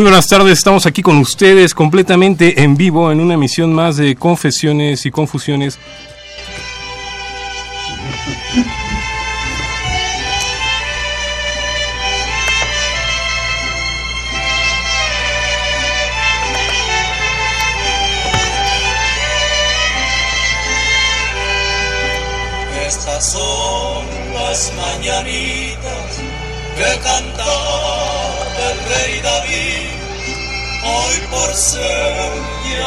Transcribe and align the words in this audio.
Muy 0.00 0.06
buenas 0.08 0.28
tardes, 0.28 0.56
estamos 0.56 0.86
aquí 0.86 1.02
con 1.02 1.18
ustedes 1.18 1.74
completamente 1.74 2.62
en 2.62 2.74
vivo 2.74 3.12
en 3.12 3.20
una 3.20 3.34
emisión 3.34 3.74
más 3.74 3.98
de 3.98 4.16
Confesiones 4.16 5.04
y 5.04 5.10
Confusiones. 5.10 5.78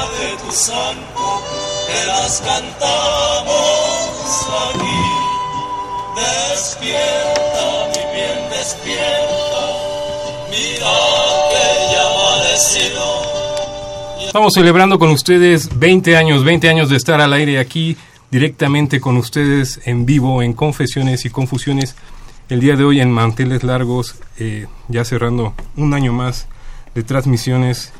De 0.01 0.37
tu 0.43 0.51
santo, 0.51 1.43
te 1.87 2.07
las 2.07 2.41
cantamos 2.41 3.77
aquí. 4.71 5.01
Despierta, 6.15 7.65
mi 7.89 8.01
bien, 8.13 8.39
despierta. 8.49 9.61
Mira 10.49 10.93
que 11.51 11.65
ya 11.93 12.03
amanecido. 12.09 13.05
Estamos 14.25 14.53
celebrando 14.53 14.97
con 14.97 15.11
ustedes 15.11 15.77
20 15.77 16.17
años, 16.17 16.43
20 16.43 16.69
años 16.69 16.89
de 16.89 16.97
estar 16.97 17.21
al 17.21 17.33
aire 17.33 17.59
aquí 17.59 17.95
directamente 18.31 18.99
con 18.99 19.17
ustedes 19.17 19.79
en 19.85 20.07
vivo 20.07 20.41
en 20.41 20.53
Confesiones 20.53 21.25
y 21.25 21.29
Confusiones. 21.29 21.95
El 22.49 22.59
día 22.59 22.75
de 22.75 22.83
hoy 22.83 22.99
en 22.99 23.11
Manteles 23.11 23.63
Largos, 23.63 24.15
eh, 24.39 24.65
ya 24.87 25.05
cerrando 25.05 25.53
un 25.77 25.93
año 25.93 26.13
más 26.13 26.47
de 26.95 27.03
transmisiones. 27.03 27.93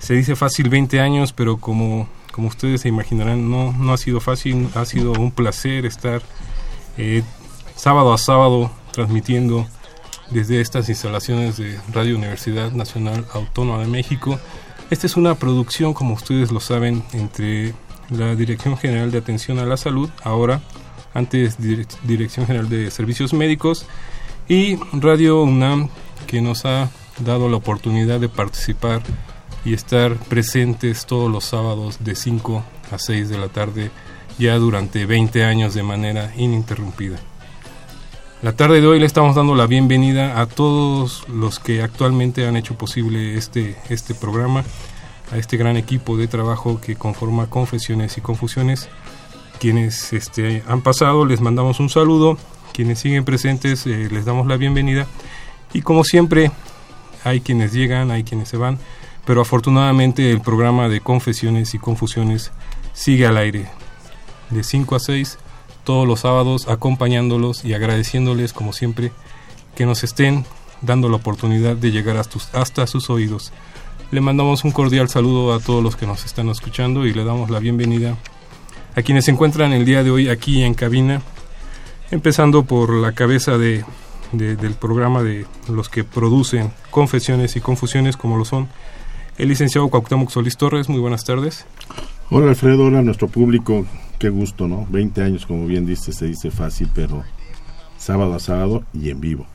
Se 0.00 0.14
dice 0.14 0.34
fácil 0.34 0.68
20 0.68 0.98
años, 1.00 1.32
pero 1.32 1.58
como, 1.58 2.08
como 2.32 2.48
ustedes 2.48 2.80
se 2.80 2.88
imaginarán, 2.88 3.50
no, 3.50 3.72
no 3.72 3.92
ha 3.92 3.96
sido 3.98 4.20
fácil. 4.20 4.68
Ha 4.74 4.84
sido 4.84 5.12
un 5.12 5.30
placer 5.30 5.86
estar 5.86 6.22
eh, 6.98 7.22
sábado 7.76 8.12
a 8.12 8.18
sábado 8.18 8.70
transmitiendo 8.92 9.66
desde 10.30 10.60
estas 10.60 10.88
instalaciones 10.88 11.56
de 11.58 11.78
Radio 11.92 12.16
Universidad 12.16 12.72
Nacional 12.72 13.24
Autónoma 13.34 13.80
de 13.80 13.86
México. 13.88 14.38
Esta 14.90 15.06
es 15.06 15.16
una 15.16 15.34
producción, 15.36 15.92
como 15.94 16.14
ustedes 16.14 16.50
lo 16.50 16.60
saben, 16.60 17.04
entre 17.12 17.74
la 18.10 18.34
Dirección 18.34 18.76
General 18.76 19.10
de 19.12 19.18
Atención 19.18 19.58
a 19.60 19.64
la 19.64 19.76
Salud, 19.76 20.10
ahora 20.24 20.60
antes 21.14 21.60
Direc- 21.60 22.00
Dirección 22.02 22.46
General 22.46 22.68
de 22.68 22.90
Servicios 22.90 23.32
Médicos, 23.32 23.86
y 24.48 24.76
Radio 24.92 25.42
UNAM, 25.42 25.88
que 26.26 26.40
nos 26.40 26.64
ha 26.64 26.90
dado 27.18 27.48
la 27.48 27.56
oportunidad 27.56 28.18
de 28.18 28.28
participar 28.28 29.02
y 29.64 29.74
estar 29.74 30.16
presentes 30.16 31.06
todos 31.06 31.30
los 31.30 31.44
sábados 31.44 31.98
de 32.00 32.14
5 32.14 32.64
a 32.90 32.98
6 32.98 33.28
de 33.28 33.38
la 33.38 33.48
tarde, 33.48 33.90
ya 34.38 34.56
durante 34.56 35.06
20 35.06 35.44
años 35.44 35.74
de 35.74 35.82
manera 35.82 36.32
ininterrumpida. 36.36 37.18
La 38.42 38.52
tarde 38.52 38.80
de 38.80 38.86
hoy 38.86 38.98
le 38.98 39.04
estamos 39.04 39.36
dando 39.36 39.54
la 39.54 39.66
bienvenida 39.66 40.40
a 40.40 40.46
todos 40.46 41.28
los 41.28 41.58
que 41.58 41.82
actualmente 41.82 42.46
han 42.46 42.56
hecho 42.56 42.74
posible 42.74 43.36
este, 43.36 43.76
este 43.90 44.14
programa, 44.14 44.64
a 45.30 45.36
este 45.36 45.58
gran 45.58 45.76
equipo 45.76 46.16
de 46.16 46.26
trabajo 46.26 46.80
que 46.80 46.96
conforma 46.96 47.50
Confesiones 47.50 48.16
y 48.16 48.22
Confusiones. 48.22 48.88
Quienes 49.58 50.14
este, 50.14 50.62
han 50.66 50.80
pasado 50.80 51.26
les 51.26 51.42
mandamos 51.42 51.80
un 51.80 51.90
saludo, 51.90 52.38
quienes 52.72 53.00
siguen 53.00 53.26
presentes 53.26 53.86
eh, 53.86 54.08
les 54.10 54.24
damos 54.24 54.46
la 54.46 54.56
bienvenida 54.56 55.06
y 55.74 55.82
como 55.82 56.02
siempre 56.02 56.50
hay 57.24 57.42
quienes 57.42 57.74
llegan, 57.74 58.10
hay 58.10 58.24
quienes 58.24 58.48
se 58.48 58.56
van, 58.56 58.78
pero 59.30 59.42
afortunadamente 59.42 60.28
el 60.32 60.40
programa 60.40 60.88
de 60.88 61.00
Confesiones 61.00 61.74
y 61.74 61.78
Confusiones 61.78 62.50
sigue 62.92 63.28
al 63.28 63.36
aire 63.36 63.68
de 64.50 64.64
5 64.64 64.96
a 64.96 64.98
6 64.98 65.38
todos 65.84 66.04
los 66.04 66.18
sábados 66.18 66.66
acompañándolos 66.66 67.64
y 67.64 67.72
agradeciéndoles 67.74 68.52
como 68.52 68.72
siempre 68.72 69.12
que 69.76 69.86
nos 69.86 70.02
estén 70.02 70.44
dando 70.82 71.08
la 71.08 71.14
oportunidad 71.14 71.76
de 71.76 71.92
llegar 71.92 72.16
hasta, 72.16 72.86
sus 72.88 73.08
oídos. 73.08 73.52
Le 74.10 74.20
mandamos 74.20 74.64
un 74.64 74.72
cordial 74.72 75.08
saludo 75.08 75.54
a 75.54 75.60
todos 75.60 75.80
los 75.80 75.94
que 75.94 76.08
nos 76.08 76.24
están 76.24 76.48
escuchando 76.48 77.06
y 77.06 77.14
le 77.14 77.22
damos 77.22 77.50
la 77.50 77.60
bienvenida 77.60 78.16
a 78.96 79.02
quienes 79.02 79.26
se 79.26 79.30
encuentran 79.30 79.72
el 79.72 79.84
día 79.84 80.02
de 80.02 80.10
hoy 80.10 80.28
aquí 80.28 80.64
en 80.64 80.74
cabina, 80.74 81.22
empezando 82.10 82.64
por 82.64 82.92
la 82.92 83.12
cabeza 83.12 83.58
de, 83.58 83.84
de- 84.32 84.56
del 84.56 84.74
programa 84.74 85.22
de 85.22 85.46
los 85.68 85.88
que 85.88 86.02
producen 86.02 86.72
confesiones 86.90 87.54
y 87.54 87.60
confusiones 87.60 88.16
como 88.16 88.36
lo 88.36 88.44
son 88.44 88.66
el 89.40 89.48
licenciado 89.48 89.88
Cuauhtémoc 89.88 90.30
Solís 90.30 90.56
Torres. 90.56 90.88
Muy 90.88 91.00
buenas 91.00 91.24
tardes. 91.24 91.66
Hola 92.30 92.50
Alfredo, 92.50 92.84
hola 92.84 93.00
a 93.00 93.02
nuestro 93.02 93.28
público, 93.28 93.86
qué 94.18 94.28
gusto, 94.28 94.68
¿no? 94.68 94.86
20 94.90 95.22
años, 95.22 95.46
como 95.46 95.66
bien 95.66 95.86
dice, 95.86 96.12
se 96.12 96.26
dice 96.26 96.50
fácil, 96.50 96.88
pero 96.94 97.24
sábado 97.98 98.34
a 98.34 98.38
sábado 98.38 98.84
y 98.92 99.10
en 99.10 99.20
vivo. 99.20 99.46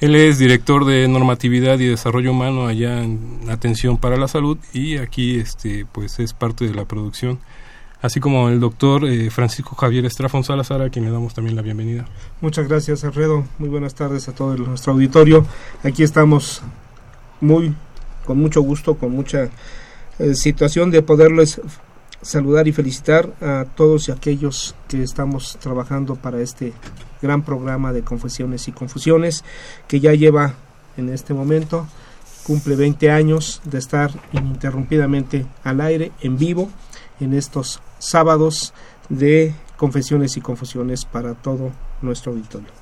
Él 0.00 0.14
es 0.16 0.38
director 0.38 0.84
de 0.84 1.06
normatividad 1.08 1.78
y 1.78 1.86
desarrollo 1.86 2.30
humano 2.32 2.66
allá 2.66 3.02
en 3.02 3.40
Atención 3.50 3.98
para 3.98 4.16
la 4.16 4.28
Salud 4.28 4.58
y 4.72 4.96
aquí 4.96 5.38
este 5.38 5.86
pues 5.90 6.18
es 6.20 6.32
parte 6.32 6.66
de 6.66 6.74
la 6.74 6.84
producción, 6.86 7.38
así 8.02 8.18
como 8.20 8.48
el 8.48 8.60
doctor 8.60 9.04
eh, 9.06 9.30
Francisco 9.30 9.74
Javier 9.76 10.04
Estrafón 10.06 10.42
Salazar, 10.44 10.80
a 10.82 10.90
quien 10.90 11.04
le 11.04 11.10
damos 11.10 11.34
también 11.34 11.54
la 11.56 11.62
bienvenida. 11.62 12.06
Muchas 12.40 12.66
gracias, 12.68 13.04
Alfredo. 13.04 13.44
Muy 13.58 13.68
buenas 13.68 13.94
tardes 13.94 14.28
a 14.28 14.34
todo 14.34 14.54
el- 14.54 14.64
nuestro 14.64 14.92
auditorio. 14.94 15.46
Aquí 15.84 16.02
estamos 16.02 16.62
muy, 17.42 17.74
con 18.30 18.38
mucho 18.38 18.60
gusto, 18.60 18.94
con 18.94 19.10
mucha 19.10 19.48
eh, 20.20 20.36
situación 20.36 20.92
de 20.92 21.02
poderles 21.02 21.60
saludar 22.22 22.68
y 22.68 22.72
felicitar 22.72 23.28
a 23.40 23.66
todos 23.74 24.06
y 24.06 24.12
aquellos 24.12 24.76
que 24.86 25.02
estamos 25.02 25.58
trabajando 25.60 26.14
para 26.14 26.40
este 26.40 26.72
gran 27.20 27.42
programa 27.42 27.92
de 27.92 28.02
confesiones 28.02 28.68
y 28.68 28.72
confusiones 28.72 29.42
que 29.88 29.98
ya 29.98 30.14
lleva 30.14 30.54
en 30.96 31.08
este 31.08 31.34
momento 31.34 31.88
cumple 32.44 32.76
20 32.76 33.10
años 33.10 33.62
de 33.64 33.78
estar 33.78 34.12
ininterrumpidamente 34.32 35.44
al 35.64 35.80
aire 35.80 36.12
en 36.20 36.38
vivo 36.38 36.70
en 37.18 37.34
estos 37.34 37.80
sábados 37.98 38.72
de 39.08 39.56
confesiones 39.76 40.36
y 40.36 40.40
confusiones 40.40 41.04
para 41.04 41.34
todo 41.34 41.72
nuestro 42.00 42.30
auditorio. 42.30 42.79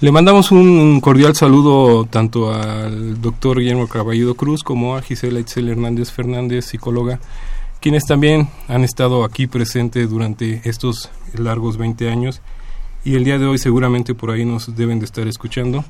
Le 0.00 0.12
mandamos 0.12 0.52
un 0.52 1.00
cordial 1.00 1.34
saludo 1.34 2.04
tanto 2.04 2.54
al 2.54 3.20
doctor 3.20 3.58
Guillermo 3.58 3.88
Caballido 3.88 4.36
Cruz 4.36 4.62
como 4.62 4.94
a 4.94 5.02
Gisela 5.02 5.40
Itzel 5.40 5.68
Hernández 5.68 6.12
Fernández, 6.12 6.66
psicóloga, 6.66 7.18
quienes 7.80 8.04
también 8.06 8.48
han 8.68 8.84
estado 8.84 9.24
aquí 9.24 9.48
presentes 9.48 10.08
durante 10.08 10.60
estos 10.68 11.10
largos 11.34 11.78
20 11.78 12.10
años 12.10 12.42
y 13.04 13.16
el 13.16 13.24
día 13.24 13.40
de 13.40 13.46
hoy 13.46 13.58
seguramente 13.58 14.14
por 14.14 14.30
ahí 14.30 14.44
nos 14.44 14.76
deben 14.76 15.00
de 15.00 15.04
estar 15.04 15.26
escuchando. 15.26 15.84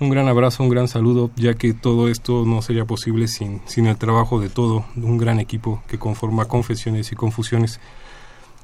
un 0.00 0.08
gran 0.08 0.28
abrazo, 0.28 0.62
un 0.62 0.70
gran 0.70 0.88
saludo, 0.88 1.30
ya 1.36 1.52
que 1.52 1.74
todo 1.74 2.08
esto 2.08 2.44
no 2.46 2.62
sería 2.62 2.86
posible 2.86 3.28
sin, 3.28 3.60
sin 3.66 3.86
el 3.86 3.98
trabajo 3.98 4.40
de 4.40 4.48
todo 4.48 4.86
un 4.96 5.18
gran 5.18 5.40
equipo 5.40 5.82
que 5.88 5.98
conforma 5.98 6.46
Confesiones 6.46 7.12
y 7.12 7.16
Confusiones. 7.16 7.80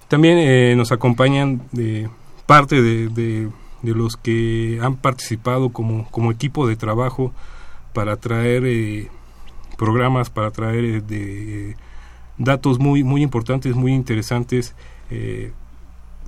También 0.08 0.38
eh, 0.38 0.74
nos 0.76 0.92
acompañan 0.92 1.60
de 1.72 2.08
parte 2.46 2.80
de, 2.80 3.50
los 3.82 4.16
que 4.16 4.78
han 4.82 4.96
participado 4.96 5.70
como, 5.70 6.08
como 6.10 6.32
equipo 6.32 6.66
de 6.66 6.76
trabajo 6.76 7.32
para 7.92 8.16
traer 8.16 8.64
eh, 8.66 9.08
programas, 9.76 10.30
para 10.30 10.50
traer 10.50 10.84
eh, 10.84 11.00
de, 11.00 11.76
datos 12.38 12.78
muy, 12.78 13.02
muy 13.02 13.22
importantes, 13.22 13.74
muy 13.74 13.92
interesantes, 13.92 14.74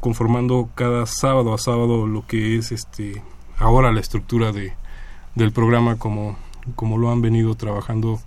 conformando 0.00 0.70
cada 0.74 1.04
sábado 1.04 1.52
a 1.52 1.58
sábado 1.58 2.06
lo 2.06 2.26
que 2.26 2.56
es 2.56 2.72
este 2.72 3.22
ahora 3.60 3.92
la 3.92 4.00
estructura 4.00 4.50
de, 4.50 4.72
del 5.34 5.52
programa 5.52 5.96
como, 5.96 6.36
como 6.74 6.98
lo 6.98 7.12
han 7.12 7.22
venido 7.22 7.54
trabajando 7.54 8.18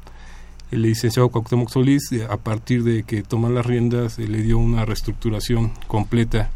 el 0.71 0.83
licenciado 0.83 1.29
Cuauhtémoc 1.29 1.69
Solís, 1.69 2.11
eh, 2.11 2.25
a 2.29 2.37
partir 2.37 2.83
de 2.83 3.03
que 3.03 3.21
toma 3.21 3.49
las 3.49 3.65
riendas, 3.65 4.17
eh, 4.17 4.27
le 4.27 4.41
dio 4.41 4.57
una 4.57 4.85
reestructuración 4.85 5.71
completa 5.87 6.49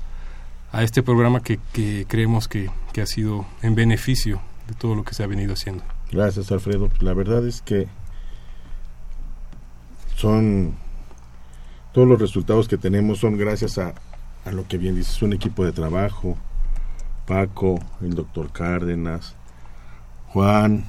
a 0.72 0.84
este 0.84 1.04
programa 1.04 1.42
que, 1.42 1.60
que 1.74 2.06
creemos 2.08 2.48
que, 2.48 2.70
que, 2.94 3.02
ha 3.02 3.06
sido 3.06 3.46
en 3.62 3.76
beneficio 3.76 4.42
de 4.68 4.76
todo 4.76 4.96
lo 4.96 5.04
que 5.04 5.14
se 5.14 5.24
ha 5.24 5.28
venido 5.28 5.54
haciendo. 5.54 5.84
Gracias, 6.12 6.52
Alfredo. 6.52 6.90
La 7.00 7.14
verdad 7.14 7.46
es 7.48 7.62
que 7.62 7.88
son 10.16 10.76
todos 11.94 12.08
los 12.08 12.20
resultados 12.20 12.68
que 12.68 12.78
tenemos 12.78 13.20
son 13.20 13.38
gracias 13.38 13.78
a, 13.78 13.94
a 14.46 14.52
lo 14.52 14.68
que 14.68 14.78
bien 14.78 14.96
dices, 14.96 15.22
un 15.22 15.34
equipo 15.34 15.66
de 15.66 15.72
trabajo, 15.72 16.38
Paco, 17.26 17.80
el 18.02 18.14
doctor 18.14 18.52
Cárdenas, 18.52 19.36
Juan, 20.28 20.86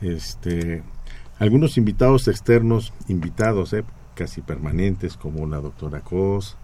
este, 0.00 0.82
algunos 1.38 1.78
invitados 1.78 2.28
externos, 2.28 2.92
invitados 3.08 3.72
eh, 3.72 3.84
casi 4.14 4.40
permanentes, 4.40 5.16
como 5.16 5.46
la 5.46 5.58
doctora 5.58 6.00
Cos, 6.00 6.56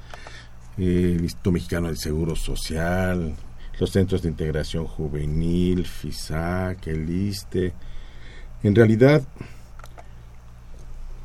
el 0.76 1.22
Instituto 1.22 1.52
Mexicano 1.52 1.88
del 1.88 1.98
Seguro 1.98 2.36
Social, 2.36 3.34
los 3.78 3.90
Centros 3.90 4.22
de 4.22 4.28
Integración 4.28 4.86
Juvenil, 4.86 5.86
FISAC, 5.86 6.86
el 6.88 7.08
ISTE. 7.08 7.72
En 8.62 8.74
realidad, 8.74 9.22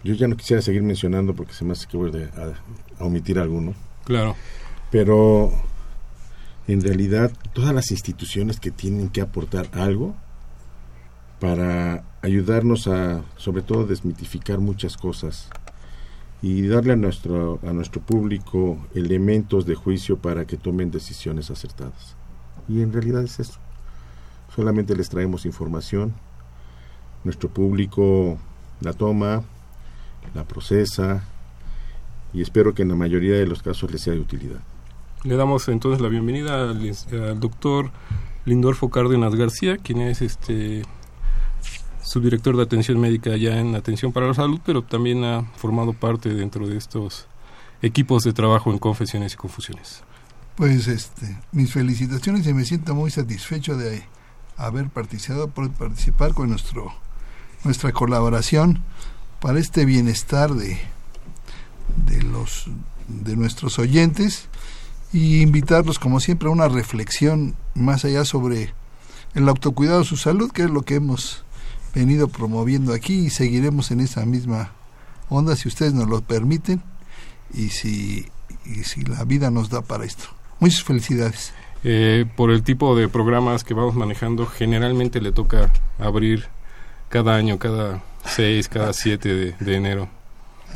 yo 0.04 0.14
ya 0.14 0.28
no 0.28 0.36
quisiera 0.36 0.62
seguir 0.62 0.84
mencionando 0.84 1.36
porque 1.36 1.54
se 1.54 1.66
me 1.66 1.74
hace 1.74 1.88
que 1.88 1.98
voy 1.98 2.12
a, 2.12 3.02
a 3.02 3.06
omitir 3.06 3.40
alguno. 3.40 3.74
Claro. 4.06 4.36
Pero 4.92 5.52
en 6.68 6.82
realidad 6.82 7.32
todas 7.54 7.74
las 7.74 7.92
instituciones 7.92 8.60
que 8.60 8.72
tienen 8.72 9.10
que 9.10 9.22
aportar 9.22 9.70
algo 9.74 10.16
para 11.40 12.04
ayudarnos 12.22 12.88
a, 12.88 13.24
sobre 13.38 13.62
todo, 13.62 13.86
desmitificar 13.86 14.60
muchas 14.60 14.98
cosas 14.98 15.50
y 16.42 16.68
darle 16.68 16.94
a 16.94 16.96
nuestro, 16.96 17.60
a 17.68 17.74
nuestro 17.74 18.02
público 18.02 18.78
elementos 18.94 19.66
de 19.66 19.76
juicio 19.76 20.18
para 20.18 20.46
que 20.46 20.58
tomen 20.58 20.92
decisiones 20.92 21.50
acertadas. 21.50 22.16
Y 22.68 22.82
en 22.82 22.94
realidad 22.94 23.24
es 23.24 23.40
eso. 23.40 23.60
Solamente 24.56 24.96
les 24.96 25.10
traemos 25.10 25.46
información, 25.46 26.14
nuestro 27.24 27.50
público 27.50 28.38
la 28.82 28.94
toma, 28.94 29.44
la 30.34 30.44
procesa 30.44 31.24
y 32.34 32.42
espero 32.42 32.74
que 32.74 32.84
en 32.84 32.90
la 32.90 32.96
mayoría 32.96 33.36
de 33.36 33.48
los 33.48 33.64
casos 33.64 33.92
les 33.92 34.02
sea 34.02 34.14
de 34.14 34.20
utilidad. 34.20 34.60
Le 35.24 35.36
damos 35.36 35.68
entonces 35.68 36.02
la 36.02 36.10
bienvenida 36.10 36.70
al, 36.70 36.92
al 37.12 37.40
doctor 37.40 37.92
Lindorfo 38.46 38.90
Cárdenas 38.90 39.36
García, 39.36 39.78
quien 39.78 40.02
es 40.02 40.22
este 40.22 40.84
subdirector 42.08 42.56
de 42.56 42.64
atención 42.64 43.00
médica 43.00 43.36
ya 43.36 43.60
en 43.60 43.76
atención 43.76 44.14
para 44.14 44.28
la 44.28 44.34
salud, 44.34 44.62
pero 44.66 44.82
también 44.82 45.26
ha 45.26 45.44
formado 45.58 45.92
parte 45.92 46.34
dentro 46.34 46.66
de 46.66 46.78
estos 46.78 47.28
equipos 47.82 48.24
de 48.24 48.32
trabajo 48.32 48.72
en 48.72 48.80
confesiones 48.80 49.34
y 49.34 49.36
confusiones. 49.36 50.04
Pues 50.56 50.88
este, 50.88 51.38
mis 51.52 51.74
felicitaciones 51.74 52.48
y 52.48 52.54
me 52.54 52.64
siento 52.64 52.96
muy 52.96 53.12
satisfecho 53.12 53.76
de 53.76 54.04
haber 54.56 54.90
participado, 54.90 55.50
por 55.50 55.70
participar 55.72 56.34
con 56.34 56.50
nuestro 56.50 56.92
nuestra 57.64 57.92
colaboración 57.92 58.82
para 59.42 59.60
este 59.60 59.84
bienestar 59.84 60.54
de, 60.54 60.80
de 62.06 62.24
los 62.24 62.68
de 63.08 63.36
nuestros 63.36 63.80
oyentes 63.80 64.48
y 65.12 65.42
invitarlos 65.42 66.00
como 66.00 66.20
siempre 66.20 66.48
a 66.48 66.52
una 66.52 66.70
reflexión 66.70 67.56
más 67.76 68.06
allá 68.06 68.24
sobre 68.24 68.74
el 69.34 69.50
autocuidado 69.50 70.00
de 70.00 70.06
su 70.06 70.18
salud, 70.18 70.52
que 70.52 70.64
es 70.64 70.70
lo 70.70 70.82
que 70.84 70.96
hemos 70.96 71.44
venido 72.00 72.28
promoviendo 72.28 72.94
aquí 72.94 73.26
y 73.26 73.30
seguiremos 73.30 73.92
en 73.92 74.02
esa 74.02 74.26
misma 74.26 74.72
onda 75.30 75.56
si 75.56 75.68
ustedes 75.68 75.94
nos 75.94 76.08
lo 76.08 76.22
permiten 76.22 76.82
y 77.54 77.70
si, 77.70 78.28
y 78.66 78.84
si 78.84 79.02
la 79.02 79.24
vida 79.24 79.52
nos 79.52 79.70
da 79.70 79.82
para 79.82 80.06
esto. 80.06 80.26
Muchas 80.60 80.84
felicidades. 80.84 81.54
Eh, 81.84 82.26
por 82.36 82.52
el 82.52 82.64
tipo 82.64 82.96
de 82.96 83.08
programas 83.08 83.64
que 83.64 83.74
vamos 83.74 83.96
manejando, 83.96 84.46
generalmente 84.46 85.22
le 85.22 85.32
toca 85.32 85.72
abrir 86.00 86.48
cada 87.10 87.36
año, 87.36 87.60
cada 87.60 88.04
6, 88.26 88.68
cada 88.70 88.94
7 88.94 89.34
de, 89.34 89.56
de 89.60 89.76
enero. 89.76 90.10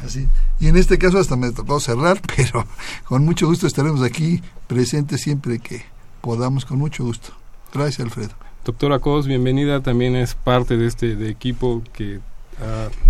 Así. 0.03 0.27
Y 0.59 0.67
en 0.67 0.77
este 0.77 0.97
caso 0.97 1.19
hasta 1.19 1.35
me 1.35 1.51
tocó 1.51 1.79
cerrar, 1.79 2.21
pero 2.35 2.65
con 3.03 3.25
mucho 3.25 3.47
gusto 3.47 3.67
estaremos 3.67 4.01
aquí 4.01 4.41
presentes 4.67 5.21
siempre 5.21 5.59
que 5.59 5.83
podamos, 6.21 6.65
con 6.65 6.79
mucho 6.79 7.03
gusto. 7.03 7.33
Gracias, 7.73 7.99
Alfredo. 7.99 8.50
Doctora 8.63 8.99
Cos, 8.99 9.25
bienvenida, 9.25 9.81
también 9.81 10.15
es 10.15 10.35
parte 10.35 10.77
de 10.77 10.85
este 10.85 11.15
de 11.15 11.31
equipo 11.31 11.81
que 11.93 12.19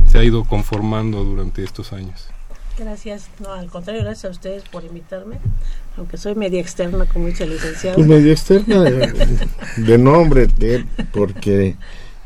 se 0.07 0.17
ha 0.17 0.23
ido 0.23 0.45
conformando 0.45 1.25
durante 1.25 1.61
estos 1.61 1.91
años. 1.91 2.29
Gracias, 2.77 3.29
no, 3.41 3.51
al 3.51 3.69
contrario, 3.69 4.01
gracias 4.01 4.25
a 4.25 4.29
ustedes 4.29 4.63
por 4.63 4.85
invitarme, 4.85 5.39
aunque 5.97 6.15
soy 6.15 6.35
media 6.35 6.61
externa, 6.61 7.05
como 7.05 7.27
dice 7.27 7.43
el 7.43 7.49
licenciado. 7.49 7.97
Pues 7.97 8.07
media 8.07 8.31
externa 8.31 8.81
de, 8.81 9.97
nombre, 9.97 10.47
porque 11.11 11.75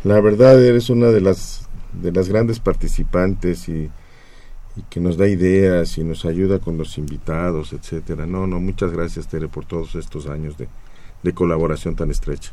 la 0.04 0.22
verdad 0.22 0.64
eres 0.64 0.92
una 0.92 1.08
de 1.08 1.22
las 1.22 1.68
de 1.94 2.12
las 2.12 2.30
grandes 2.30 2.60
participantes 2.60 3.68
y, 3.70 3.90
y, 4.76 4.82
que 4.90 5.00
nos 5.00 5.18
da 5.18 5.28
ideas 5.28 5.98
y 5.98 6.04
nos 6.04 6.26
ayuda 6.26 6.60
con 6.60 6.78
los 6.78 7.00
invitados, 7.00 7.74
etcétera. 7.74 8.28
No, 8.28 8.46
no, 8.46 8.60
muchas 8.60 8.92
gracias 8.92 9.28
Tere 9.28 9.48
por 9.48 9.66
todos 9.66 9.96
estos 9.96 10.28
años 10.28 10.58
de, 10.60 10.68
de 11.24 11.34
colaboración 11.34 11.96
tan 11.96 12.12
estrecha. 12.12 12.52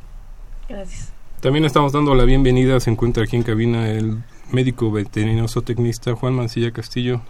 Gracias. 0.69 1.13
También 1.43 1.65
estamos 1.65 1.93
dando 1.93 2.15
la 2.15 2.25
bienvenida, 2.25 2.79
se 2.79 2.91
encuentra 2.91 3.25
aquí 3.25 3.35
en 3.35 3.43
cabina 3.43 3.89
el 3.89 4.23
médico 4.53 4.93
veterinario 4.93 5.49
zootecnista 5.49 6.15
Juan 6.15 6.35
Mancilla 6.35 6.71
Castillo, 6.71 7.21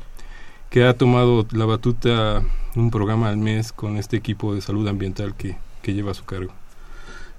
que 0.68 0.84
ha 0.84 0.98
tomado 0.98 1.46
la 1.52 1.64
batuta 1.64 2.42
un 2.76 2.90
programa 2.90 3.30
al 3.30 3.38
mes 3.38 3.72
con 3.72 3.96
este 3.96 4.18
equipo 4.18 4.54
de 4.54 4.60
salud 4.60 4.86
ambiental 4.86 5.34
que, 5.34 5.56
que 5.80 5.94
lleva 5.94 6.10
a 6.10 6.14
su 6.14 6.24
cargo. 6.24 6.52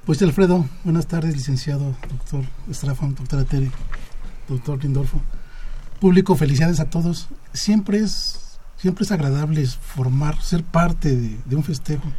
Pues 0.05 0.21
Alfredo, 0.23 0.65
buenas 0.83 1.05
tardes, 1.05 1.35
licenciado, 1.35 1.95
doctor 2.09 2.43
Estrafón, 2.69 3.13
doctora 3.13 3.43
Terry, 3.43 3.71
doctor 4.49 4.83
Lindorfo. 4.83 5.21
Público, 5.99 6.35
felicidades 6.35 6.79
a 6.79 6.89
todos. 6.89 7.29
Siempre 7.53 7.99
es, 7.99 8.57
siempre 8.77 9.05
es 9.05 9.11
agradable 9.11 9.65
formar, 9.67 10.41
ser 10.41 10.63
parte 10.63 11.15
de, 11.15 11.37
de 11.45 11.55
un 11.55 11.63
festejo. 11.63 12.11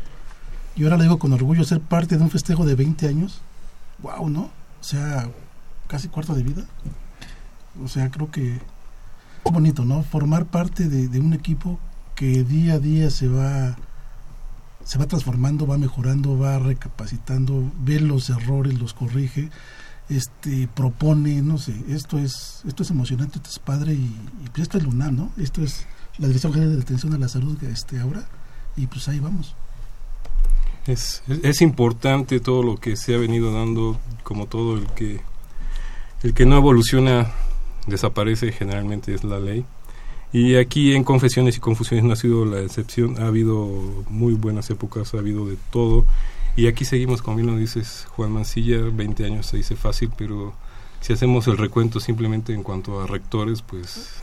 Y 0.77 0.85
ahora 0.85 0.97
le 0.97 1.03
digo 1.03 1.19
con 1.19 1.33
orgullo, 1.33 1.65
ser 1.65 1.81
parte 1.81 2.17
de 2.17 2.23
un 2.23 2.31
festejo 2.31 2.65
de 2.65 2.77
20 2.77 3.09
años 3.09 3.43
wow, 3.99 4.29
¿no? 4.29 4.51
O 4.81 4.85
sea, 4.85 5.29
casi 5.87 6.09
cuarto 6.09 6.35
de 6.35 6.43
vida. 6.43 6.65
O 7.83 7.89
sea, 7.89 8.11
creo 8.11 8.31
que 8.31 8.55
es 8.57 9.53
bonito, 9.53 9.85
¿no? 9.85 10.03
Formar 10.03 10.47
parte 10.47 10.89
de, 10.89 11.19
un 11.21 11.33
equipo 11.33 11.79
que 12.15 12.45
día 12.45 12.75
a 12.75 12.79
día 12.79 13.11
se 13.11 13.29
va 13.29 13.77
se 14.85 14.99
va 14.99 15.07
transformando, 15.07 15.67
va 15.67 15.79
mejorando, 15.79 16.39
va 16.39 16.59
recapacitando, 16.59 17.73
ve 17.81 18.01
los 18.01 18.29
errores, 18.29 18.79
los 18.79 18.93
corrige, 18.93 19.49
este 20.11 20.69
propone, 20.69 21.41
no 21.41 21.57
sé, 21.57 21.75
esto 21.89 22.19
es 22.19 22.61
esto 22.67 22.83
es 22.83 22.91
emocionante, 22.91 23.39
esto 23.39 23.49
es 23.49 23.59
padre 23.59 23.95
y, 23.95 24.15
pues 24.53 24.65
esto 24.65 24.77
es 24.77 24.85
lunar, 24.85 25.13
¿no? 25.13 25.33
Esto 25.39 25.63
es 25.63 25.87
la 26.19 26.27
Dirección 26.27 26.53
General 26.53 26.77
de 26.77 26.83
Atención 26.83 27.15
a 27.15 27.19
la 27.19 27.29
Salud 27.29 27.63
este 27.65 27.99
ahora 27.99 28.25
y 28.77 28.87
pues 28.87 29.09
ahí 29.09 29.21
vamos. 29.21 29.57
Es, 30.87 31.23
es, 31.43 31.63
importante 31.63 32.41
todo 32.41 32.63
lo 32.63 32.77
que 32.77 32.97
se 32.97 33.15
ha 33.15 33.19
venido 33.19 33.53
dando, 33.53 33.99
como 34.23 34.47
todo 34.47 34.77
el 34.77 34.87
que 34.89 35.21
el 36.23 36.35
que 36.35 36.47
no 36.47 36.57
evoluciona 36.57 37.33
desaparece 37.87 38.53
generalmente 38.53 39.15
es 39.15 39.25
la 39.25 39.39
ley. 39.39 39.65
Y 40.33 40.57
aquí 40.57 40.95
en 40.95 41.05
Confesiones 41.05 41.57
y 41.57 41.61
Confusiones 41.61 42.05
no 42.05 42.13
ha 42.13 42.17
sido 42.17 42.45
la 42.45 42.61
excepción, 42.61 43.23
ha 43.23 43.27
habido 43.29 43.67
muy 44.09 44.35
buenas 44.35 44.69
épocas, 44.71 45.15
ha 45.15 45.19
habido 45.19 45.47
de 45.47 45.57
todo. 45.71 46.07
Y 46.57 46.67
aquí 46.67 46.85
seguimos, 46.85 47.23
como 47.23 47.37
bien 47.37 47.49
lo 47.49 47.57
dices, 47.57 48.07
Juan 48.11 48.33
Mancilla, 48.33 48.79
20 48.81 49.25
años 49.25 49.47
se 49.47 49.59
dice 49.59 49.77
fácil, 49.77 50.11
pero 50.17 50.55
si 51.01 51.13
hacemos 51.13 51.47
el 51.47 51.59
recuento 51.59 52.01
simplemente 52.01 52.53
en 52.53 52.63
cuanto 52.63 53.01
a 53.01 53.07
rectores, 53.07 53.63
pues... 53.63 54.15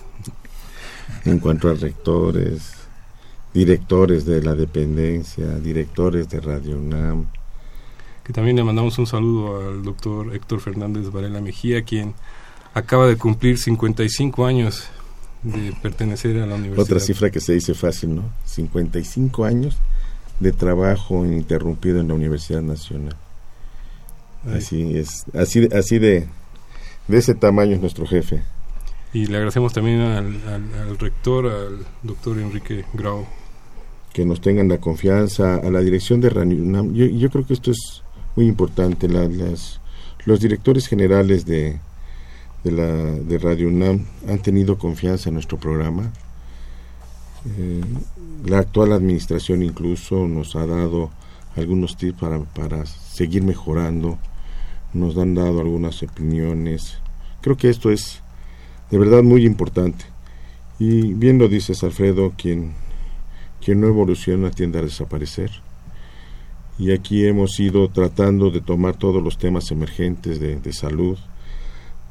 En 1.26 1.40
cuanto 1.40 1.70
a 1.70 1.76
rectores, 1.76 2.74
directores 3.54 4.26
de 4.26 4.42
la 4.42 4.56
dependencia, 4.56 5.46
directores 5.60 6.30
de 6.30 6.40
Radio 6.40 6.78
UNAM, 6.78 7.28
que 8.24 8.34
también 8.34 8.56
le 8.56 8.64
mandamos 8.64 8.98
un 8.98 9.08
saludo 9.08 9.70
al 9.70 9.84
doctor 9.84 10.36
Héctor 10.36 10.60
Fernández 10.60 11.12
Varela 11.12 11.42
Mejía, 11.42 11.84
quien 11.84 12.14
acaba 12.74 13.08
de 13.08 13.18
cumplir 13.18 13.58
55 13.58 14.46
años 14.46 14.88
de 15.44 15.74
pertenecer 15.82 16.38
a 16.38 16.46
la 16.46 16.56
universidad. 16.56 16.84
Otra 16.84 17.00
cifra 17.00 17.32
que 17.32 17.40
se 17.40 17.54
dice 17.54 17.74
fácil, 17.74 18.16
¿no? 18.16 18.24
55 18.46 19.44
años 19.44 19.78
de 20.40 20.52
trabajo 20.52 21.26
ininterrumpido 21.26 22.00
en 22.00 22.08
la 22.08 22.14
Universidad 22.14 22.62
Nacional. 22.62 23.16
Así 24.46 24.98
es, 24.98 25.26
así, 25.34 25.68
así 25.72 26.00
de, 26.00 26.28
de 27.08 27.18
ese 27.18 27.36
tamaño 27.36 27.76
es 27.76 27.82
nuestro 27.82 28.08
jefe. 28.08 28.42
Y 29.14 29.26
le 29.26 29.38
agradecemos 29.38 29.74
también 29.74 30.00
al, 30.00 30.98
rector, 30.98 31.48
al 31.48 31.86
doctor 32.02 32.40
Enrique 32.40 32.86
Grau. 32.94 33.28
Que 34.14 34.26
nos 34.26 34.42
tengan 34.42 34.68
la 34.68 34.80
confianza, 34.80 35.56
a 35.56 35.70
la 35.70 35.80
dirección 35.80 36.20
de 36.20 36.30
Radio 36.30 36.58
Yo, 36.92 37.06
yo 37.06 37.30
creo 37.30 37.46
que 37.46 37.54
esto 37.54 37.72
es 37.72 38.04
muy 38.36 38.48
importante. 38.48 39.08
las, 39.08 39.80
los 40.26 40.40
directores 40.40 40.88
generales 40.88 41.46
de, 41.46 41.80
de, 42.64 42.72
la, 42.72 42.88
de 42.88 43.38
Radio 43.38 43.68
UNAM 43.70 44.06
han 44.28 44.40
tenido 44.40 44.78
confianza 44.78 45.30
en 45.30 45.36
nuestro 45.36 45.58
programa. 45.58 46.12
Eh, 47.58 47.82
la 48.46 48.60
actual 48.60 48.94
administración 48.94 49.64
incluso 49.64 50.28
nos 50.28 50.56
ha 50.56 50.66
dado 50.66 51.10
algunos 51.56 51.98
tips 51.98 52.20
para, 52.20 52.40
para 52.40 52.86
seguir 52.86 53.44
mejorando, 53.44 54.18
nos 54.94 55.18
han 55.18 55.36
dado 55.36 55.62
algunas 55.62 56.02
opiniones. 56.04 56.98
Creo 57.42 57.58
que 57.58 57.70
esto 57.70 57.92
es 57.92 58.22
de 58.90 58.98
verdad 58.98 59.24
muy 59.24 59.46
importante. 59.46 60.06
Y 60.80 61.14
bien 61.14 61.38
lo 61.38 61.48
dices, 61.48 61.84
Alfredo, 61.84 62.34
quien, 62.38 62.74
quien 63.64 63.80
no 63.82 63.88
evoluciona 63.88 64.52
tiende 64.52 64.80
a 64.80 64.84
desaparecer. 64.84 65.52
Y 66.80 66.92
aquí 66.92 67.26
hemos 67.26 67.60
ido 67.60 67.90
tratando 67.90 68.50
de 68.50 68.62
tomar 68.62 68.96
todos 68.96 69.22
los 69.24 69.38
temas 69.38 69.70
emergentes 69.72 70.40
de, 70.40 70.60
de 70.60 70.74
salud, 70.74 71.18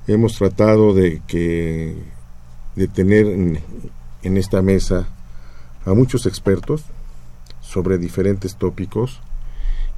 hemos 0.07 0.37
tratado 0.37 0.95
de 0.95 1.23
que 1.26 1.97
de 2.76 2.88
tener 2.88 3.26
en, 3.26 4.37
esta 4.37 4.62
mesa 4.62 5.09
a 5.85 5.95
muchos 5.95 6.26
expertos 6.26 6.85
sobre 7.61 7.99
diferentes 7.99 8.57
tópicos 8.57 9.21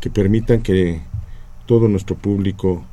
que 0.00 0.11
permitan 0.11 0.62
que 0.62 1.00
todo 1.66 1.88
nuestro 1.88 2.16
público 2.16 2.85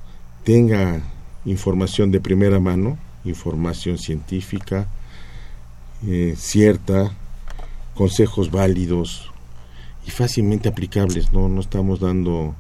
tenga 0.44 1.01
información 1.46 2.12
de 2.12 2.20
primera 2.20 2.60
mano, 2.60 2.98
información 3.25 3.98
científica 3.98 4.88
eh, 6.06 6.36
cierta, 6.38 7.12
consejos 8.00 8.50
válidos 8.50 9.29
y 10.08 10.10
fácilmente 10.10 10.70
aplicables. 10.70 11.34
No, 11.34 11.50
no 11.50 11.60
estamos 11.60 12.00
dando 12.00 12.56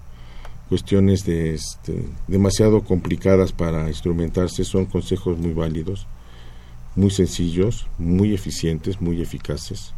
cuestiones 0.67 1.23
de 1.23 1.53
este, 1.53 2.03
demasiado 2.27 2.81
complicadas 2.83 3.53
para 3.53 3.87
instrumentarse, 3.87 4.65
son 4.65 4.85
consejos 4.85 5.37
muy 5.37 5.53
válidos, 5.53 6.07
muy 6.93 7.09
sencillos, 7.09 7.87
muy 7.97 8.33
eficientes, 8.33 8.99
muy 8.99 9.21
eficaces. 9.21 9.93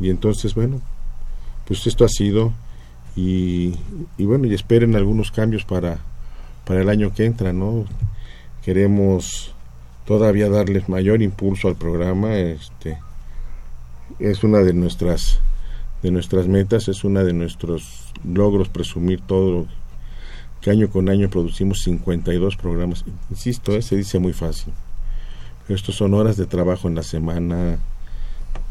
Y 0.00 0.08
entonces, 0.08 0.54
bueno, 0.54 0.80
pues 1.66 1.84
esto 1.88 2.04
ha 2.04 2.08
sido 2.08 2.52
y, 3.16 3.74
y, 4.18 4.24
bueno, 4.24 4.46
y 4.46 4.54
esperen 4.54 4.94
algunos 4.94 5.32
cambios 5.32 5.64
para, 5.64 5.98
para 6.64 6.82
el 6.82 6.88
año 6.88 7.12
que 7.12 7.24
entra, 7.24 7.52
¿no? 7.52 7.86
Queremos 8.64 9.52
todavía 10.06 10.48
darles 10.48 10.88
mayor 10.88 11.22
impulso 11.22 11.66
al 11.66 11.74
programa, 11.74 12.36
este 12.36 12.98
es 14.18 14.44
una 14.44 14.58
de 14.58 14.72
nuestras 14.72 15.40
de 16.02 16.10
nuestras 16.10 16.48
metas, 16.48 16.88
es 16.88 17.04
una 17.04 17.22
de 17.22 17.32
nuestros 17.32 18.12
logros 18.24 18.68
presumir 18.68 19.20
todo 19.20 19.66
que 20.60 20.70
año 20.70 20.88
con 20.90 21.08
año 21.08 21.28
producimos 21.28 21.82
52 21.82 22.56
programas. 22.56 23.04
Insisto, 23.30 23.72
eh, 23.76 23.82
se 23.82 23.96
dice 23.96 24.18
muy 24.18 24.32
fácil. 24.32 24.72
Estos 25.68 25.96
son 25.96 26.14
horas 26.14 26.36
de 26.36 26.46
trabajo 26.46 26.88
en 26.88 26.94
la 26.94 27.02
semana, 27.02 27.78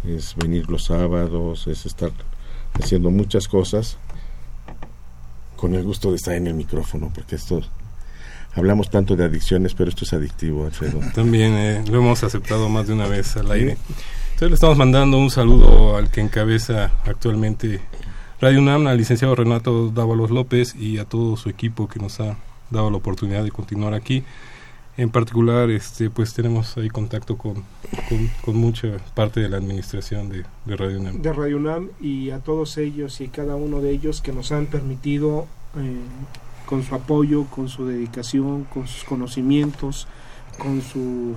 es 0.06 0.36
venir 0.36 0.70
los 0.70 0.86
sábados, 0.86 1.68
es 1.68 1.86
estar 1.86 2.12
haciendo 2.74 3.12
muchas 3.12 3.48
cosas 3.48 3.98
con 5.56 5.76
el 5.76 5.84
gusto 5.84 6.10
de 6.10 6.16
estar 6.16 6.34
en 6.34 6.48
el 6.48 6.54
micrófono, 6.54 7.12
porque 7.14 7.36
esto 7.36 7.62
hablamos 8.56 8.90
tanto 8.90 9.16
de 9.16 9.26
adicciones, 9.26 9.74
pero 9.74 9.90
esto 9.90 10.06
es 10.06 10.14
adictivo, 10.14 10.66
Alfredo. 10.66 11.00
También 11.14 11.54
eh, 11.54 11.84
lo 11.90 12.00
hemos 12.00 12.24
aceptado 12.24 12.68
más 12.70 12.88
de 12.88 12.94
una 12.94 13.08
vez 13.08 13.36
al 13.38 13.52
aire. 13.52 13.78
Entonces 14.42 14.54
le 14.54 14.56
estamos 14.56 14.78
mandando 14.80 15.20
un 15.20 15.30
saludo 15.30 15.98
al 15.98 16.10
que 16.10 16.20
encabeza 16.20 16.92
actualmente 17.06 17.80
Radio 18.40 18.58
UNAM, 18.58 18.88
al 18.88 18.98
licenciado 18.98 19.36
Renato 19.36 19.92
Dávalos 19.92 20.32
López 20.32 20.74
y 20.74 20.98
a 20.98 21.06
todo 21.06 21.38
su 21.38 21.48
equipo 21.48 21.88
que 21.88 22.00
nos 22.00 22.20
ha 22.22 22.38
dado 22.72 22.90
la 22.90 22.98
oportunidad 22.98 23.44
de 23.44 23.52
continuar 23.52 23.94
aquí. 23.94 24.24
En 24.98 25.12
particular, 25.12 25.70
este, 25.70 26.10
pues 26.10 26.34
tenemos 26.34 26.76
ahí 26.76 26.90
contacto 26.90 27.38
con, 27.38 27.64
con, 28.44 28.56
mucha 28.56 28.98
parte 29.14 29.42
de 29.42 29.50
la 29.50 29.58
administración 29.58 30.30
de, 30.30 30.44
de, 30.66 30.76
Radio 30.76 31.00
UNAM. 31.00 31.22
De 31.22 31.34
Radio 31.34 31.58
UNAM 31.58 31.90
y 32.02 32.32
a 32.32 32.40
todos 32.40 32.80
ellos 32.80 33.22
y 33.22 33.28
cada 33.28 33.56
uno 33.56 33.80
de 33.80 33.92
ellos 33.92 34.22
que 34.22 34.32
nos 34.32 34.52
han 34.52 34.66
permitido, 34.66 35.46
eh, 35.78 35.98
con 36.66 36.82
su 36.82 36.96
apoyo, 36.96 37.46
con 37.46 37.70
su 37.70 37.86
dedicación, 37.86 38.64
con 38.64 38.88
sus 38.88 39.04
conocimientos, 39.04 40.08
con 40.58 40.82
su 40.82 41.36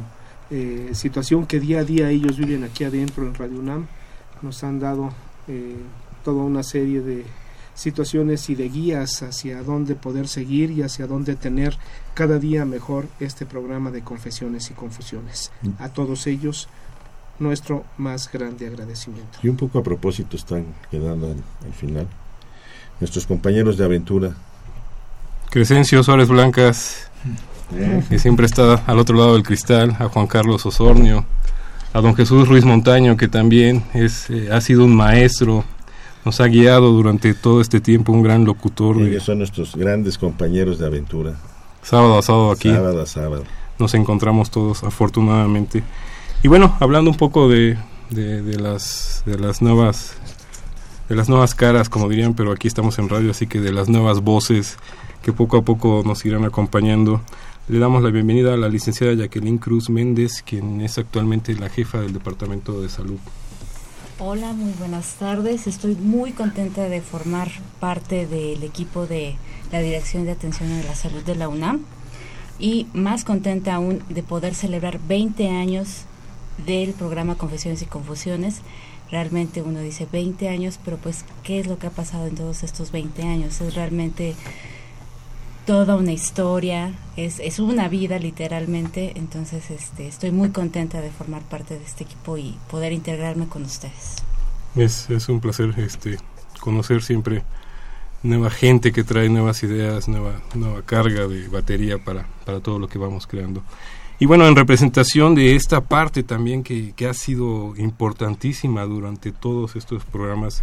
eh, 0.57 0.91
situación 0.95 1.47
que 1.47 1.59
día 1.59 1.81
a 1.81 1.85
día 1.85 2.11
ellos 2.11 2.37
viven 2.37 2.63
aquí 2.63 2.85
adentro 2.85 3.27
en 3.27 3.35
Radio 3.35 3.59
UNAM. 3.59 3.89
Nos 4.41 4.63
han 4.63 4.79
dado 4.79 5.11
eh, 5.49 5.75
toda 6.23 6.45
una 6.45 6.63
serie 6.63 7.01
de 7.01 7.25
situaciones 7.75 8.49
y 8.51 8.55
de 8.55 8.69
guías 8.69 9.25
hacia 9.25 9.65
dónde 9.65 9.97
poder 9.97 10.29
seguir 10.29 10.71
y 10.71 10.83
hacia 10.83 11.09
dónde 11.09 11.35
tener 11.35 11.77
cada 12.15 12.39
día 12.39 12.65
mejor 12.65 13.09
este 13.19 13.47
programa 13.47 13.91
de 13.91 14.03
confesiones 14.03 14.71
y 14.71 14.75
confusiones. 14.75 15.51
A 15.81 15.89
todos 15.89 16.29
ellos 16.29 16.69
nuestro 17.41 17.85
más 17.99 18.31
grande 18.31 18.69
agradecimiento. 18.69 19.41
Y 19.43 19.49
un 19.49 19.57
poco 19.57 19.81
a 19.81 19.83
propósito 19.83 20.37
están 20.37 20.67
quedando 20.89 21.33
al, 21.33 21.73
final 21.73 22.07
nuestros 23.01 23.27
compañeros 23.27 23.77
de 23.77 23.85
aventura. 23.87 24.37
Crescencio 25.51 26.01
Suárez 26.05 26.29
Blancas, 26.29 27.11
que 28.09 28.19
siempre 28.19 28.47
está 28.47 28.75
al 28.87 28.99
otro 28.99 29.17
lado 29.17 29.35
del 29.35 29.43
cristal, 29.43 29.97
a 29.99 30.09
Juan 30.09 30.27
Carlos 30.27 30.65
Osornio, 30.67 31.25
a 31.93 32.01
don 32.01 32.15
Jesús 32.15 32.49
Ruiz 32.49 32.65
Montaño, 32.65 33.17
que 33.17 33.29
también 33.29 33.83
es, 33.95 34.29
eh, 34.31 34.49
ha 34.53 34.61
sido 34.61 34.85
un 34.85 34.95
maestro, 34.95 35.65
nos 36.25 36.41
ha 36.41 36.47
guiado 36.47 36.93
durante 36.93 37.35
todo 37.35 37.61
este 37.61 37.81
tiempo, 37.81 38.13
un 38.13 38.23
gran 38.23 38.45
locutor. 38.45 39.01
Ellos 39.01 39.25
son 39.25 39.39
nuestros 39.39 39.77
grandes 39.77 40.19
compañeros 40.19 40.79
de 40.79 40.87
aventura. 40.87 41.35
Sábado 41.83 42.19
a 42.19 42.23
sábado 42.23 42.51
aquí. 42.51 42.71
Sábado 42.71 43.03
a 43.03 43.07
sábado. 43.07 43.45
Nos 43.79 43.95
encontramos 43.95 44.51
todos, 44.51 44.85
afortunadamente. 44.85 45.83
Y 46.43 46.49
bueno, 46.49 46.77
hablando 46.81 47.11
un 47.11 47.17
poco 47.17 47.49
de, 47.49 47.77
de, 48.11 48.43
de 48.43 48.59
las, 48.59 49.23
de 49.27 49.39
las 49.39 49.63
nuevas 49.63 50.17
de 51.09 51.15
las 51.15 51.29
nuevas 51.29 51.55
caras, 51.55 51.89
como 51.89 52.09
dirían, 52.09 52.35
pero 52.35 52.53
aquí 52.53 52.67
estamos 52.67 52.99
en 52.99 53.09
radio, 53.09 53.31
así 53.31 53.47
que 53.47 53.61
de 53.61 53.73
las 53.73 53.89
nuevas 53.89 54.23
voces 54.23 54.79
que 55.23 55.33
poco 55.33 55.59
a 55.59 55.63
poco 55.63 56.03
nos 56.05 56.25
irán 56.25 56.45
acompañando. 56.45 57.21
Le 57.67 57.79
damos 57.79 58.03
la 58.03 58.11
bienvenida 58.11 58.53
a 58.53 58.59
la 58.59 58.69
licenciada 58.69 59.15
Jacqueline 59.15 59.57
Cruz 59.57 59.89
Méndez, 59.89 60.43
quien 60.43 60.83
es 60.83 60.99
actualmente 60.99 61.55
la 61.55 61.71
jefa 61.71 61.99
del 61.99 62.13
Departamento 62.13 62.79
de 62.83 62.91
Salud. 62.91 63.17
Hola, 64.19 64.53
muy 64.53 64.75
buenas 64.75 65.15
tardes. 65.15 65.67
Estoy 65.67 65.95
muy 65.95 66.33
contenta 66.33 66.83
de 66.91 67.01
formar 67.01 67.51
parte 67.81 68.27
del 68.27 68.63
equipo 68.65 69.07
de 69.07 69.37
la 69.73 69.81
Dirección 69.81 70.27
de 70.27 70.33
Atención 70.33 70.71
a 70.73 70.83
la 70.83 70.95
Salud 70.95 71.23
de 71.23 71.37
la 71.37 71.49
UNAM 71.49 71.81
y 72.59 72.87
más 72.93 73.25
contenta 73.25 73.77
aún 73.77 74.03
de 74.11 74.23
poder 74.23 74.55
celebrar 74.55 75.01
20 75.09 75.49
años 75.49 76.03
del 76.67 76.93
programa 76.93 77.37
Confesiones 77.37 77.81
y 77.81 77.87
Confusiones. 77.87 78.61
Realmente 79.11 79.63
uno 79.63 79.81
dice 79.81 80.07
20 80.13 80.51
años, 80.51 80.79
pero 80.85 80.99
pues, 80.99 81.25
¿qué 81.43 81.61
es 81.61 81.67
lo 81.67 81.79
que 81.79 81.87
ha 81.87 81.91
pasado 81.91 82.27
en 82.27 82.35
todos 82.35 82.63
estos 82.63 82.93
20 82.93 83.23
años? 83.23 83.63
Es 83.63 83.75
realmente 83.75 84.35
toda 85.67 85.97
una 85.97 86.13
historia, 86.13 86.93
es, 87.17 87.41
es 87.41 87.59
una 87.59 87.89
vida 87.89 88.19
literalmente, 88.19 89.13
entonces 89.17 89.71
este, 89.71 90.07
estoy 90.07 90.31
muy 90.31 90.51
contenta 90.51 91.01
de 91.01 91.11
formar 91.11 91.43
parte 91.43 91.79
de 91.79 91.85
este 91.85 92.05
equipo 92.05 92.37
y 92.37 92.57
poder 92.71 92.93
integrarme 92.93 93.47
con 93.47 93.63
ustedes. 93.63 94.17
Es, 94.77 95.09
es 95.11 95.29
un 95.29 95.41
placer 95.41 95.75
este, 95.79 96.19
conocer 96.61 97.03
siempre 97.03 97.45
nueva 98.23 98.51
gente 98.51 98.93
que 98.93 99.05
trae 99.05 99.29
nuevas 99.29 99.63
ideas, 99.63 100.09
nueva, 100.09 100.41
nueva 100.55 100.83
carga 100.83 101.27
de 101.27 101.49
batería 101.49 102.03
para, 102.03 102.27
para 102.45 102.61
todo 102.61 102.79
lo 102.79 102.89
que 102.89 102.99
vamos 102.99 103.27
creando. 103.27 103.63
Y 104.19 104.27
bueno, 104.27 104.47
en 104.47 104.57
representación 104.57 105.35
de 105.35 105.57
esta 105.57 105.83
parte 105.83 106.23
también 106.23 106.63
que, 106.63 106.93
que 106.93 107.09
ha 107.09 107.15
sido 107.15 107.75
importantísima 107.77 108.85
durante 108.85 109.33
todos 109.33 109.77
estos 109.77 110.05
programas, 110.05 110.63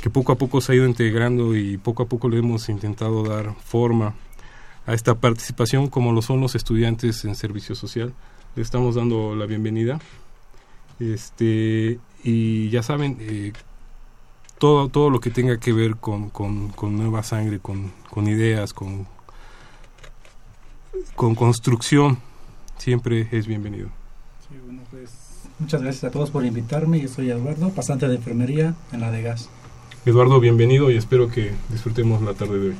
que 0.00 0.10
poco 0.10 0.32
a 0.32 0.36
poco 0.36 0.60
se 0.60 0.72
ha 0.72 0.74
ido 0.76 0.86
integrando 0.86 1.56
y 1.56 1.76
poco 1.76 2.04
a 2.04 2.06
poco 2.06 2.28
le 2.28 2.38
hemos 2.38 2.68
intentado 2.68 3.24
dar 3.24 3.54
forma 3.64 4.14
a 4.88 4.94
esta 4.94 5.14
participación 5.14 5.88
como 5.88 6.12
lo 6.12 6.22
son 6.22 6.40
los 6.40 6.54
estudiantes 6.54 7.22
en 7.26 7.34
servicio 7.34 7.74
social. 7.74 8.14
Le 8.56 8.62
estamos 8.62 8.94
dando 8.94 9.36
la 9.36 9.44
bienvenida. 9.44 10.00
Este, 10.98 12.00
y 12.24 12.70
ya 12.70 12.82
saben, 12.82 13.18
eh, 13.20 13.52
todo, 14.58 14.88
todo 14.88 15.10
lo 15.10 15.20
que 15.20 15.28
tenga 15.28 15.58
que 15.58 15.74
ver 15.74 15.96
con, 15.96 16.30
con, 16.30 16.72
nueva 16.96 17.22
sangre, 17.22 17.58
con, 17.58 17.92
con 18.08 18.28
ideas, 18.28 18.72
con, 18.72 19.06
con 21.14 21.34
construcción, 21.34 22.18
siempre 22.78 23.28
es 23.30 23.46
bienvenido. 23.46 23.90
Pues, 24.90 25.10
muchas 25.58 25.82
gracias 25.82 26.04
a 26.04 26.10
todos 26.10 26.30
por 26.30 26.46
invitarme. 26.46 26.98
Yo 26.98 27.08
soy 27.08 27.30
Eduardo, 27.30 27.68
pasante 27.74 28.08
de 28.08 28.16
enfermería 28.16 28.74
en 28.92 29.02
la 29.02 29.10
de 29.10 29.20
gas. 29.20 29.50
Eduardo, 30.06 30.40
bienvenido 30.40 30.90
y 30.90 30.96
espero 30.96 31.28
que 31.28 31.52
disfrutemos 31.68 32.22
la 32.22 32.32
tarde 32.32 32.58
de 32.58 32.68
hoy. 32.70 32.76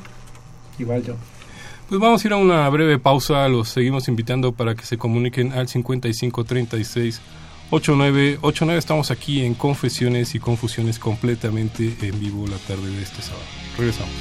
Igual 0.78 1.04
yo. 1.04 1.14
Pues 1.88 2.02
vamos 2.02 2.22
a 2.22 2.28
ir 2.28 2.34
a 2.34 2.36
una 2.36 2.68
breve 2.68 2.98
pausa, 2.98 3.48
los 3.48 3.70
seguimos 3.70 4.08
invitando 4.08 4.52
para 4.52 4.74
que 4.74 4.84
se 4.84 4.98
comuniquen 4.98 5.52
al 5.52 5.68
5536 5.68 7.18
8989. 7.70 8.78
Estamos 8.78 9.10
aquí 9.10 9.42
en 9.42 9.54
Confesiones 9.54 10.34
y 10.34 10.38
Confusiones 10.38 10.98
completamente 10.98 11.96
en 12.02 12.20
vivo 12.20 12.46
la 12.46 12.58
tarde 12.58 12.90
de 12.90 13.02
este 13.02 13.22
sábado. 13.22 13.44
Regresamos. 13.78 14.12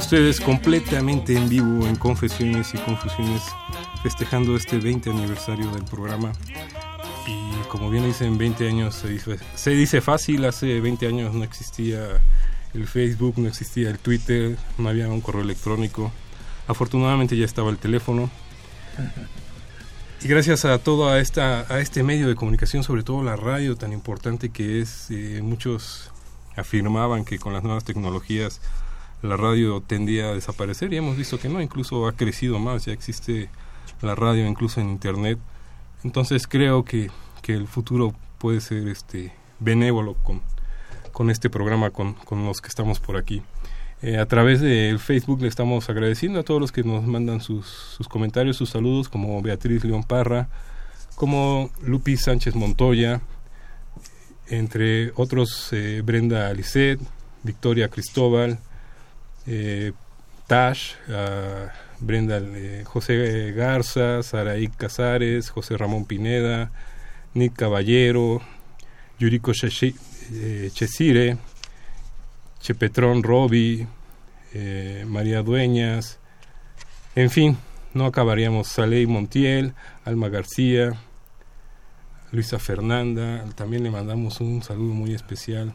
Ustedes 0.00 0.40
completamente 0.40 1.36
en 1.36 1.50
vivo 1.50 1.86
en 1.86 1.94
Confesiones 1.94 2.72
y 2.72 2.78
Confusiones, 2.78 3.42
festejando 4.02 4.56
este 4.56 4.78
20 4.78 5.10
aniversario 5.10 5.70
del 5.72 5.84
programa. 5.84 6.32
Y 7.26 7.68
como 7.68 7.90
bien 7.90 8.06
dicen, 8.06 8.38
20 8.38 8.66
años 8.66 8.94
se 8.94 9.08
dice, 9.10 9.38
se 9.54 9.70
dice 9.72 10.00
fácil, 10.00 10.46
hace 10.46 10.80
20 10.80 11.06
años 11.06 11.34
no 11.34 11.44
existía 11.44 12.22
el 12.72 12.86
Facebook, 12.86 13.34
no 13.36 13.46
existía 13.46 13.90
el 13.90 13.98
Twitter, 13.98 14.56
no 14.78 14.88
había 14.88 15.06
un 15.08 15.20
correo 15.20 15.42
electrónico. 15.42 16.10
Afortunadamente 16.66 17.36
ya 17.36 17.44
estaba 17.44 17.68
el 17.68 17.76
teléfono. 17.76 18.30
Y 20.22 20.28
gracias 20.28 20.64
a 20.64 20.78
todo 20.78 21.10
a, 21.10 21.18
esta, 21.20 21.66
a 21.68 21.78
este 21.80 22.02
medio 22.02 22.26
de 22.26 22.36
comunicación, 22.36 22.84
sobre 22.84 23.02
todo 23.02 23.22
la 23.22 23.36
radio 23.36 23.76
tan 23.76 23.92
importante 23.92 24.48
que 24.48 24.80
es, 24.80 25.10
eh, 25.10 25.40
muchos 25.42 26.10
afirmaban 26.56 27.26
que 27.26 27.38
con 27.38 27.52
las 27.52 27.62
nuevas 27.62 27.84
tecnologías 27.84 28.62
la 29.22 29.36
radio 29.36 29.80
tendía 29.80 30.30
a 30.30 30.34
desaparecer 30.34 30.92
y 30.92 30.96
hemos 30.96 31.16
visto 31.16 31.38
que 31.38 31.48
no, 31.48 31.60
incluso 31.60 32.06
ha 32.06 32.12
crecido 32.12 32.58
más, 32.58 32.86
ya 32.86 32.92
existe 32.92 33.48
la 34.02 34.14
radio 34.14 34.46
incluso 34.46 34.80
en 34.80 34.90
internet. 34.90 35.38
Entonces 36.04 36.46
creo 36.46 36.84
que, 36.84 37.10
que 37.42 37.54
el 37.54 37.68
futuro 37.68 38.14
puede 38.38 38.60
ser 38.60 38.88
este 38.88 39.32
benévolo 39.58 40.14
con, 40.14 40.40
con 41.12 41.30
este 41.30 41.50
programa, 41.50 41.90
con, 41.90 42.14
con 42.14 42.44
los 42.44 42.60
que 42.60 42.68
estamos 42.68 43.00
por 43.00 43.16
aquí. 43.16 43.42
Eh, 44.02 44.16
a 44.16 44.24
través 44.24 44.62
del 44.62 44.98
Facebook 44.98 45.42
le 45.42 45.48
estamos 45.48 45.90
agradeciendo 45.90 46.40
a 46.40 46.42
todos 46.42 46.58
los 46.58 46.72
que 46.72 46.82
nos 46.82 47.04
mandan 47.04 47.42
sus, 47.42 47.66
sus 47.66 48.08
comentarios, 48.08 48.56
sus 48.56 48.70
saludos, 48.70 49.10
como 49.10 49.42
Beatriz 49.42 49.84
León 49.84 50.04
Parra, 50.04 50.48
como 51.16 51.70
Lupi 51.84 52.16
Sánchez 52.16 52.54
Montoya, 52.54 53.20
entre 54.48 55.12
otros 55.16 55.68
eh, 55.72 56.00
Brenda 56.02 56.48
Alicet, 56.48 56.98
Victoria 57.42 57.88
Cristóbal, 57.88 58.58
eh, 59.46 59.92
Tash, 60.46 60.94
Brenda, 62.00 62.38
eh, 62.38 62.82
José 62.84 63.52
Garza, 63.52 64.22
Saraí 64.22 64.68
Casares, 64.68 65.50
José 65.50 65.76
Ramón 65.76 66.04
Pineda, 66.06 66.70
Nick 67.34 67.54
Caballero, 67.54 68.40
Yuriko 69.18 69.52
eh, 69.52 70.70
Chesire, 70.72 71.36
Chepetrón 72.60 73.22
Robi, 73.22 73.86
María 75.06 75.42
Dueñas, 75.42 76.18
en 77.14 77.30
fin, 77.30 77.56
no 77.94 78.06
acabaríamos. 78.06 78.68
Saley 78.68 79.06
Montiel, 79.06 79.74
Alma 80.04 80.28
García, 80.28 80.94
Luisa 82.32 82.58
Fernanda, 82.58 83.44
también 83.54 83.84
le 83.84 83.90
mandamos 83.90 84.40
un 84.40 84.62
saludo 84.62 84.94
muy 84.94 85.14
especial 85.14 85.74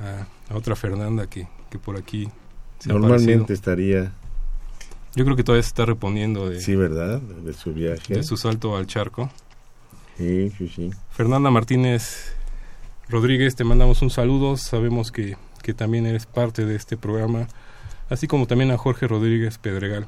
a, 0.00 0.26
otra 0.54 0.74
Fernanda 0.74 1.28
que 1.28 1.46
por 1.84 1.96
aquí 1.96 2.28
Normalmente 2.86 3.52
estaría... 3.52 4.12
Yo 5.14 5.24
creo 5.24 5.36
que 5.36 5.44
todavía 5.44 5.62
se 5.62 5.68
está 5.68 5.86
reponiendo 5.86 6.48
de... 6.48 6.60
Sí, 6.60 6.74
¿verdad? 6.74 7.20
De 7.20 7.52
su 7.52 7.72
viaje. 7.72 8.14
De 8.14 8.24
su 8.24 8.36
salto 8.36 8.76
al 8.76 8.86
charco. 8.86 9.30
Sí, 10.16 10.50
sí, 10.58 10.68
sí. 10.68 10.90
Fernanda 11.10 11.50
Martínez 11.50 12.34
Rodríguez, 13.08 13.54
te 13.54 13.64
mandamos 13.64 14.02
un 14.02 14.10
saludo. 14.10 14.56
Sabemos 14.56 15.12
que, 15.12 15.36
que 15.62 15.72
también 15.72 16.06
eres 16.06 16.26
parte 16.26 16.64
de 16.64 16.74
este 16.74 16.96
programa. 16.96 17.46
Así 18.10 18.26
como 18.26 18.46
también 18.46 18.70
a 18.70 18.78
Jorge 18.78 19.06
Rodríguez 19.06 19.58
Pedregal. 19.58 20.06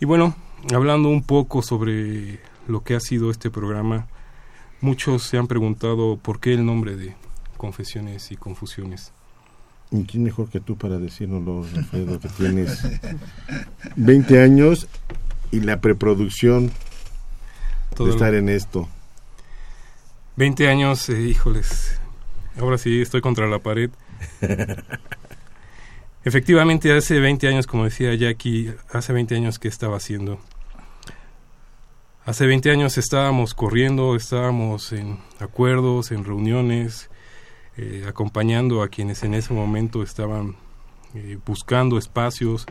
Y 0.00 0.04
bueno, 0.04 0.36
hablando 0.72 1.08
un 1.08 1.22
poco 1.22 1.62
sobre 1.62 2.40
lo 2.68 2.82
que 2.82 2.94
ha 2.94 3.00
sido 3.00 3.30
este 3.30 3.50
programa, 3.50 4.06
muchos 4.80 5.24
se 5.24 5.38
han 5.38 5.46
preguntado 5.46 6.16
por 6.16 6.40
qué 6.40 6.54
el 6.54 6.64
nombre 6.64 6.96
de 6.96 7.14
Confesiones 7.56 8.30
y 8.32 8.36
Confusiones. 8.36 9.12
¿Y 9.94 10.04
quién 10.06 10.24
mejor 10.24 10.50
que 10.50 10.58
tú 10.58 10.76
para 10.76 10.98
decirnoslo, 10.98 11.64
Alfredo, 11.76 12.18
que 12.18 12.28
tienes 12.28 12.82
20 13.94 14.42
años 14.42 14.88
y 15.52 15.60
la 15.60 15.80
preproducción 15.80 16.72
de 17.96 18.10
estar 18.10 18.34
en 18.34 18.48
esto? 18.48 18.88
20 20.34 20.68
años, 20.68 21.08
eh, 21.10 21.20
híjoles, 21.20 22.00
ahora 22.58 22.76
sí 22.76 23.02
estoy 23.02 23.20
contra 23.20 23.46
la 23.46 23.60
pared. 23.60 23.90
Efectivamente, 26.24 26.90
hace 26.92 27.20
20 27.20 27.46
años, 27.46 27.68
como 27.68 27.84
decía 27.84 28.12
Jackie, 28.16 28.74
hace 28.90 29.12
20 29.12 29.36
años 29.36 29.60
que 29.60 29.68
estaba 29.68 29.98
haciendo. 29.98 30.40
Hace 32.24 32.48
20 32.48 32.68
años 32.72 32.98
estábamos 32.98 33.54
corriendo, 33.54 34.16
estábamos 34.16 34.92
en 34.92 35.20
acuerdos, 35.38 36.10
en 36.10 36.24
reuniones, 36.24 37.10
eh, 37.76 38.04
acompañando 38.08 38.82
a 38.82 38.88
quienes 38.88 39.22
en 39.24 39.34
ese 39.34 39.52
momento 39.52 40.02
estaban 40.02 40.56
eh, 41.14 41.38
buscando 41.44 41.98
espacios. 41.98 42.66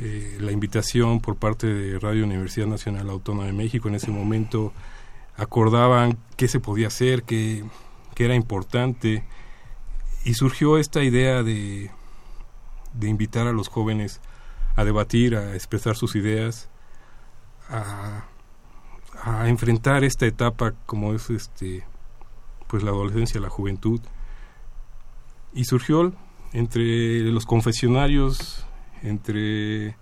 Eh, 0.00 0.38
la 0.40 0.50
invitación 0.50 1.20
por 1.20 1.36
parte 1.36 1.66
de 1.66 1.98
Radio 2.00 2.24
Universidad 2.24 2.66
Nacional 2.66 3.10
Autónoma 3.10 3.46
de 3.46 3.52
México 3.52 3.88
en 3.88 3.94
ese 3.94 4.10
momento 4.10 4.72
acordaban 5.36 6.18
qué 6.36 6.48
se 6.48 6.58
podía 6.58 6.88
hacer, 6.88 7.22
qué, 7.22 7.64
era 8.16 8.34
importante 8.34 9.24
y 10.24 10.34
surgió 10.34 10.78
esta 10.78 11.02
idea 11.02 11.42
de, 11.42 11.90
de 12.92 13.08
invitar 13.08 13.46
a 13.46 13.52
los 13.52 13.68
jóvenes 13.68 14.20
a 14.76 14.84
debatir, 14.84 15.36
a 15.36 15.54
expresar 15.54 15.96
sus 15.96 16.16
ideas, 16.16 16.68
a, 17.68 18.24
a 19.22 19.48
enfrentar 19.48 20.04
esta 20.04 20.26
etapa 20.26 20.74
como 20.86 21.14
es 21.14 21.30
este 21.30 21.84
pues 22.66 22.82
la 22.82 22.90
adolescencia, 22.90 23.40
la 23.40 23.50
juventud. 23.50 24.00
Y 25.54 25.64
surgió 25.64 26.12
entre 26.52 27.20
los 27.30 27.46
confesionarios, 27.46 28.66
entre 29.02 29.96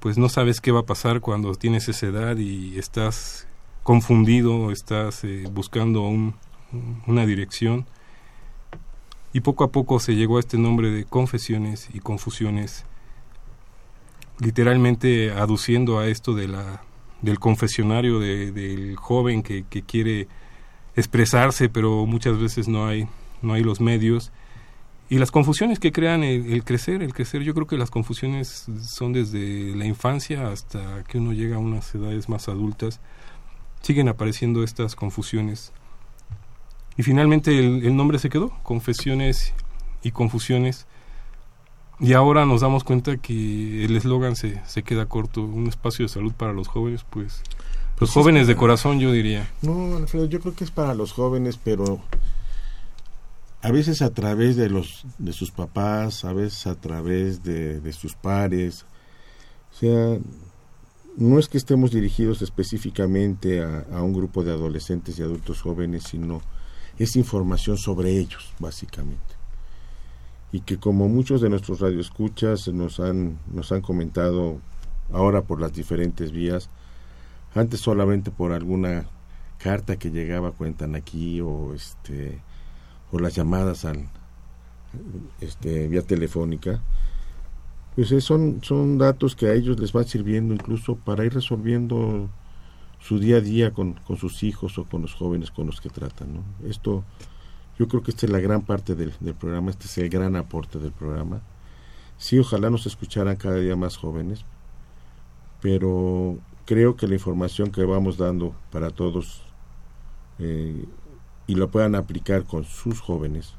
pues 0.00 0.18
no 0.18 0.28
sabes 0.28 0.60
qué 0.60 0.70
va 0.70 0.80
a 0.80 0.86
pasar 0.86 1.20
cuando 1.20 1.52
tienes 1.54 1.88
esa 1.88 2.06
edad 2.06 2.36
y 2.36 2.78
estás 2.78 3.48
confundido, 3.82 4.70
estás 4.70 5.24
eh, 5.24 5.44
buscando 5.50 6.02
un, 6.02 6.34
una 7.06 7.26
dirección. 7.26 7.86
Y 9.32 9.40
poco 9.40 9.64
a 9.64 9.72
poco 9.72 9.98
se 10.00 10.14
llegó 10.14 10.36
a 10.36 10.40
este 10.40 10.58
nombre 10.58 10.90
de 10.90 11.04
confesiones 11.04 11.88
y 11.92 12.00
confusiones, 12.00 12.84
literalmente 14.38 15.32
aduciendo 15.32 15.98
a 15.98 16.06
esto 16.06 16.34
de 16.34 16.48
la, 16.48 16.82
del 17.22 17.38
confesionario, 17.38 18.18
del 18.20 18.96
joven 18.96 19.42
que, 19.42 19.64
que 19.68 19.82
quiere 19.82 20.28
expresarse, 20.94 21.68
pero 21.68 22.06
muchas 22.06 22.38
veces 22.38 22.68
no 22.68 22.86
hay, 22.86 23.08
no 23.42 23.54
hay 23.54 23.62
los 23.62 23.80
medios. 23.80 24.32
Y 25.08 25.18
las 25.18 25.30
confusiones 25.30 25.78
que 25.78 25.92
crean 25.92 26.24
el, 26.24 26.64
crecer, 26.64 27.02
el 27.02 27.14
crecer, 27.14 27.42
yo 27.42 27.54
creo 27.54 27.66
que 27.66 27.78
las 27.78 27.90
confusiones 27.90 28.66
son 28.82 29.12
desde 29.12 29.76
la 29.76 29.86
infancia 29.86 30.48
hasta 30.48 31.04
que 31.04 31.18
uno 31.18 31.32
llega 31.32 31.56
a 31.56 31.60
unas 31.60 31.94
edades 31.94 32.28
más 32.28 32.48
adultas, 32.48 33.00
siguen 33.82 34.08
apareciendo 34.08 34.64
estas 34.64 34.96
confusiones. 34.96 35.72
Y 36.96 37.04
finalmente 37.04 37.56
el, 37.56 37.94
nombre 37.94 38.18
se 38.18 38.30
quedó, 38.30 38.50
confesiones 38.64 39.54
y 40.02 40.10
confusiones. 40.10 40.86
Y 42.00 42.14
ahora 42.14 42.44
nos 42.44 42.62
damos 42.62 42.82
cuenta 42.82 43.16
que 43.16 43.84
el 43.84 43.96
eslogan 43.96 44.34
se, 44.34 44.60
se 44.66 44.82
queda 44.82 45.06
corto, 45.06 45.42
un 45.42 45.68
espacio 45.68 46.04
de 46.04 46.08
salud 46.08 46.32
para 46.32 46.52
los 46.52 46.66
jóvenes, 46.66 47.06
pues 47.08 47.42
los 47.98 48.10
jóvenes 48.10 48.46
de 48.46 48.56
corazón, 48.56 48.98
yo 48.98 49.10
diría. 49.12 49.48
No, 49.62 49.96
Alfredo, 49.96 50.26
yo 50.26 50.40
creo 50.40 50.54
que 50.54 50.64
es 50.64 50.70
para 50.70 50.94
los 50.94 51.12
jóvenes, 51.12 51.58
pero 51.62 52.00
a 53.66 53.72
veces 53.72 54.00
a 54.00 54.10
través 54.10 54.54
de 54.54 54.70
los 54.70 55.04
de 55.18 55.32
sus 55.32 55.50
papás, 55.50 56.24
a 56.24 56.32
veces 56.32 56.68
a 56.68 56.76
través 56.76 57.42
de, 57.42 57.80
de 57.80 57.92
sus 57.92 58.14
pares. 58.14 58.86
O 59.72 59.74
sea, 59.74 60.18
no 61.16 61.40
es 61.40 61.48
que 61.48 61.58
estemos 61.58 61.90
dirigidos 61.90 62.42
específicamente 62.42 63.60
a, 63.64 63.84
a, 63.92 64.02
un 64.02 64.12
grupo 64.12 64.44
de 64.44 64.52
adolescentes 64.52 65.18
y 65.18 65.22
adultos 65.22 65.62
jóvenes, 65.62 66.04
sino 66.04 66.42
es 66.96 67.16
información 67.16 67.76
sobre 67.76 68.16
ellos, 68.16 68.54
básicamente. 68.60 69.34
Y 70.52 70.60
que 70.60 70.76
como 70.76 71.08
muchos 71.08 71.40
de 71.40 71.48
nuestros 71.48 71.80
radioescuchas 71.80 72.68
nos 72.68 73.00
han, 73.00 73.40
nos 73.52 73.72
han 73.72 73.80
comentado 73.80 74.60
ahora 75.12 75.42
por 75.42 75.60
las 75.60 75.72
diferentes 75.72 76.30
vías, 76.30 76.70
antes 77.52 77.80
solamente 77.80 78.30
por 78.30 78.52
alguna 78.52 79.06
carta 79.58 79.96
que 79.96 80.12
llegaba 80.12 80.52
cuentan 80.52 80.94
aquí 80.94 81.40
o 81.40 81.74
este 81.74 82.45
o 83.16 83.18
las 83.18 83.34
llamadas 83.34 83.84
al 83.84 84.08
este 85.40 85.88
vía 85.88 86.02
telefónica 86.02 86.80
pues 87.94 88.08
son 88.24 88.60
son 88.62 88.98
datos 88.98 89.34
que 89.34 89.46
a 89.46 89.54
ellos 89.54 89.78
les 89.80 89.92
van 89.92 90.06
sirviendo 90.06 90.54
incluso 90.54 90.96
para 90.96 91.24
ir 91.24 91.34
resolviendo 91.34 92.28
su 93.00 93.18
día 93.18 93.36
a 93.36 93.40
día 93.40 93.72
con, 93.72 93.94
con 93.94 94.16
sus 94.16 94.42
hijos 94.42 94.78
o 94.78 94.84
con 94.84 95.02
los 95.02 95.14
jóvenes 95.14 95.50
con 95.50 95.66
los 95.66 95.80
que 95.80 95.90
tratan 95.90 96.34
¿no? 96.34 96.68
esto 96.68 97.04
yo 97.78 97.88
creo 97.88 98.02
que 98.02 98.10
esta 98.10 98.26
es 98.26 98.32
la 98.32 98.40
gran 98.40 98.62
parte 98.62 98.94
del, 98.94 99.12
del 99.20 99.34
programa 99.34 99.70
este 99.70 99.86
es 99.86 99.98
el 99.98 100.08
gran 100.08 100.36
aporte 100.36 100.78
del 100.78 100.92
programa 100.92 101.40
sí 102.18 102.38
ojalá 102.38 102.70
nos 102.70 102.86
escucharan 102.86 103.36
cada 103.36 103.56
día 103.56 103.76
más 103.76 103.96
jóvenes 103.96 104.44
pero 105.60 106.38
creo 106.64 106.96
que 106.96 107.08
la 107.08 107.14
información 107.14 107.70
que 107.70 107.84
vamos 107.84 108.18
dando 108.18 108.54
para 108.70 108.90
todos 108.90 109.42
eh, 110.38 110.84
y 111.46 111.54
lo 111.54 111.70
puedan 111.70 111.94
aplicar 111.94 112.44
con 112.44 112.64
sus 112.64 113.00
jóvenes 113.00 113.54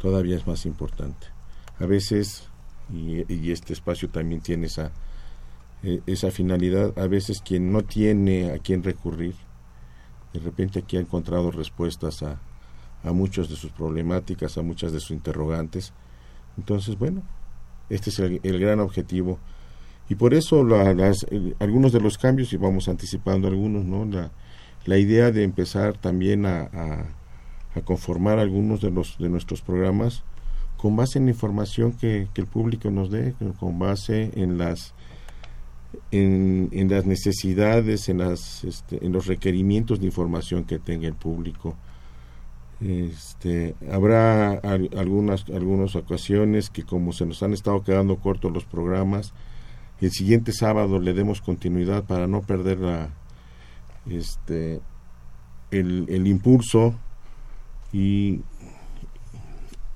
todavía 0.00 0.36
es 0.36 0.46
más 0.46 0.66
importante. 0.66 1.28
A 1.78 1.86
veces, 1.86 2.48
y, 2.92 3.50
este 3.52 3.72
espacio 3.72 4.08
también 4.08 4.40
tiene 4.40 4.66
esa, 4.66 4.90
eh, 5.82 6.00
esa 6.06 6.30
finalidad, 6.30 6.98
a 6.98 7.06
veces 7.06 7.40
quien 7.42 7.70
no 7.70 7.82
tiene 7.82 8.50
a 8.50 8.58
quien 8.58 8.82
recurrir, 8.82 9.34
de 10.32 10.40
repente 10.40 10.78
aquí 10.78 10.96
ha 10.96 11.00
encontrado 11.00 11.50
respuestas 11.50 12.22
a, 12.22 12.40
a 13.04 13.12
muchas 13.12 13.48
de 13.48 13.56
sus 13.56 13.72
problemáticas, 13.72 14.56
a 14.58 14.62
muchas 14.62 14.92
de 14.92 15.00
sus 15.00 15.10
interrogantes. 15.10 15.92
Entonces, 16.56 16.98
bueno, 16.98 17.22
este 17.88 18.10
es 18.10 18.18
el 18.18 18.58
gran 18.58 18.80
objetivo 18.80 19.38
y 20.08 20.16
por 20.16 20.34
eso 20.34 20.64
las, 20.64 21.24
algunos 21.60 21.92
de 21.92 22.00
los 22.00 22.18
cambios, 22.18 22.52
y 22.52 22.56
vamos 22.56 22.88
anticipando 22.88 23.46
algunos, 23.46 23.84
¿no? 23.84 24.04
La, 24.04 24.32
la 24.86 24.98
idea 24.98 25.30
de 25.30 25.44
empezar 25.44 25.96
también 25.96 26.46
a, 26.46 26.62
a, 27.74 27.80
conformar 27.84 28.38
algunos 28.38 28.80
de, 28.80 28.90
los, 28.90 29.16
de 29.18 29.28
nuestros 29.28 29.62
programas 29.62 30.24
con 30.76 30.96
base 30.96 31.18
en 31.18 31.26
la 31.26 31.30
información 31.30 31.92
que, 31.92 32.28
que 32.34 32.40
el 32.40 32.46
público 32.46 32.90
nos 32.90 33.10
dé, 33.10 33.34
con 33.58 33.78
base 33.78 34.32
en 34.34 34.58
las 34.58 34.94
en, 36.10 36.68
en 36.72 36.88
las 36.88 37.06
necesidades, 37.06 38.08
en, 38.08 38.18
las, 38.18 38.64
este, 38.64 39.04
en 39.04 39.12
los 39.12 39.26
requerimientos 39.26 40.00
de 40.00 40.06
información 40.06 40.64
que 40.64 40.78
tenga 40.78 41.06
el 41.06 41.14
público. 41.14 41.76
Este, 42.80 43.74
habrá 43.90 44.52
algunas, 44.52 45.44
algunas 45.50 45.96
ocasiones 45.96 46.70
que 46.70 46.82
como 46.82 47.12
se 47.12 47.26
nos 47.26 47.42
han 47.42 47.52
estado 47.52 47.82
quedando 47.82 48.16
cortos 48.16 48.52
los 48.52 48.64
programas, 48.64 49.34
el 50.00 50.10
siguiente 50.10 50.52
sábado 50.52 50.98
le 50.98 51.12
demos 51.12 51.42
continuidad 51.42 52.04
para 52.04 52.26
no 52.26 52.40
perder 52.40 52.78
la, 52.78 53.10
este, 54.08 54.80
el, 55.70 56.06
el 56.08 56.26
impulso 56.26 56.94
y, 57.92 58.40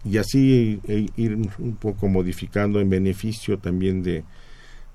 y 0.04 0.18
así 0.18 0.80
e, 0.84 1.06
ir 1.16 1.34
un 1.58 1.76
poco 1.76 2.08
modificando 2.08 2.80
en 2.80 2.90
beneficio 2.90 3.58
también 3.58 4.02
de, 4.02 4.24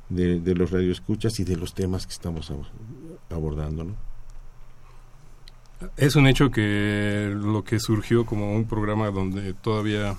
de, 0.10 0.56
los 0.56 0.72
radioescuchas 0.72 1.40
y 1.40 1.44
de 1.44 1.56
los 1.56 1.74
temas 1.74 2.06
que 2.06 2.14
estamos 2.14 2.52
abordando. 3.30 3.84
¿no? 3.84 3.96
Es 5.98 6.16
un 6.16 6.28
hecho 6.28 6.52
que 6.52 7.32
lo 7.34 7.64
que 7.64 7.80
surgió 7.80 8.26
como 8.26 8.56
un 8.56 8.66
programa 8.66 9.12
donde 9.12 9.54
todavía 9.54 10.18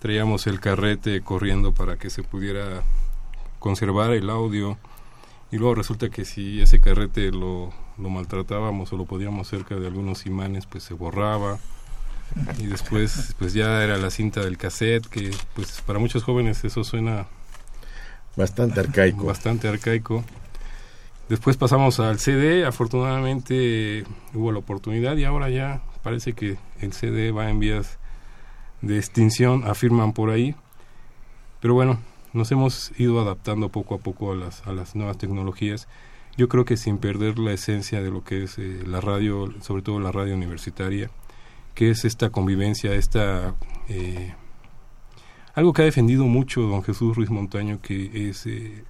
traíamos 0.00 0.46
el 0.46 0.60
carrete 0.60 1.20
corriendo 1.20 1.72
para 1.72 1.96
que 1.96 2.10
se 2.10 2.22
pudiera 2.22 2.82
conservar 3.58 4.12
el 4.12 4.28
audio 4.28 4.76
y 5.52 5.56
luego 5.56 5.76
resulta 5.76 6.08
que 6.08 6.24
si 6.24 6.60
ese 6.60 6.80
carrete 6.80 7.30
lo, 7.30 7.72
lo 7.98 8.10
maltratábamos 8.10 8.92
o 8.92 8.96
lo 8.96 9.04
podíamos 9.04 9.48
cerca 9.48 9.76
de 9.76 9.86
algunos 9.86 10.26
imanes 10.26 10.66
pues 10.66 10.84
se 10.84 10.94
borraba. 10.94 11.58
Y 12.58 12.66
después 12.66 13.34
pues 13.38 13.52
ya 13.52 13.82
era 13.82 13.98
la 13.98 14.10
cinta 14.10 14.40
del 14.40 14.56
cassette 14.56 15.06
que 15.06 15.30
pues 15.54 15.82
para 15.82 15.98
muchos 15.98 16.24
jóvenes 16.24 16.64
eso 16.64 16.82
suena 16.84 17.26
bastante 18.36 18.80
arcaico. 18.80 19.26
bastante 19.26 19.68
arcaico. 19.68 20.24
Después 21.28 21.56
pasamos 21.56 22.00
al 22.00 22.18
CD 22.18 22.64
afortunadamente 22.64 24.04
hubo 24.34 24.52
la 24.52 24.58
oportunidad 24.58 25.16
y 25.16 25.24
ahora 25.24 25.50
ya 25.50 25.82
parece 26.02 26.32
que 26.32 26.56
el 26.80 26.92
CD 26.92 27.30
va 27.30 27.48
en 27.50 27.60
vías 27.60 27.98
de 28.80 28.98
extinción 28.98 29.64
afirman 29.66 30.12
por 30.12 30.30
ahí. 30.30 30.54
Pero 31.60 31.74
bueno 31.74 31.98
nos 32.32 32.50
hemos 32.50 32.92
ido 32.98 33.20
adaptando 33.20 33.68
poco 33.68 33.94
a 33.94 33.98
poco 33.98 34.32
a 34.32 34.36
las, 34.36 34.66
a 34.66 34.72
las 34.72 34.94
nuevas 34.94 35.18
tecnologías. 35.18 35.86
Yo 36.36 36.48
creo 36.48 36.64
que 36.64 36.76
sin 36.76 36.98
perder 36.98 37.38
la 37.38 37.52
esencia 37.52 38.00
de 38.00 38.10
lo 38.10 38.24
que 38.24 38.44
es 38.44 38.58
eh, 38.58 38.82
la 38.86 39.00
radio, 39.00 39.52
sobre 39.60 39.82
todo 39.82 40.00
la 40.00 40.12
radio 40.12 40.34
universitaria, 40.34 41.10
que 41.74 41.90
es 41.90 42.04
esta 42.04 42.30
convivencia, 42.30 42.94
esta... 42.94 43.54
Eh, 43.88 44.34
algo 45.54 45.74
que 45.74 45.82
ha 45.82 45.84
defendido 45.84 46.24
mucho 46.24 46.62
don 46.62 46.82
Jesús 46.82 47.14
Ruiz 47.14 47.28
Montaño, 47.28 47.80
que 47.82 48.30
es 48.30 48.46
eh, 48.46 48.84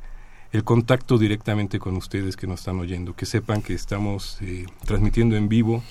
el 0.52 0.62
contacto 0.62 1.18
directamente 1.18 1.80
con 1.80 1.96
ustedes 1.96 2.36
que 2.36 2.46
nos 2.46 2.60
están 2.60 2.78
oyendo, 2.78 3.16
que 3.16 3.26
sepan 3.26 3.62
que 3.62 3.74
estamos 3.74 4.38
transmitiendo 4.84 5.36
en 5.36 5.48
vivo, 5.48 5.82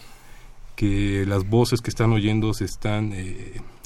que 0.78 1.26
las 1.28 1.50
voces 1.50 1.82
que 1.82 1.90
están 1.90 2.14
oyendo 2.14 2.54
se 2.54 2.64
están 2.64 3.14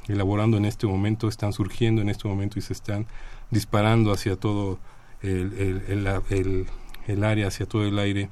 elaborando 0.07 0.57
en 0.57 0.65
este 0.65 0.85
momento, 0.85 1.27
están 1.27 1.53
surgiendo 1.53 2.03
en 2.03 2.09
este 2.09 2.27
momento 2.27 2.59
y 2.59 2.61
se 2.61 2.73
están 2.73 3.07
disparando 3.49 4.11
hacia 4.11 4.35
todo 4.35 4.77
el, 5.23 6.07
área, 7.23 7.47
hacia 7.47 7.65
todo 7.65 7.83
el 7.83 7.97
aire. 7.99 8.29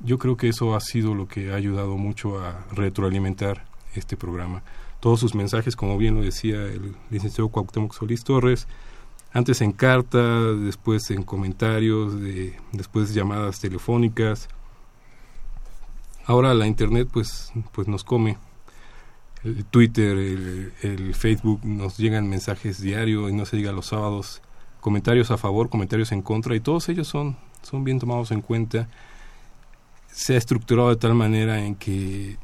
Yo 0.00 0.18
creo 0.18 0.36
que 0.36 0.48
eso 0.48 0.74
ha 0.74 0.80
sido 0.80 1.14
lo 1.14 1.28
que 1.28 1.52
ha 1.52 1.56
ayudado 1.56 1.96
mucho 1.96 2.38
a 2.38 2.64
retroalimentar 2.72 3.64
este 3.94 4.16
programa. 4.16 4.62
Todos 5.00 5.20
sus 5.20 5.34
mensajes, 5.34 5.76
como 5.76 5.98
bien 5.98 6.14
lo 6.14 6.22
decía 6.22 6.62
el 6.62 6.94
licenciado 7.10 7.48
Cuauhtémoc 7.48 7.94
Solís 7.94 8.24
Torres, 8.24 8.66
antes 9.32 9.60
en 9.62 9.72
carta, 9.72 10.52
después 10.54 11.10
en 11.10 11.22
comentarios, 11.22 12.20
de, 12.20 12.54
después 12.72 13.14
llamadas 13.14 13.60
telefónicas. 13.60 14.48
Ahora 16.26 16.54
la 16.54 16.66
internet 16.66 17.08
pues, 17.12 17.52
pues 17.72 17.88
nos 17.88 18.04
come 18.04 18.38
el 19.44 19.64
Twitter, 19.64 20.16
el, 20.82 21.14
Facebook, 21.14 21.64
nos 21.64 21.98
llegan 21.98 22.28
mensajes 22.28 22.80
diarios 22.80 23.30
y 23.30 23.34
no 23.34 23.44
se 23.44 23.56
diga 23.56 23.72
los 23.72 23.86
sábados 23.86 24.40
comentarios 24.80 25.30
a 25.30 25.36
favor, 25.36 25.68
comentarios 25.68 26.12
en 26.12 26.22
contra, 26.22 26.54
y 26.54 26.60
todos 26.60 26.88
ellos 26.88 27.08
son, 27.08 27.36
son 27.62 27.84
bien 27.84 27.98
tomados 27.98 28.30
en 28.30 28.40
cuenta. 28.40 28.88
Se 30.08 30.34
ha 30.34 30.38
estructurado 30.38 30.90
de 30.90 30.96
tal 30.96 31.14
manera 31.14 31.64
en 31.64 31.74
que 31.74 32.36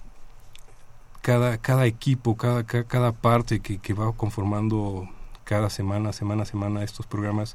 cada, 1.21 1.59
cada 1.59 1.87
equipo, 1.87 2.37
cada, 2.37 2.65
cada, 2.65 3.13
parte 3.13 3.61
que, 3.61 3.79
que, 3.79 3.93
va 3.93 4.13
conformando 4.13 5.09
cada 5.45 5.69
semana, 5.69 6.13
semana 6.13 6.45
a 6.45 6.47
semana 6.47 6.83
estos 6.83 7.07
programas, 7.07 7.55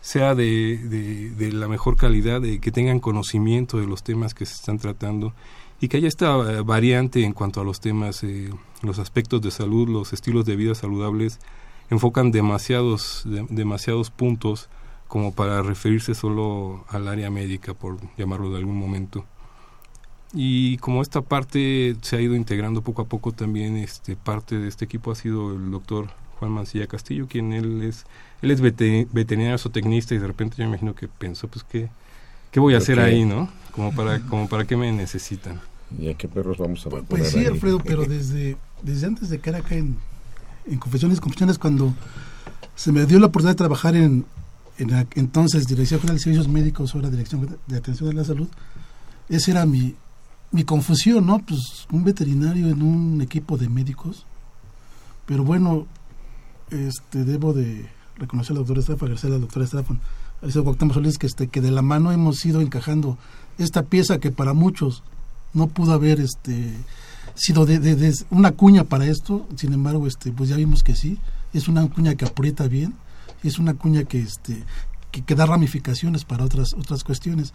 sea 0.00 0.34
de, 0.34 0.78
de, 0.78 1.52
la 1.52 1.68
mejor 1.68 1.96
calidad, 1.96 2.40
de 2.40 2.60
que 2.60 2.70
tengan 2.72 3.00
conocimiento 3.00 3.78
de 3.78 3.86
los 3.86 4.02
temas 4.02 4.34
que 4.34 4.46
se 4.46 4.54
están 4.54 4.78
tratando 4.78 5.32
y 5.80 5.88
que 5.88 5.96
haya 5.96 6.08
esta 6.08 6.36
eh, 6.52 6.60
variante 6.62 7.24
en 7.24 7.32
cuanto 7.32 7.60
a 7.60 7.64
los 7.64 7.80
temas, 7.80 8.22
eh, 8.24 8.50
los 8.82 8.98
aspectos 8.98 9.40
de 9.42 9.50
salud, 9.50 9.88
los 9.88 10.12
estilos 10.12 10.44
de 10.44 10.56
vida 10.56 10.74
saludables, 10.74 11.40
enfocan 11.90 12.30
demasiados, 12.30 13.22
demasiados 13.24 14.10
puntos 14.10 14.68
como 15.12 15.34
para 15.34 15.60
referirse 15.60 16.14
solo 16.14 16.86
al 16.88 17.06
área 17.06 17.28
médica, 17.28 17.74
por 17.74 17.98
llamarlo 18.16 18.50
de 18.50 18.56
algún 18.56 18.78
momento. 18.78 19.26
Y 20.32 20.78
como 20.78 21.02
esta 21.02 21.20
parte 21.20 21.96
se 22.00 22.16
ha 22.16 22.20
ido 22.22 22.34
integrando 22.34 22.80
poco 22.80 23.02
a 23.02 23.04
poco 23.04 23.30
también, 23.30 23.76
este 23.76 24.16
parte 24.16 24.58
de 24.58 24.68
este 24.68 24.86
equipo 24.86 25.12
ha 25.12 25.14
sido 25.14 25.52
el 25.52 25.70
doctor 25.70 26.08
Juan 26.38 26.52
Mancilla 26.52 26.86
Castillo, 26.86 27.26
quien 27.28 27.52
él 27.52 27.82
es, 27.82 28.06
él 28.40 28.52
es 28.52 28.62
veterinario 28.62 29.58
zootecnista 29.58 30.14
y 30.14 30.18
de 30.18 30.26
repente 30.26 30.56
yo 30.56 30.64
me 30.64 30.70
imagino 30.70 30.94
que 30.94 31.08
pensó, 31.08 31.46
pues, 31.46 31.62
¿qué, 31.62 31.90
qué 32.50 32.58
voy 32.58 32.72
a 32.72 32.78
hacer 32.78 32.98
ahí, 32.98 33.26
no? 33.26 33.50
Como 33.72 33.94
para, 33.94 34.18
como 34.20 34.48
para 34.48 34.64
qué 34.64 34.78
me 34.78 34.90
necesitan. 34.92 35.60
¿Y 36.00 36.08
a 36.08 36.14
qué 36.14 36.26
perros 36.26 36.56
vamos 36.56 36.86
a 36.86 36.88
Pues, 36.88 37.04
pues 37.06 37.28
sí, 37.28 37.44
Alfredo, 37.44 37.80
pero 37.84 38.04
desde, 38.06 38.56
desde 38.82 39.08
antes 39.08 39.28
de 39.28 39.40
que 39.40 39.50
era 39.50 39.58
acá 39.58 39.74
en, 39.74 39.94
en 40.64 40.78
Confesiones 40.78 41.20
Confesiones, 41.20 41.58
cuando 41.58 41.92
se 42.76 42.92
me 42.92 43.04
dio 43.04 43.18
la 43.18 43.26
oportunidad 43.26 43.56
de 43.56 43.58
trabajar 43.58 43.94
en, 43.94 44.24
en 44.78 45.06
entonces 45.14 45.66
Dirección 45.66 46.00
General 46.00 46.16
de 46.16 46.22
Servicios 46.22 46.48
Médicos, 46.48 46.94
ahora 46.94 47.10
Dirección 47.10 47.58
de 47.66 47.76
Atención 47.76 48.10
a 48.10 48.12
la 48.12 48.24
Salud, 48.24 48.48
ese 49.28 49.50
era 49.50 49.66
mi, 49.66 49.94
mi 50.50 50.64
confusión, 50.64 51.26
¿no? 51.26 51.38
Pues 51.40 51.86
un 51.90 52.04
veterinario 52.04 52.68
en 52.68 52.82
un 52.82 53.20
equipo 53.20 53.56
de 53.56 53.68
médicos. 53.68 54.26
Pero 55.26 55.44
bueno, 55.44 55.86
este 56.70 57.24
debo 57.24 57.52
de 57.52 57.88
reconocer 58.16 58.52
al 58.52 58.58
doctor 58.58 58.78
Estrafan, 58.78 59.06
agradecer 59.06 59.32
al 59.32 59.40
doctor 59.40 59.62
Estrafan, 59.62 60.00
a 60.42 60.62
Cuauhtémoc 60.62 60.94
Solís, 60.94 61.18
que, 61.18 61.26
este, 61.26 61.48
que 61.48 61.60
de 61.60 61.70
la 61.70 61.82
mano 61.82 62.12
hemos 62.12 62.44
ido 62.44 62.60
encajando 62.60 63.16
esta 63.58 63.84
pieza 63.84 64.18
que 64.18 64.30
para 64.30 64.54
muchos 64.54 65.02
no 65.54 65.68
pudo 65.68 65.92
haber 65.92 66.20
este 66.20 66.72
sido 67.34 67.64
de, 67.64 68.14
una 68.30 68.52
cuña 68.52 68.84
para 68.84 69.06
esto, 69.06 69.46
sin 69.56 69.72
embargo, 69.72 70.06
este 70.06 70.32
pues 70.32 70.50
ya 70.50 70.56
vimos 70.56 70.82
que 70.82 70.94
sí, 70.94 71.18
es 71.52 71.68
una 71.68 71.88
cuña 71.88 72.14
que 72.14 72.24
aprieta 72.24 72.66
bien, 72.66 72.94
es 73.48 73.58
una 73.58 73.74
cuña 73.74 74.04
que 74.04 74.20
este 74.20 74.64
que, 75.10 75.34
da 75.34 75.46
ramificaciones 75.46 76.24
para 76.24 76.44
otras 76.44 76.74
otras 76.74 77.04
cuestiones. 77.04 77.52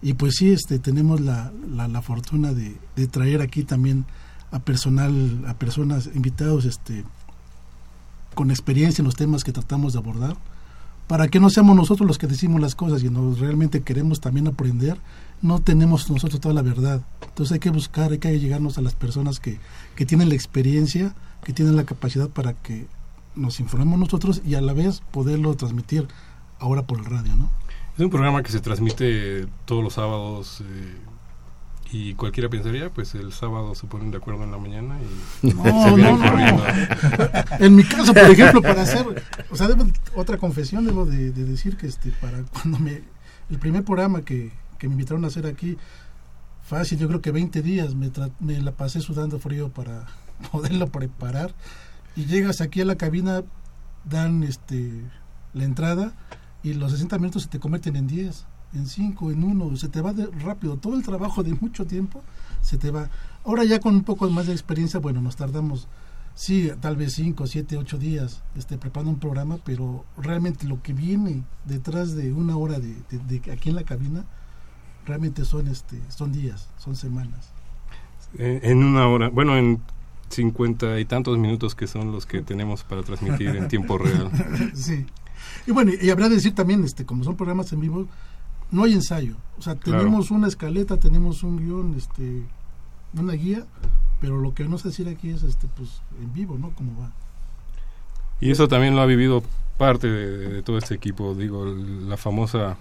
Y 0.00 0.14
pues 0.14 0.34
sí, 0.36 0.50
este, 0.50 0.78
tenemos 0.78 1.20
la, 1.20 1.52
la, 1.68 2.02
fortuna 2.02 2.52
de, 2.52 2.76
de, 2.96 3.06
traer 3.06 3.40
aquí 3.40 3.62
también 3.62 4.04
a 4.50 4.58
personal, 4.58 5.44
a 5.46 5.54
personas 5.54 6.10
invitados 6.14 6.64
este, 6.64 7.04
con 8.34 8.50
experiencia 8.50 9.02
en 9.02 9.06
los 9.06 9.14
temas 9.14 9.44
que 9.44 9.52
tratamos 9.52 9.92
de 9.92 10.00
abordar, 10.00 10.36
para 11.06 11.28
que 11.28 11.40
no 11.40 11.50
seamos 11.50 11.76
nosotros 11.76 12.06
los 12.06 12.18
que 12.18 12.26
decimos 12.26 12.60
las 12.60 12.74
cosas 12.74 13.02
y 13.02 13.10
nos 13.10 13.38
realmente 13.38 13.82
queremos 13.82 14.20
también 14.20 14.48
aprender, 14.48 14.98
no 15.40 15.60
tenemos 15.60 16.10
nosotros 16.10 16.40
toda 16.40 16.54
la 16.54 16.62
verdad. 16.62 17.02
Entonces 17.28 17.52
hay 17.52 17.58
que 17.60 17.70
buscar, 17.70 18.12
hay 18.12 18.18
que 18.18 18.38
llegarnos 18.40 18.78
a 18.78 18.82
las 18.82 18.94
personas 18.94 19.38
que, 19.38 19.60
que 19.94 20.06
tienen 20.06 20.28
la 20.28 20.34
experiencia, 20.34 21.14
que 21.44 21.52
tienen 21.52 21.76
la 21.76 21.84
capacidad 21.84 22.28
para 22.28 22.54
que 22.54 22.86
nos 23.34 23.60
informemos 23.60 23.98
nosotros 23.98 24.42
y 24.44 24.54
a 24.54 24.60
la 24.60 24.72
vez 24.72 25.02
poderlo 25.10 25.54
transmitir 25.56 26.08
ahora 26.58 26.82
por 26.82 26.98
el 26.98 27.04
radio, 27.04 27.34
¿no? 27.36 27.50
Es 27.94 28.00
un 28.00 28.10
programa 28.10 28.42
que 28.42 28.50
se 28.50 28.60
transmite 28.60 29.46
todos 29.66 29.84
los 29.84 29.94
sábados 29.94 30.62
eh, 30.62 30.96
y 31.92 32.14
cualquiera 32.14 32.48
pensaría, 32.48 32.88
pues 32.88 33.14
el 33.14 33.32
sábado 33.32 33.74
se 33.74 33.86
ponen 33.86 34.10
de 34.10 34.16
acuerdo 34.16 34.44
en 34.44 34.50
la 34.50 34.58
mañana 34.58 34.98
y 35.42 35.50
se 35.50 35.94
vienen 35.94 36.18
corriendo. 36.18 36.64
En 37.58 37.76
mi 37.76 37.84
caso, 37.84 38.14
por 38.14 38.30
ejemplo, 38.30 38.62
para 38.62 38.82
hacer, 38.82 39.04
o 39.50 39.56
sea, 39.56 39.68
otra 40.14 40.38
confesión 40.38 40.86
debo 40.86 41.04
de, 41.04 41.32
decir 41.32 41.76
que 41.76 41.86
este 41.86 42.10
para 42.12 42.42
cuando 42.44 42.78
me 42.78 43.02
el 43.50 43.58
primer 43.58 43.84
programa 43.84 44.22
que, 44.22 44.50
que 44.78 44.88
me 44.88 44.94
invitaron 44.94 45.24
a 45.24 45.26
hacer 45.26 45.46
aquí 45.46 45.76
fácil, 46.64 46.98
yo 46.98 47.08
creo 47.08 47.20
que 47.20 47.30
20 47.30 47.60
días 47.60 47.94
me, 47.94 48.10
me 48.40 48.58
la 48.60 48.72
pasé 48.72 49.02
sudando 49.02 49.38
frío 49.38 49.68
para 49.68 50.06
poderlo 50.50 50.86
preparar 50.86 51.54
y 52.16 52.26
llegas 52.26 52.60
aquí 52.60 52.80
a 52.80 52.84
la 52.84 52.96
cabina 52.96 53.42
dan 54.04 54.42
este 54.42 55.02
la 55.54 55.64
entrada 55.64 56.12
y 56.62 56.74
los 56.74 56.92
60 56.92 57.18
minutos 57.18 57.42
se 57.42 57.48
te 57.48 57.58
convierten 57.58 57.96
en 57.96 58.06
10, 58.06 58.46
en 58.74 58.86
5, 58.86 59.30
en 59.32 59.44
1, 59.44 59.76
se 59.76 59.88
te 59.88 60.00
va 60.00 60.12
de 60.12 60.26
rápido. 60.26 60.76
Todo 60.76 60.94
el 60.96 61.02
trabajo 61.02 61.42
de 61.42 61.54
mucho 61.54 61.86
tiempo 61.86 62.22
se 62.60 62.78
te 62.78 62.90
va. 62.90 63.10
Ahora 63.44 63.64
ya 63.64 63.80
con 63.80 63.94
un 63.96 64.04
poco 64.04 64.28
más 64.30 64.46
de 64.46 64.52
experiencia, 64.52 65.00
bueno, 65.00 65.20
nos 65.20 65.36
tardamos, 65.36 65.88
sí, 66.34 66.70
tal 66.80 66.96
vez 66.96 67.14
5, 67.14 67.46
7, 67.46 67.76
8 67.76 67.98
días 67.98 68.42
este, 68.56 68.78
preparando 68.78 69.10
un 69.10 69.18
programa, 69.18 69.58
pero 69.64 70.04
realmente 70.16 70.66
lo 70.66 70.80
que 70.82 70.92
viene 70.92 71.42
detrás 71.64 72.14
de 72.14 72.32
una 72.32 72.56
hora 72.56 72.78
de, 72.78 72.94
de, 73.10 73.52
aquí 73.52 73.70
en 73.70 73.76
la 73.76 73.84
cabina, 73.84 74.24
realmente 75.04 75.44
son, 75.44 75.66
este, 75.66 76.00
son 76.08 76.32
días, 76.32 76.68
son 76.78 76.94
semanas. 76.94 77.50
En 78.38 78.82
una 78.82 79.08
hora, 79.08 79.28
bueno, 79.28 79.58
en 79.58 79.82
cincuenta 80.32 80.98
y 80.98 81.04
tantos 81.04 81.38
minutos 81.38 81.74
que 81.74 81.86
son 81.86 82.12
los 82.12 82.26
que 82.26 82.42
tenemos 82.42 82.82
para 82.82 83.02
transmitir 83.02 83.48
en 83.48 83.68
tiempo 83.68 83.98
real. 83.98 84.30
sí. 84.74 85.06
Y 85.66 85.70
bueno, 85.72 85.92
y 86.00 86.10
habrá 86.10 86.28
de 86.28 86.36
decir 86.36 86.54
también, 86.54 86.84
este, 86.84 87.04
como 87.04 87.24
son 87.24 87.36
programas 87.36 87.72
en 87.72 87.80
vivo, 87.80 88.08
no 88.70 88.84
hay 88.84 88.94
ensayo. 88.94 89.36
O 89.58 89.62
sea, 89.62 89.76
tenemos 89.76 90.30
una 90.30 90.48
escaleta, 90.48 90.96
tenemos 90.98 91.42
un 91.42 91.58
guion, 91.58 91.94
este, 91.94 92.42
una 93.14 93.34
guía, 93.34 93.66
pero 94.20 94.40
lo 94.40 94.54
que 94.54 94.64
no 94.64 94.78
sé 94.78 94.88
decir 94.88 95.08
aquí 95.08 95.30
es, 95.30 95.42
este, 95.42 95.68
pues, 95.76 96.02
en 96.20 96.32
vivo, 96.32 96.58
¿no? 96.58 96.72
Cómo 96.74 96.98
va. 97.00 97.12
Y 98.40 98.50
eso 98.50 98.66
también 98.66 98.96
lo 98.96 99.02
ha 99.02 99.06
vivido 99.06 99.42
parte 99.78 100.08
de, 100.08 100.62
todo 100.62 100.78
este 100.78 100.94
equipo, 100.94 101.34
digo, 101.34 101.64
la 101.64 102.16
famosa 102.16 102.76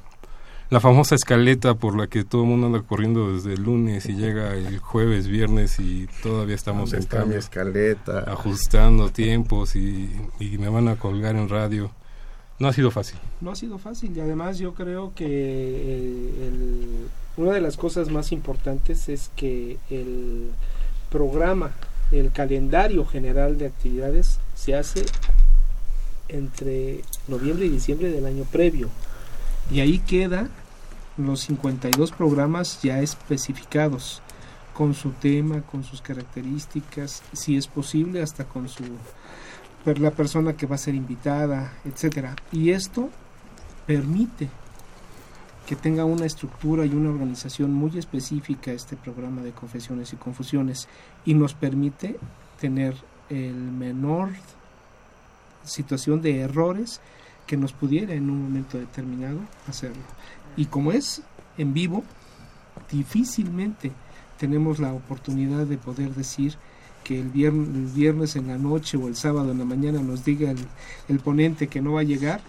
la 0.71 0.79
famosa 0.79 1.15
escaleta 1.15 1.75
por 1.75 1.97
la 1.97 2.07
que 2.07 2.23
todo 2.23 2.43
el 2.43 2.47
mundo 2.47 2.67
anda 2.67 2.81
corriendo 2.81 3.33
desde 3.33 3.55
el 3.55 3.63
lunes 3.63 4.05
y 4.05 4.13
llega 4.13 4.53
el 4.53 4.79
jueves, 4.79 5.27
viernes 5.27 5.81
y 5.81 6.07
todavía 6.23 6.55
estamos 6.55 6.93
en 6.93 7.03
cambio, 7.03 7.37
escaleta? 7.37 8.19
ajustando 8.19 9.09
tiempos 9.09 9.75
y, 9.75 10.09
y 10.39 10.57
me 10.57 10.69
van 10.69 10.87
a 10.87 10.95
colgar 10.95 11.35
en 11.35 11.49
radio. 11.49 11.91
No 12.57 12.69
ha 12.69 12.73
sido 12.73 12.89
fácil. 12.89 13.19
No 13.41 13.51
ha 13.51 13.55
sido 13.57 13.79
fácil 13.79 14.15
y 14.15 14.21
además 14.21 14.59
yo 14.59 14.73
creo 14.73 15.11
que 15.13 15.27
eh, 15.27 16.51
una 17.35 17.51
de 17.51 17.59
las 17.59 17.75
cosas 17.75 18.09
más 18.09 18.31
importantes 18.31 19.09
es 19.09 19.29
que 19.35 19.77
el 19.89 20.51
programa, 21.09 21.71
el 22.13 22.31
calendario 22.31 23.05
general 23.05 23.57
de 23.57 23.65
actividades 23.65 24.39
se 24.55 24.75
hace 24.75 25.03
entre 26.29 27.01
noviembre 27.27 27.65
y 27.65 27.69
diciembre 27.69 28.09
del 28.09 28.25
año 28.25 28.45
previo. 28.45 28.87
Y 29.69 29.81
ahí 29.81 29.99
queda 29.99 30.49
los 31.17 31.41
52 31.41 32.11
programas 32.11 32.81
ya 32.81 32.99
especificados, 32.99 34.21
con 34.73 34.93
su 34.93 35.11
tema, 35.11 35.61
con 35.61 35.83
sus 35.83 36.01
características, 36.01 37.23
si 37.33 37.57
es 37.57 37.67
posible, 37.67 38.21
hasta 38.21 38.45
con 38.45 38.67
su 38.69 38.83
la 39.85 40.11
persona 40.11 40.53
que 40.53 40.67
va 40.67 40.75
a 40.75 40.77
ser 40.77 40.95
invitada, 40.95 41.73
etcétera. 41.83 42.35
Y 42.51 42.69
esto 42.69 43.09
permite 43.85 44.47
que 45.65 45.75
tenga 45.75 46.05
una 46.05 46.25
estructura 46.25 46.85
y 46.85 46.89
una 46.89 47.09
organización 47.09 47.73
muy 47.73 47.97
específica 47.97 48.71
este 48.71 48.95
programa 48.95 49.41
de 49.41 49.51
confesiones 49.51 50.13
y 50.13 50.17
confusiones 50.17 50.87
y 51.25 51.33
nos 51.33 51.53
permite 51.53 52.17
tener 52.59 52.95
el 53.29 53.55
menor 53.55 54.29
situación 55.63 56.21
de 56.21 56.41
errores 56.41 57.01
que 57.47 57.57
nos 57.57 57.73
pudiera 57.73 58.13
en 58.13 58.29
un 58.29 58.43
momento 58.43 58.77
determinado 58.77 59.39
hacerlo. 59.67 60.03
Y 60.57 60.65
como 60.65 60.91
es 60.91 61.21
en 61.57 61.73
vivo, 61.73 62.03
difícilmente 62.91 63.91
tenemos 64.37 64.79
la 64.79 64.93
oportunidad 64.93 65.65
de 65.65 65.77
poder 65.77 66.13
decir 66.15 66.55
que 67.03 67.19
el 67.19 67.29
viernes, 67.29 67.93
viernes 67.93 68.35
en 68.35 68.47
la 68.47 68.57
noche 68.57 68.97
o 68.97 69.07
el 69.07 69.15
sábado 69.15 69.51
en 69.51 69.59
la 69.59 69.65
mañana 69.65 70.01
nos 70.01 70.23
diga 70.23 70.53
el, 71.07 71.19
ponente 71.19 71.67
que 71.67 71.81
no 71.81 71.93
va 71.93 72.01
a 72.01 72.03
llegar, 72.03 72.41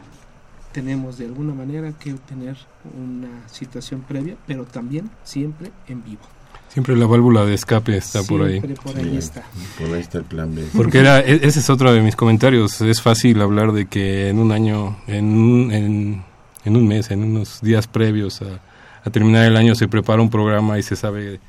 tenemos 0.73 1.19
de 1.19 1.27
alguna 1.27 1.55
manera 1.55 1.93
que 1.93 2.15
tener 2.15 2.57
una 2.99 3.49
situación 3.49 4.03
previa, 4.03 4.37
pero 4.47 4.65
también 4.65 5.11
siempre 5.23 5.71
en 5.88 6.03
vivo. 6.03 6.23
Siempre 6.69 6.97
la 6.97 7.07
válvula 7.07 7.45
de 7.45 7.53
escape 7.53 7.99
está 7.99 8.23
por 8.23 8.43
ahí. 8.43 8.59
Por 8.61 8.97
ahí 8.97 9.19
está. 9.19 9.43
Por 9.79 9.93
ahí 9.93 10.01
está 10.01 10.19
el 10.19 10.25
plan 10.25 10.55
B. 10.55 10.67
Porque 10.75 11.01
era, 11.01 11.21
e, 11.21 11.47
ese 11.47 11.61
es 11.61 11.69
otro 11.69 11.93
de 11.93 12.01
mis 12.01 12.17
comentarios. 12.17 12.81
Es 12.81 13.03
fácil 13.03 13.43
hablar 13.43 13.73
de 13.73 13.87
que 13.87 14.31
en 14.31 14.38
un 14.38 14.53
año, 14.53 14.97
en 15.07 15.27
un, 15.37 15.71
en, 15.71 16.25
en 16.64 16.77
un 16.77 16.87
mes, 16.87 17.11
en 17.11 17.25
unos 17.25 17.61
días 17.61 17.87
previos 17.87 18.42
a, 18.42 18.61
a 19.05 19.11
terminar 19.11 19.44
el 19.44 19.57
año, 19.57 19.75
se 19.75 19.88
prepara 19.88 20.22
un 20.22 20.31
programa 20.31 20.79
y 20.79 20.83
se 20.83 20.96
sabe 20.96 21.40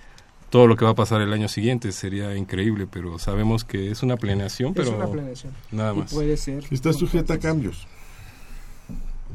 todo 0.49 0.67
lo 0.67 0.75
que 0.75 0.85
va 0.85 0.91
a 0.91 0.95
pasar 0.95 1.21
el 1.21 1.33
año 1.33 1.47
siguiente 1.47 1.91
sería 1.91 2.35
increíble, 2.35 2.85
pero 2.85 3.17
sabemos 3.17 3.63
que 3.63 3.89
es 3.89 4.03
una 4.03 4.17
planeación, 4.17 4.75
pero 4.75 4.89
es 4.89 4.95
una 4.95 5.07
planeación. 5.07 5.51
nada 5.71 5.95
más. 5.95 6.13
puede 6.13 6.37
ser. 6.37 6.63
Está 6.69 6.93
sujeta 6.93 7.33
a 7.33 7.39
cambios. 7.39 7.87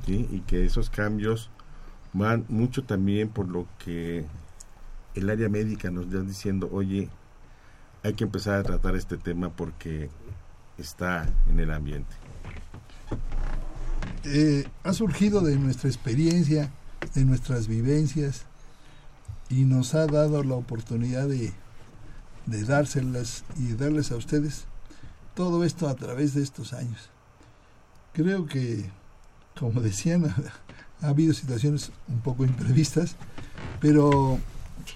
y 0.07 0.41
que 0.47 0.65
esos 0.65 0.91
cambios 0.91 1.51
van 2.13 2.45
mucho 2.49 2.85
también 2.85 3.29
por 3.29 3.49
lo 3.49 3.67
que 3.85 4.25
el 5.15 5.31
área 5.31 5.49
médica 5.49 5.91
nos 5.91 6.07
está 6.07 6.21
diciendo, 6.21 6.69
oye, 6.73 7.09
hay 8.03 8.15
que 8.15 8.25
empezar 8.25 8.61
a 8.61 8.63
tratar 8.63 8.97
este 8.97 9.17
tema 9.17 9.51
porque 9.51 10.09
está 10.79 11.29
en 11.51 11.61
el 11.61 11.73
ambiente. 11.73 12.15
Eh, 14.25 14.67
ha 14.83 14.93
surgido 14.93 15.41
de 15.43 15.57
nuestra 15.57 15.89
experiencia, 15.89 16.73
de 17.15 17.25
nuestras 17.25 17.69
vivencias 17.69 18.43
y 19.49 19.65
nos 19.65 19.95
ha 19.95 20.07
dado 20.07 20.43
la 20.43 20.55
oportunidad 20.55 21.29
de, 21.29 21.53
dárselas 22.47 23.45
y 23.57 23.75
darles 23.75 24.11
a 24.11 24.17
ustedes 24.17 24.65
todo 25.35 25.65
esto 25.65 25.89
a 25.89 25.95
través 25.95 26.35
de 26.35 26.43
estos 26.43 26.73
años. 26.73 27.11
Creo 28.13 28.47
que, 28.47 28.91
como 29.59 29.81
decían, 29.81 30.35
ha 31.01 31.07
habido 31.07 31.33
situaciones 31.33 31.93
un 32.09 32.21
poco 32.21 32.45
imprevistas, 32.45 33.15
pero 33.81 34.39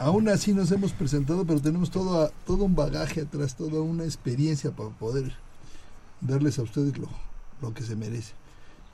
aún 0.00 0.28
así 0.28 0.52
nos 0.52 0.72
hemos 0.72 0.92
presentado, 0.92 1.46
pero 1.46 1.60
tenemos 1.60 1.90
todo, 1.90 2.32
todo 2.44 2.64
un 2.64 2.74
bagaje 2.74 3.20
atrás, 3.20 3.54
toda 3.54 3.80
una 3.82 4.04
experiencia 4.04 4.72
para 4.72 4.90
poder 4.90 5.32
darles 6.20 6.58
a 6.58 6.62
ustedes 6.62 6.98
lo, 6.98 7.08
lo 7.60 7.72
que 7.72 7.84
se 7.84 7.94
merece. 7.94 8.41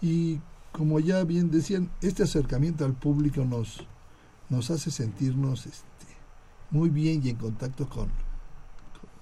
Y 0.01 0.41
como 0.73 1.01
ya 1.01 1.25
bien 1.25 1.51
decían, 1.51 1.91
este 2.03 2.23
acercamiento 2.23 2.85
al 2.85 2.95
público 2.95 3.45
nos, 3.45 3.87
nos 4.49 4.71
hace 4.71 4.91
sentirnos 4.91 5.67
este, 5.67 6.07
muy 6.71 6.89
bien 6.89 7.21
y 7.25 7.31
en 7.31 7.37
contacto 7.37 7.89
con, 7.89 8.09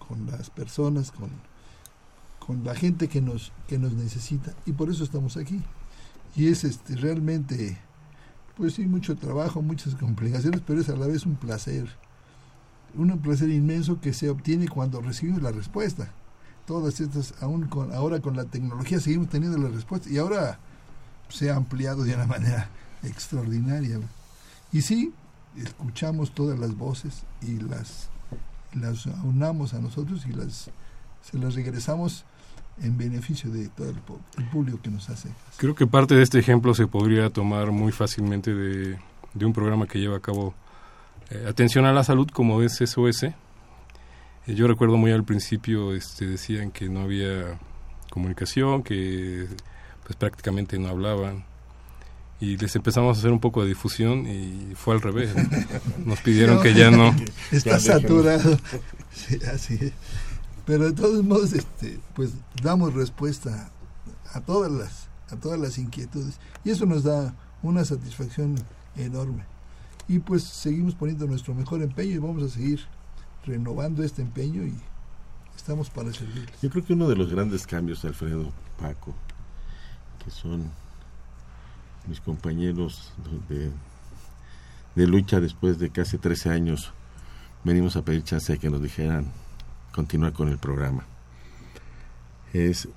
con 0.06 0.26
las 0.26 0.50
personas, 0.50 1.10
con, 1.12 1.30
con 2.38 2.64
la 2.64 2.74
gente 2.74 3.08
que 3.08 3.20
nos, 3.20 3.52
que 3.66 3.78
nos 3.78 3.92
necesita. 3.92 4.54
Y 4.66 4.72
por 4.72 4.90
eso 4.90 5.04
estamos 5.04 5.36
aquí. 5.36 5.62
Y 6.34 6.48
es 6.48 6.64
este 6.64 6.96
realmente 6.96 7.78
pues 8.56 8.74
sí, 8.74 8.86
mucho 8.86 9.16
trabajo, 9.16 9.60
muchas 9.60 9.94
complicaciones, 9.94 10.62
pero 10.66 10.80
es 10.80 10.88
a 10.88 10.96
la 10.96 11.06
vez 11.06 11.26
un 11.26 11.36
placer, 11.36 11.88
un 12.94 13.18
placer 13.18 13.50
inmenso 13.50 14.00
que 14.00 14.14
se 14.14 14.30
obtiene 14.30 14.66
cuando 14.66 15.02
recibimos 15.02 15.42
la 15.42 15.52
respuesta. 15.52 16.10
Todas 16.66 17.00
estas, 17.00 17.34
aún 17.42 17.66
con, 17.66 17.92
ahora 17.92 18.20
con 18.20 18.34
la 18.34 18.46
tecnología 18.46 18.98
seguimos 18.98 19.28
teniendo 19.28 19.58
la 19.58 19.68
respuesta 19.68 20.08
y 20.08 20.16
ahora 20.16 20.58
se 21.28 21.50
ha 21.50 21.56
ampliado 21.56 22.04
de 22.04 22.14
una 22.14 22.26
manera 22.26 22.68
extraordinaria. 23.02 24.00
Y 24.72 24.82
sí, 24.82 25.12
escuchamos 25.62 26.32
todas 26.32 26.58
las 26.58 26.76
voces 26.76 27.22
y 27.42 27.58
las, 27.60 28.08
las 28.74 29.06
unamos 29.24 29.74
a 29.74 29.80
nosotros 29.80 30.26
y 30.26 30.32
las, 30.32 30.70
se 31.22 31.38
las 31.38 31.54
regresamos 31.54 32.24
en 32.82 32.98
beneficio 32.98 33.50
de 33.50 33.68
todo 33.68 33.88
el, 33.88 34.44
público 34.50 34.78
que 34.82 34.90
nos 34.90 35.08
hace. 35.08 35.30
Creo 35.56 35.74
que 35.74 35.86
parte 35.86 36.14
de 36.14 36.22
este 36.22 36.38
ejemplo 36.38 36.74
se 36.74 36.86
podría 36.86 37.30
tomar 37.30 37.70
muy 37.70 37.92
fácilmente 37.92 38.54
de, 38.54 38.98
un 39.34 39.52
programa 39.52 39.86
que 39.86 39.98
lleva 39.98 40.16
a 40.16 40.20
cabo 40.20 40.54
eh, 41.30 41.46
Atención 41.48 41.86
a 41.86 41.92
la 41.92 42.04
Salud 42.04 42.28
como 42.30 42.62
es 42.62 42.76
SOS. 42.76 43.24
Eh, 43.24 43.34
yo 44.46 44.66
recuerdo 44.66 44.96
muy 44.96 45.10
al 45.12 45.24
principio 45.24 45.94
este, 45.94 46.26
decían 46.26 46.70
que 46.70 46.88
no 46.88 47.00
había 47.00 47.58
comunicación, 48.10 48.82
que 48.82 49.48
pues 50.06 50.16
prácticamente 50.16 50.78
no 50.78 50.88
hablaban 50.88 51.44
y 52.38 52.56
les 52.58 52.76
empezamos 52.76 53.16
a 53.16 53.18
hacer 53.18 53.32
un 53.32 53.40
poco 53.40 53.62
de 53.62 53.68
difusión 53.68 54.26
y 54.26 54.74
fue 54.76 54.94
al 54.94 55.00
revés. 55.00 55.34
Nos 56.04 56.20
pidieron 56.20 56.62
que 56.62 56.74
ya 56.74 56.90
no. 56.90 57.14
Está 57.52 57.80
saturado. 57.80 58.58
Sí, 59.16 59.38
así 59.50 59.78
es. 59.80 59.92
Pero 60.66 60.84
de 60.84 60.92
todos 60.92 61.24
modos, 61.24 61.54
este, 61.54 61.98
pues 62.14 62.32
damos 62.62 62.92
respuesta 62.92 63.70
a 64.34 64.42
todas 64.42 64.70
las, 64.70 65.08
a 65.30 65.36
todas 65.36 65.58
las 65.58 65.78
inquietudes 65.78 66.38
y 66.66 66.70
eso 66.70 66.84
nos 66.84 67.02
da 67.02 67.34
una 67.62 67.82
satisfacción 67.86 68.56
enorme. 68.94 69.44
Y 70.06 70.18
pues 70.18 70.44
seguimos 70.44 70.94
poniendo 70.94 71.26
nuestro 71.26 71.54
mejor 71.54 71.80
empeño 71.80 72.16
y 72.16 72.18
vamos 72.18 72.42
a 72.42 72.54
seguir 72.54 72.80
renovando 73.46 74.02
este 74.02 74.20
empeño 74.20 74.66
y 74.66 74.74
estamos 75.56 75.88
para 75.88 76.12
servir. 76.12 76.50
Yo 76.60 76.68
creo 76.68 76.84
que 76.84 76.92
uno 76.92 77.08
de 77.08 77.16
los 77.16 77.30
grandes 77.30 77.66
cambios, 77.66 78.04
Alfredo, 78.04 78.52
Paco, 78.78 79.14
que 80.26 80.32
son 80.32 80.70
mis 82.08 82.20
compañeros 82.20 83.12
de, 83.48 83.70
de 84.96 85.06
lucha 85.06 85.38
después 85.38 85.78
de 85.78 85.90
casi 85.90 86.18
13 86.18 86.50
años, 86.50 86.92
venimos 87.62 87.96
a 87.96 88.02
pedir 88.02 88.24
chance 88.24 88.52
de 88.52 88.58
que 88.58 88.68
nos 88.68 88.82
dijeran 88.82 89.26
continuar 89.92 90.32
con 90.32 90.48
el 90.48 90.58
programa. 90.58 91.04
Es 92.52 92.88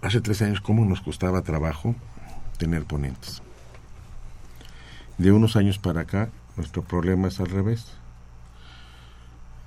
hace 0.00 0.22
tres 0.22 0.40
años 0.40 0.62
cómo 0.62 0.86
nos 0.86 1.02
costaba 1.02 1.42
trabajo 1.42 1.94
tener 2.56 2.84
ponentes. 2.84 3.42
De 5.18 5.32
unos 5.32 5.54
años 5.56 5.78
para 5.78 6.00
acá, 6.00 6.30
nuestro 6.56 6.82
problema 6.82 7.28
es 7.28 7.40
al 7.40 7.48
revés. 7.48 7.92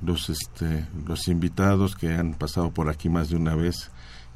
Los, 0.01 0.31
este, 0.31 0.87
los 1.05 1.27
invitados 1.27 1.95
que 1.95 2.13
han 2.15 2.33
pasado 2.33 2.71
por 2.71 2.89
aquí 2.89 3.07
más 3.07 3.29
de 3.29 3.35
una 3.35 3.53
vez 3.53 3.91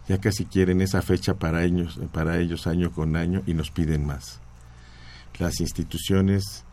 ya 0.08 0.20
casi 0.20 0.46
quieren 0.46 0.82
esa 0.82 1.02
fecha 1.02 1.36
para 1.36 1.64
ellos, 1.64 2.00
para 2.12 2.38
ellos 2.38 2.68
año 2.68 2.92
con 2.92 3.16
año 3.16 3.44
y 3.46 3.54
nos 3.54 3.72
piden 3.72 4.06
más. 4.06 4.40
Las 5.40 5.60
instituciones 5.60 6.66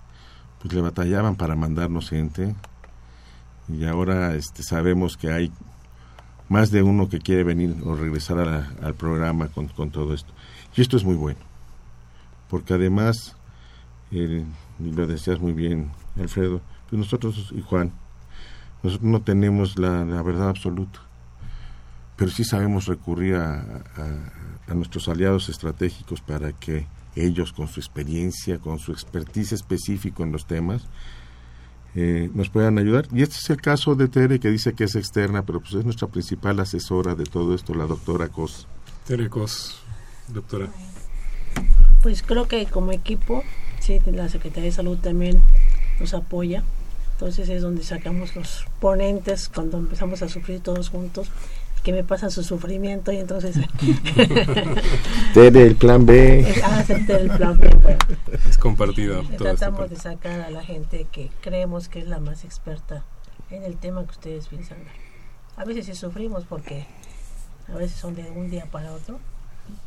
pues 0.60 0.72
le 0.72 0.80
batallaban 0.80 1.36
para 1.36 1.56
mandarnos 1.56 2.08
gente, 2.08 2.54
y 3.68 3.84
ahora 3.84 4.34
este, 4.34 4.62
sabemos 4.62 5.16
que 5.16 5.30
hay 5.30 5.52
más 6.48 6.70
de 6.70 6.82
uno 6.82 7.08
que 7.08 7.18
quiere 7.18 7.44
venir 7.44 7.76
o 7.84 7.94
regresar 7.94 8.38
al 8.38 8.94
programa 8.94 9.48
con, 9.48 9.68
todo 9.90 10.14
esto. 10.14 10.32
Y 10.76 10.82
esto 10.82 10.96
es 10.96 11.04
muy 11.04 11.16
bueno, 11.16 11.40
porque 12.48 12.74
además, 12.74 13.36
y 14.10 14.44
lo 14.78 15.06
decías 15.06 15.40
muy 15.40 15.52
bien, 15.52 15.90
Alfredo, 16.18 16.60
pues 16.88 16.98
nosotros 16.98 17.52
y 17.56 17.62
Juan, 17.62 17.92
nosotros 18.82 19.10
no 19.10 19.22
tenemos 19.22 19.78
la, 19.78 20.04
verdad 20.22 20.50
absoluta, 20.50 21.00
pero 22.16 22.30
sí 22.30 22.44
sabemos 22.44 22.86
recurrir 22.86 23.36
a, 23.36 23.84
a 24.66 24.74
nuestros 24.74 25.08
aliados 25.08 25.48
estratégicos 25.48 26.20
para 26.20 26.52
que 26.52 26.86
ellos, 27.16 27.52
con 27.52 27.68
su 27.68 27.80
experiencia, 27.80 28.58
con 28.58 28.78
su 28.78 28.92
expertise 28.92 29.52
específico 29.52 30.22
en 30.22 30.32
los 30.32 30.46
temas, 30.46 30.86
eh, 31.94 32.28
nos 32.34 32.48
puedan 32.48 32.78
ayudar. 32.78 33.06
Y 33.12 33.22
este 33.22 33.36
es 33.36 33.50
el 33.50 33.60
caso 33.60 33.94
de 33.94 34.08
Tere, 34.08 34.40
que 34.40 34.50
dice 34.50 34.74
que 34.74 34.84
es 34.84 34.96
externa, 34.96 35.44
pero 35.44 35.60
pues 35.60 35.74
es 35.74 35.84
nuestra 35.84 36.08
principal 36.08 36.58
asesora 36.60 37.14
de 37.14 37.24
todo 37.24 37.54
esto, 37.54 37.74
la 37.74 37.86
doctora 37.86 38.28
Cos. 38.28 38.66
Tere 39.06 39.28
Cos, 39.28 39.80
doctora. 40.28 40.68
Pues 42.02 42.22
creo 42.22 42.48
que 42.48 42.66
como 42.66 42.90
equipo, 42.92 43.44
sí, 43.80 44.00
la 44.06 44.28
Secretaría 44.28 44.70
de 44.70 44.72
Salud 44.72 44.98
también 44.98 45.40
nos 46.00 46.14
apoya. 46.14 46.64
Entonces 47.12 47.48
es 47.48 47.62
donde 47.62 47.84
sacamos 47.84 48.34
los 48.34 48.66
ponentes 48.80 49.48
cuando 49.48 49.78
empezamos 49.78 50.20
a 50.22 50.28
sufrir 50.28 50.58
todos 50.58 50.88
juntos 50.88 51.30
que 51.84 51.92
me 51.92 52.02
pasan 52.02 52.30
su 52.30 52.42
sufrimiento 52.42 53.12
y 53.12 53.18
entonces 53.18 53.56
el 55.36 55.76
plan 55.76 56.06
B. 56.06 56.54
Ah, 56.64 56.82
el 56.88 57.30
plan 57.30 57.58
B 57.58 57.68
es 58.48 58.56
compartido 58.56 59.22
tratamos 59.36 59.90
de 59.90 59.96
sacar 59.96 60.40
a 60.40 60.50
la 60.50 60.64
gente 60.64 61.06
que 61.12 61.30
creemos 61.42 61.90
que 61.90 62.00
es 62.00 62.08
la 62.08 62.18
más 62.20 62.44
experta 62.44 63.04
en 63.50 63.62
el 63.64 63.76
tema 63.76 64.02
que 64.04 64.12
ustedes 64.12 64.48
piensan. 64.48 64.78
A 65.56 65.64
veces 65.66 65.84
sí 65.84 65.94
sufrimos 65.94 66.44
porque 66.44 66.86
a 67.72 67.76
veces 67.76 67.98
son 67.98 68.14
de 68.14 68.22
un 68.30 68.50
día 68.50 68.64
para 68.72 68.90
otro 68.92 69.20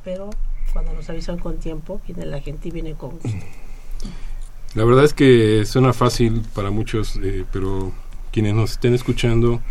pero 0.04 0.30
cuando 0.72 0.94
nos 0.94 1.10
avisan 1.10 1.40
con 1.40 1.58
tiempo 1.58 2.00
viene 2.06 2.28
la 2.28 2.40
gente 2.42 2.68
y 2.70 2.72
viene 2.72 2.94
con 2.94 3.12
gusto. 3.12 3.30
La 4.76 4.86
verdad 4.86 5.04
es 5.04 5.16
que 5.16 5.66
suena 5.66 5.94
fácil 5.94 6.44
para 6.54 6.70
muchos 6.70 7.20
eh, 7.24 7.44
pero 7.52 7.92
quienes 8.32 8.54
nos 8.54 8.74
estén 8.74 8.94
escuchando 8.94 9.62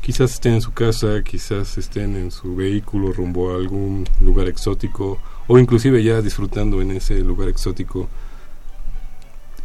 quizás 0.00 0.34
estén 0.34 0.54
en 0.54 0.62
su 0.62 0.72
casa, 0.72 1.22
quizás 1.24 1.78
estén 1.78 2.16
en 2.16 2.30
su 2.30 2.54
vehículo 2.54 3.12
rumbo 3.12 3.52
a 3.52 3.56
algún 3.56 4.08
lugar 4.20 4.48
exótico 4.48 5.18
o 5.48 5.58
inclusive 5.58 6.02
ya 6.02 6.22
disfrutando 6.22 6.80
en 6.80 6.92
ese 6.92 7.20
lugar 7.20 7.48
exótico. 7.48 8.08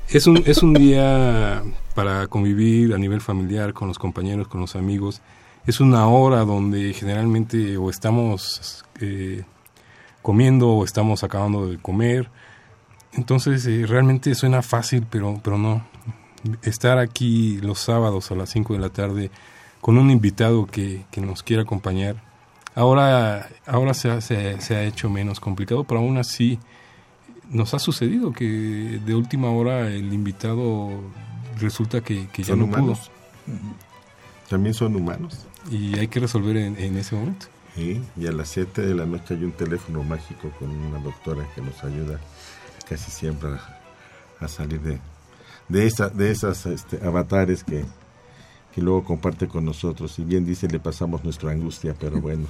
Es 0.09 0.27
un, 0.27 0.43
es 0.45 0.61
un 0.61 0.73
día 0.73 1.63
para 1.95 2.27
convivir 2.27 2.93
a 2.93 2.97
nivel 2.97 3.21
familiar 3.21 3.73
con 3.73 3.87
los 3.87 3.97
compañeros, 3.97 4.47
con 4.47 4.61
los 4.61 4.75
amigos. 4.75 5.21
Es 5.65 5.79
una 5.79 6.07
hora 6.07 6.43
donde 6.43 6.93
generalmente 6.93 7.77
o 7.77 7.89
estamos 7.89 8.83
eh, 8.99 9.43
comiendo 10.21 10.69
o 10.69 10.83
estamos 10.83 11.23
acabando 11.23 11.67
de 11.67 11.77
comer. 11.77 12.29
Entonces 13.13 13.65
eh, 13.65 13.85
realmente 13.87 14.35
suena 14.35 14.61
fácil, 14.61 15.05
pero, 15.09 15.39
pero 15.43 15.57
no. 15.57 15.85
Estar 16.63 16.97
aquí 16.97 17.59
los 17.61 17.79
sábados 17.79 18.31
a 18.31 18.35
las 18.35 18.49
5 18.49 18.73
de 18.73 18.79
la 18.79 18.89
tarde 18.89 19.31
con 19.81 19.97
un 19.97 20.11
invitado 20.11 20.67
que, 20.67 21.03
que 21.11 21.21
nos 21.21 21.43
quiera 21.43 21.63
acompañar. 21.63 22.15
Ahora, 22.75 23.49
ahora 23.65 23.93
se, 23.93 24.09
ha, 24.09 24.21
se, 24.21 24.75
ha 24.75 24.83
hecho 24.83 25.09
menos 25.09 25.39
complicado, 25.39 25.83
pero 25.83 25.99
aún 25.99 26.17
así 26.17 26.59
nos 27.49 27.73
ha 27.73 27.79
sucedido 27.79 28.31
que 28.31 28.45
de 29.05 29.15
última 29.15 29.49
hora 29.49 29.89
el 29.89 30.13
invitado 30.13 30.89
resulta 31.59 32.01
que, 32.01 32.27
que 32.27 32.43
ya 32.43 32.55
no 32.55 32.65
humanos. 32.65 33.11
También 34.47 34.73
son 34.73 34.95
humanos. 34.95 35.45
Y 35.69 35.97
hay 35.97 36.07
que 36.07 36.19
resolver 36.19 36.55
en, 36.57 36.97
ese 36.97 37.15
momento. 37.15 37.47
y 37.75 38.27
a 38.27 38.31
las 38.31 38.49
7 38.49 38.81
de 38.81 38.95
la 38.95 39.05
noche 39.05 39.33
hay 39.33 39.43
un 39.43 39.51
teléfono 39.51 40.03
mágico 40.03 40.49
con 40.57 40.69
una 40.69 40.99
doctora 40.99 41.45
que 41.53 41.61
nos 41.61 41.83
ayuda 41.83 42.19
casi 42.87 43.11
siempre 43.11 43.49
a, 44.39 44.47
salir 44.47 44.81
de, 44.81 44.99
de, 45.69 45.87
esa, 45.87 46.09
de 46.09 46.31
esas 46.31 46.65
este, 46.65 47.05
avatares 47.05 47.63
que, 47.63 47.85
que 48.73 48.81
luego 48.81 49.03
comparte 49.03 49.47
con 49.47 49.65
nosotros. 49.65 50.17
Y 50.19 50.23
bien 50.23 50.45
dice, 50.45 50.67
le 50.67 50.79
pasamos 50.79 51.23
nuestra 51.23 51.51
angustia, 51.51 51.95
pero 51.99 52.21
bueno. 52.21 52.45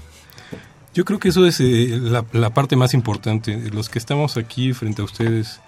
Yo 0.93 1.05
creo 1.05 1.19
que 1.19 1.30
eso 1.30 1.45
es 1.45 1.59
eh, 1.61 1.97
la, 2.01 2.26
la, 2.34 2.49
parte 2.49 2.76
más 2.76 2.93
importante. 2.93 3.57
Los 3.72 3.89
que 3.89 3.99
estamos 3.99 4.38
aquí 4.38 4.74
frente 4.74 5.01
a 5.01 5.05
ustedes 5.05 5.61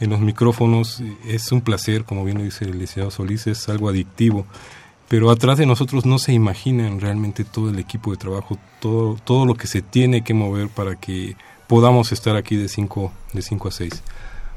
en 0.00 0.10
los 0.10 0.20
micrófonos 0.20 1.02
es 1.26 1.52
un 1.52 1.60
placer, 1.60 2.04
como 2.04 2.24
bien 2.24 2.42
dice 2.42 2.64
el 2.64 2.72
licenciado 2.72 3.10
Solís, 3.10 3.46
es 3.46 3.68
algo 3.68 3.88
adictivo. 3.88 4.46
Pero 5.08 5.30
atrás 5.30 5.58
de 5.58 5.66
nosotros 5.66 6.06
no 6.06 6.18
se 6.18 6.32
imaginan 6.32 7.00
realmente 7.00 7.44
todo 7.44 7.70
el 7.70 7.78
equipo 7.78 8.10
de 8.10 8.16
trabajo, 8.16 8.58
todo, 8.80 9.16
todo 9.22 9.46
lo 9.46 9.54
que 9.54 9.66
se 9.66 9.82
tiene 9.82 10.24
que 10.24 10.34
mover 10.34 10.68
para 10.68 10.96
que 10.96 11.36
podamos 11.68 12.10
estar 12.10 12.36
aquí 12.36 12.56
de 12.56 12.68
5 12.68 13.12
de 13.32 13.42
cinco 13.42 13.68
a 13.68 13.70
6. 13.70 14.02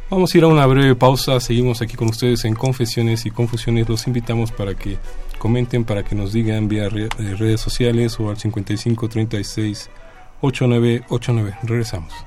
Vamos 0.09 0.33
a 0.33 0.37
ir 0.37 0.45
a 0.45 0.47
una 0.47 0.65
breve 0.65 0.95
pausa, 0.95 1.39
seguimos 1.41 1.81
aquí 1.81 1.97
con 1.97 2.07
ustedes 2.07 2.45
en 2.45 2.55
Confesiones 2.55 3.25
y 3.25 3.31
Confusiones. 3.31 3.89
Los 3.89 4.07
invitamos 4.07 4.51
para 4.51 4.73
que 4.73 4.97
comenten, 5.37 5.83
para 5.83 6.03
que 6.03 6.15
nos 6.15 6.33
digan 6.33 6.67
vía 6.67 6.85
eh, 6.85 7.09
redes 7.37 7.61
sociales 7.61 8.19
o 8.19 8.29
al 8.29 8.37
55 8.37 9.09
36 9.09 9.89
8989. 10.41 11.57
Regresamos. 11.63 12.26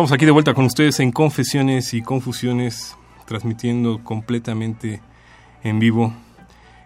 Estamos 0.00 0.12
aquí 0.12 0.24
de 0.24 0.30
vuelta 0.30 0.54
con 0.54 0.64
ustedes 0.64 0.98
en 1.00 1.12
Confesiones 1.12 1.92
y 1.92 2.00
Confusiones, 2.00 2.96
transmitiendo 3.26 4.02
completamente 4.02 5.02
en 5.62 5.78
vivo, 5.78 6.14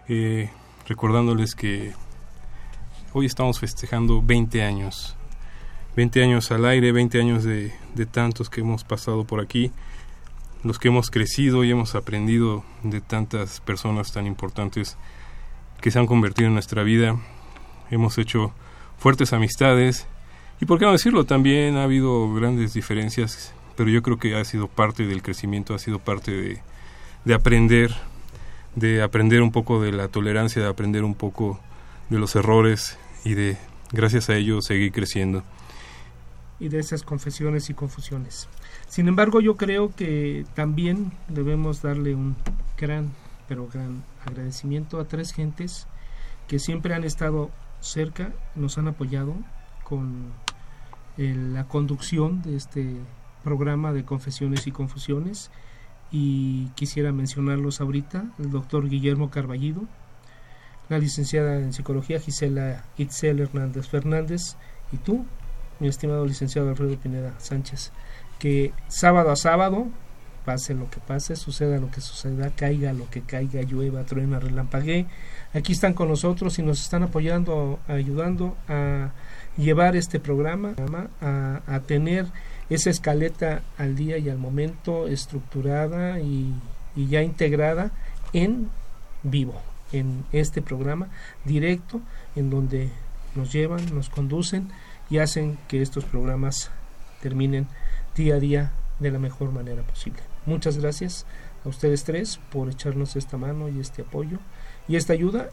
eh, 0.09 0.49
recordándoles 0.85 1.55
que 1.55 1.93
hoy 3.13 3.25
estamos 3.25 3.57
festejando 3.57 4.21
20 4.21 4.63
años, 4.63 5.15
20 5.95 6.23
años 6.23 6.51
al 6.51 6.65
aire, 6.65 6.91
20 6.91 7.21
años 7.21 7.45
de, 7.45 7.73
de 7.93 8.05
tantos 8.05 8.49
que 8.49 8.59
hemos 8.59 8.83
pasado 8.83 9.23
por 9.23 9.39
aquí, 9.39 9.71
los 10.65 10.77
que 10.77 10.89
hemos 10.89 11.09
crecido 11.09 11.63
y 11.63 11.71
hemos 11.71 11.95
aprendido 11.95 12.65
de 12.83 12.99
tantas 12.99 13.61
personas 13.61 14.11
tan 14.11 14.27
importantes 14.27 14.97
que 15.79 15.89
se 15.89 15.99
han 15.99 16.05
convertido 16.05 16.49
en 16.49 16.55
nuestra 16.55 16.83
vida, 16.83 17.15
hemos 17.91 18.17
hecho 18.17 18.51
fuertes 18.97 19.31
amistades, 19.31 20.05
y 20.61 20.65
por 20.65 20.79
qué 20.79 20.85
no 20.85 20.91
decirlo, 20.91 21.25
también 21.25 21.75
ha 21.75 21.83
habido 21.83 22.33
grandes 22.33 22.73
diferencias, 22.73 23.53
pero 23.75 23.89
yo 23.89 24.01
creo 24.01 24.17
que 24.17 24.35
ha 24.35 24.45
sido 24.45 24.67
parte 24.67 25.05
del 25.05 25.21
crecimiento, 25.21 25.73
ha 25.73 25.79
sido 25.79 25.99
parte 25.99 26.31
de, 26.31 26.61
de 27.25 27.33
aprender, 27.33 27.93
de 28.75 29.01
aprender 29.01 29.41
un 29.41 29.51
poco 29.51 29.81
de 29.81 29.91
la 29.91 30.07
tolerancia, 30.07 30.61
de 30.61 30.69
aprender 30.69 31.03
un 31.03 31.15
poco 31.15 31.59
de 32.09 32.19
los 32.19 32.35
errores 32.35 32.97
y 33.23 33.33
de, 33.33 33.57
gracias 33.91 34.29
a 34.29 34.35
ello, 34.35 34.61
seguir 34.61 34.91
creciendo. 34.91 35.43
Y 36.59 36.69
de 36.69 36.79
esas 36.79 37.03
confesiones 37.03 37.69
y 37.69 37.73
confusiones. 37.73 38.47
Sin 38.87 39.09
embargo, 39.09 39.41
yo 39.41 39.57
creo 39.57 39.93
que 39.93 40.45
también 40.53 41.11
debemos 41.27 41.81
darle 41.81 42.15
un 42.15 42.37
gran, 42.77 43.11
pero 43.49 43.67
gran 43.67 44.03
agradecimiento 44.25 44.99
a 45.01 45.05
tres 45.05 45.33
gentes 45.33 45.87
que 46.47 46.59
siempre 46.59 46.93
han 46.93 47.03
estado 47.03 47.49
cerca, 47.81 48.31
nos 48.55 48.77
han 48.77 48.87
apoyado 48.87 49.35
con 49.83 50.31
la 51.17 51.67
conducción 51.67 52.41
de 52.41 52.55
este 52.57 52.95
programa 53.43 53.93
de 53.93 54.03
confesiones 54.03 54.67
y 54.67 54.71
confusiones. 54.71 55.51
Y 56.11 56.67
quisiera 56.75 57.11
mencionarlos 57.11 57.81
ahorita, 57.81 58.25
el 58.39 58.51
doctor 58.51 58.89
Guillermo 58.89 59.29
Carballido, 59.29 59.83
la 60.89 60.99
licenciada 60.99 61.57
en 61.57 61.73
psicología 61.73 62.19
Gisela 62.19 62.85
Itzel 62.97 63.39
Hernández 63.39 63.87
Fernández 63.87 64.55
y 64.91 64.97
tú, 64.97 65.25
mi 65.79 65.87
estimado 65.87 66.25
licenciado 66.25 66.69
Alfredo 66.69 66.97
Pineda 66.97 67.33
Sánchez, 67.39 67.91
que 68.39 68.71
sábado 68.87 69.31
a 69.31 69.35
sábado, 69.35 69.87
pase 70.45 70.75
lo 70.75 70.89
que 70.89 70.99
pase, 70.99 71.35
suceda 71.35 71.79
lo 71.79 71.89
que 71.89 72.01
suceda, 72.01 72.51
caiga 72.51 72.93
lo 72.93 73.09
que 73.09 73.21
caiga, 73.21 73.61
llueva, 73.63 74.03
truena, 74.03 74.39
relampaguee, 74.39 75.07
aquí 75.53 75.73
están 75.73 75.93
con 75.93 76.07
nosotros 76.07 76.59
y 76.59 76.63
nos 76.63 76.79
están 76.81 77.03
apoyando, 77.03 77.79
ayudando 77.87 78.55
a 78.67 79.11
llevar 79.57 79.95
este 79.95 80.19
programa 80.19 80.73
a, 81.21 81.79
tener 81.87 82.25
esa 82.69 82.89
escaleta 82.89 83.61
al 83.77 83.95
día 83.95 84.17
y 84.17 84.29
al 84.29 84.37
momento 84.37 85.07
estructurada 85.07 86.19
y, 86.19 86.53
y 86.95 87.07
ya 87.07 87.21
integrada 87.21 87.91
en 88.33 88.69
vivo, 89.23 89.61
en 89.91 90.25
este 90.31 90.61
programa 90.61 91.07
directo, 91.45 92.01
en 92.35 92.49
donde 92.49 92.89
nos 93.35 93.51
llevan, 93.51 93.93
nos 93.93 94.09
conducen 94.09 94.69
y 95.09 95.19
hacen 95.19 95.57
que 95.67 95.81
estos 95.81 96.05
programas 96.05 96.71
terminen 97.21 97.67
día 98.15 98.35
a 98.35 98.39
día 98.39 98.71
de 98.99 99.11
la 99.11 99.19
mejor 99.19 99.51
manera 99.51 99.83
posible. 99.83 100.21
Muchas 100.45 100.77
gracias 100.77 101.25
a 101.63 101.69
ustedes 101.69 102.03
tres 102.03 102.39
por 102.51 102.69
echarnos 102.69 103.15
esta 103.15 103.37
mano 103.37 103.69
y 103.69 103.79
este 103.79 104.03
apoyo 104.03 104.39
y 104.87 104.95
esta 104.95 105.13
ayuda 105.13 105.49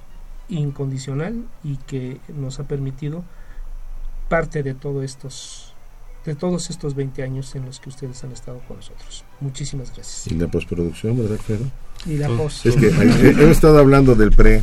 incondicional 0.48 1.44
y 1.64 1.76
que 1.78 2.20
nos 2.28 2.60
ha 2.60 2.64
permitido 2.64 3.24
parte 4.32 4.62
de 4.62 4.72
todo 4.72 5.02
estos 5.02 5.74
de 6.24 6.34
todos 6.34 6.70
estos 6.70 6.94
20 6.94 7.22
años 7.22 7.54
en 7.54 7.66
los 7.66 7.80
que 7.80 7.90
ustedes 7.90 8.24
han 8.24 8.32
estado 8.32 8.60
con 8.66 8.78
nosotros. 8.78 9.24
Muchísimas 9.40 9.92
gracias. 9.94 10.32
Y 10.32 10.36
la 10.36 10.48
postproducción, 10.48 11.18
¿verdad, 11.18 11.38
Pedro? 11.46 11.66
Y 12.06 12.16
la 12.16 12.28
post. 12.28 12.64
Es 12.64 12.76
que 12.76 12.86
hemos 12.86 13.50
estado 13.50 13.78
hablando 13.78 14.14
del 14.14 14.30
pre, 14.30 14.62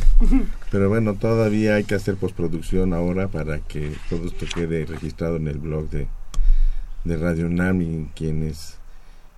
pero 0.72 0.88
bueno, 0.88 1.14
todavía 1.14 1.76
hay 1.76 1.84
que 1.84 1.94
hacer 1.94 2.16
postproducción 2.16 2.94
ahora 2.94 3.28
para 3.28 3.60
que 3.60 3.92
todo 4.08 4.26
esto 4.26 4.44
quede 4.52 4.86
registrado 4.86 5.36
en 5.36 5.46
el 5.46 5.58
blog 5.58 5.88
de, 5.88 6.08
de 7.04 7.16
Radio 7.16 7.46
UNAM 7.46 7.80
y 7.80 8.10
quienes 8.16 8.74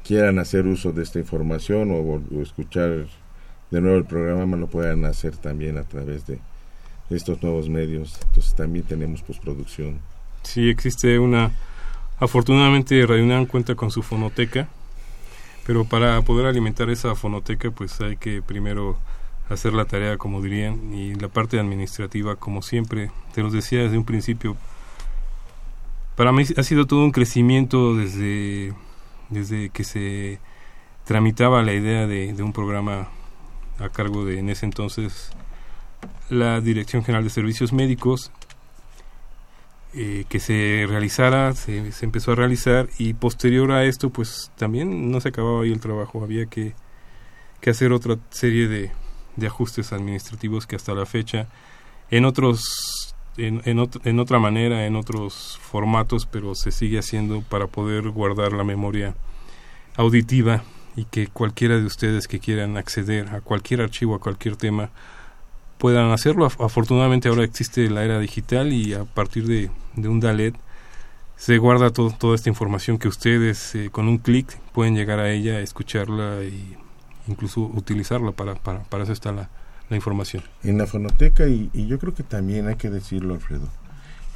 quieran 0.03 0.39
hacer 0.39 0.67
uso 0.67 0.93
de 0.93 1.03
esta 1.03 1.19
información 1.19 1.91
o, 1.91 2.41
escuchar 2.41 3.07
de 3.71 3.81
nuevo 3.83 3.99
el 3.99 4.07
programa 4.07 4.57
lo 4.57 4.67
puedan 4.67 5.05
hacer 5.05 5.37
también 5.37 5.77
a 5.77 5.83
través 5.83 6.27
de 6.27 6.39
estos 7.11 7.43
nuevos 7.43 7.69
medios. 7.69 8.19
Entonces 8.29 8.55
también 8.55 8.87
tenemos 8.87 9.21
postproducción. 9.21 10.01
Sí, 10.43 10.69
existe 10.69 11.19
una... 11.19 11.51
Afortunadamente 12.19 13.05
Radio 13.07 13.25
UNAM 13.25 13.47
cuenta 13.47 13.75
con 13.75 13.91
su 13.91 14.03
fonoteca, 14.03 14.69
pero 15.67 15.85
para 15.85 16.23
poder 16.23 16.47
alimentar 16.47 16.89
esa 16.89 17.15
fonoteca 17.17 17.71
pues 17.73 18.01
hay 18.01 18.17
que 18.17 18.43
primero 18.43 18.97
hacer 19.49 19.73
la 19.73 19.87
tarea 19.87 20.17
como 20.19 20.41
dirían 20.41 20.95
y 20.95 21.15
la 21.15 21.29
parte 21.29 21.59
administrativa 21.59 22.37
como 22.37 22.63
siempre. 22.63 23.11
Te 23.35 23.43
los 23.43 23.53
decía 23.53 23.83
desde 23.83 23.99
un 23.99 24.05
principio 24.05 24.57
para 26.17 26.33
mí 26.33 26.45
ha 26.57 26.63
sido 26.63 26.87
todo 26.87 27.05
un 27.05 27.11
crecimiento 27.11 27.97
desde 27.97 28.75
desde 29.31 29.71
que 29.71 29.85
se 29.85 30.39
tramitaba 31.05 31.63
la 31.63 31.73
idea 31.73 32.07
de, 32.07 32.35
un 32.43 32.53
programa 32.53 33.09
a 33.79 33.89
cargo 33.89 34.25
de 34.25 34.39
en 34.39 34.51
ese 34.51 34.67
entonces 34.67 35.33
la 36.29 36.61
Dirección 36.61 37.03
General 37.03 37.25
de 37.25 37.31
Servicios 37.31 37.73
Médicos 37.73 38.31
eh, 39.95 40.25
que 40.29 40.41
se 40.41 40.87
realizara, 40.89 41.53
se, 41.55 41.93
empezó 42.01 42.33
a 42.33 42.35
realizar 42.35 42.89
y 42.99 43.13
posterior 43.15 43.73
a 43.73 43.85
esto 43.85 44.11
pues 44.11 44.51
también 44.57 45.11
no 45.11 45.21
se 45.21 45.29
acababa 45.29 45.63
ahí 45.63 45.73
el 45.73 45.81
trabajo, 45.81 46.25
había 46.25 46.47
que, 46.47 46.75
que 47.61 47.71
hacer 47.71 47.93
otra 47.93 48.17
serie 48.31 48.69
de, 48.69 48.91
de, 49.37 49.47
ajustes 49.47 49.93
administrativos 49.93 50.67
que 50.67 50.77
hasta 50.77 50.95
la 50.95 51.05
fecha 51.05 51.47
en 52.11 52.25
otros 52.25 53.15
en, 53.37 53.61
en, 53.65 53.87
en, 54.05 54.21
otra 54.21 54.39
manera, 54.39 54.87
en 54.87 54.97
otros 54.97 55.59
formatos, 55.61 56.27
pero 56.27 56.55
se 56.55 56.71
sigue 56.71 56.99
haciendo 56.99 57.43
para 57.43 57.67
poder 57.67 58.09
guardar 58.11 58.53
la 58.53 58.65
memoria 58.65 59.15
auditiva 59.97 60.63
y 60.97 61.05
que 61.05 61.27
cualquiera 61.27 61.77
de 61.77 61.85
ustedes 61.85 62.29
que 62.29 62.41
quieran 62.41 62.77
acceder 62.77 63.29
a 63.29 63.41
cualquier 63.41 63.81
archivo, 63.81 64.15
a 64.15 64.21
cualquier 64.21 64.57
tema, 64.57 64.91
puedan 65.79 66.13
hacerlo. 66.13 66.47
Afortunadamente 66.47 67.29
ahora 67.29 67.45
existe 67.45 67.89
la 67.91 68.05
era 68.05 68.21
digital 68.21 68.73
y 68.73 68.95
a 68.95 69.05
partir 69.05 69.47
de, 69.47 69.71
de 69.97 70.09
un 70.09 70.21
DALET 70.21 70.55
se 71.37 71.59
guarda 71.59 71.91
toda 71.91 72.35
esta 72.35 72.49
información 72.49 72.99
que 72.99 73.09
ustedes 73.09 73.75
eh, 73.75 73.91
con 73.91 74.07
un 74.07 74.19
clic 74.19 74.57
pueden 74.73 74.95
llegar 74.95 75.19
a 75.19 75.33
ella, 75.33 75.61
escucharla 75.61 76.41
e 76.43 76.53
incluso 77.27 77.63
utilizarla. 77.63 78.31
Para, 78.31 78.55
para, 78.55 78.85
para 78.85 79.03
eso 79.03 79.13
está 79.13 79.33
la, 79.33 79.51
la 79.93 79.97
información. 79.97 80.43
En 80.63 80.79
la 80.79 80.87
fonoteca 80.87 81.47
y, 81.49 81.71
yo 81.75 81.99
creo 81.99 82.15
que 82.15 82.23
también 82.23 82.67
hay 82.69 82.77
que 82.77 82.91
decirlo, 82.91 83.35
Alfredo, 83.35 83.69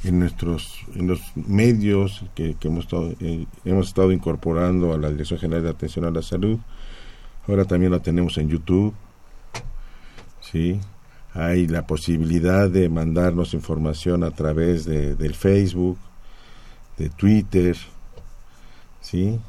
en 0.03 0.19
nuestros 0.19 0.81
en 0.95 1.07
los 1.07 1.19
medios 1.35 2.23
que, 2.35 2.55
hemos 2.61 2.85
estado 2.85 3.13
eh, 3.19 3.45
hemos 3.65 3.87
estado 3.87 4.11
incorporando 4.11 4.93
a 4.93 4.97
la 4.97 5.09
Dirección 5.09 5.39
General 5.39 5.63
de 5.63 5.69
Atención 5.69 6.05
a 6.05 6.11
la 6.11 6.21
Salud, 6.21 6.59
ahora 7.47 7.65
también 7.65 7.91
la 7.91 7.99
tenemos 7.99 8.37
en 8.37 8.49
YouTube, 8.49 8.93
sí, 10.41 10.79
hay 11.37 11.67
la 11.67 11.85
posibilidad 11.85 12.67
de 12.67 12.89
mandarnos 12.89 13.53
información 13.53 14.23
a 14.23 14.31
través 14.31 14.85
de, 14.85 15.15
del 15.15 15.35
Facebook, 15.35 15.99
de 16.97 17.09
Twitter, 17.09 17.77
sí. 19.01 19.39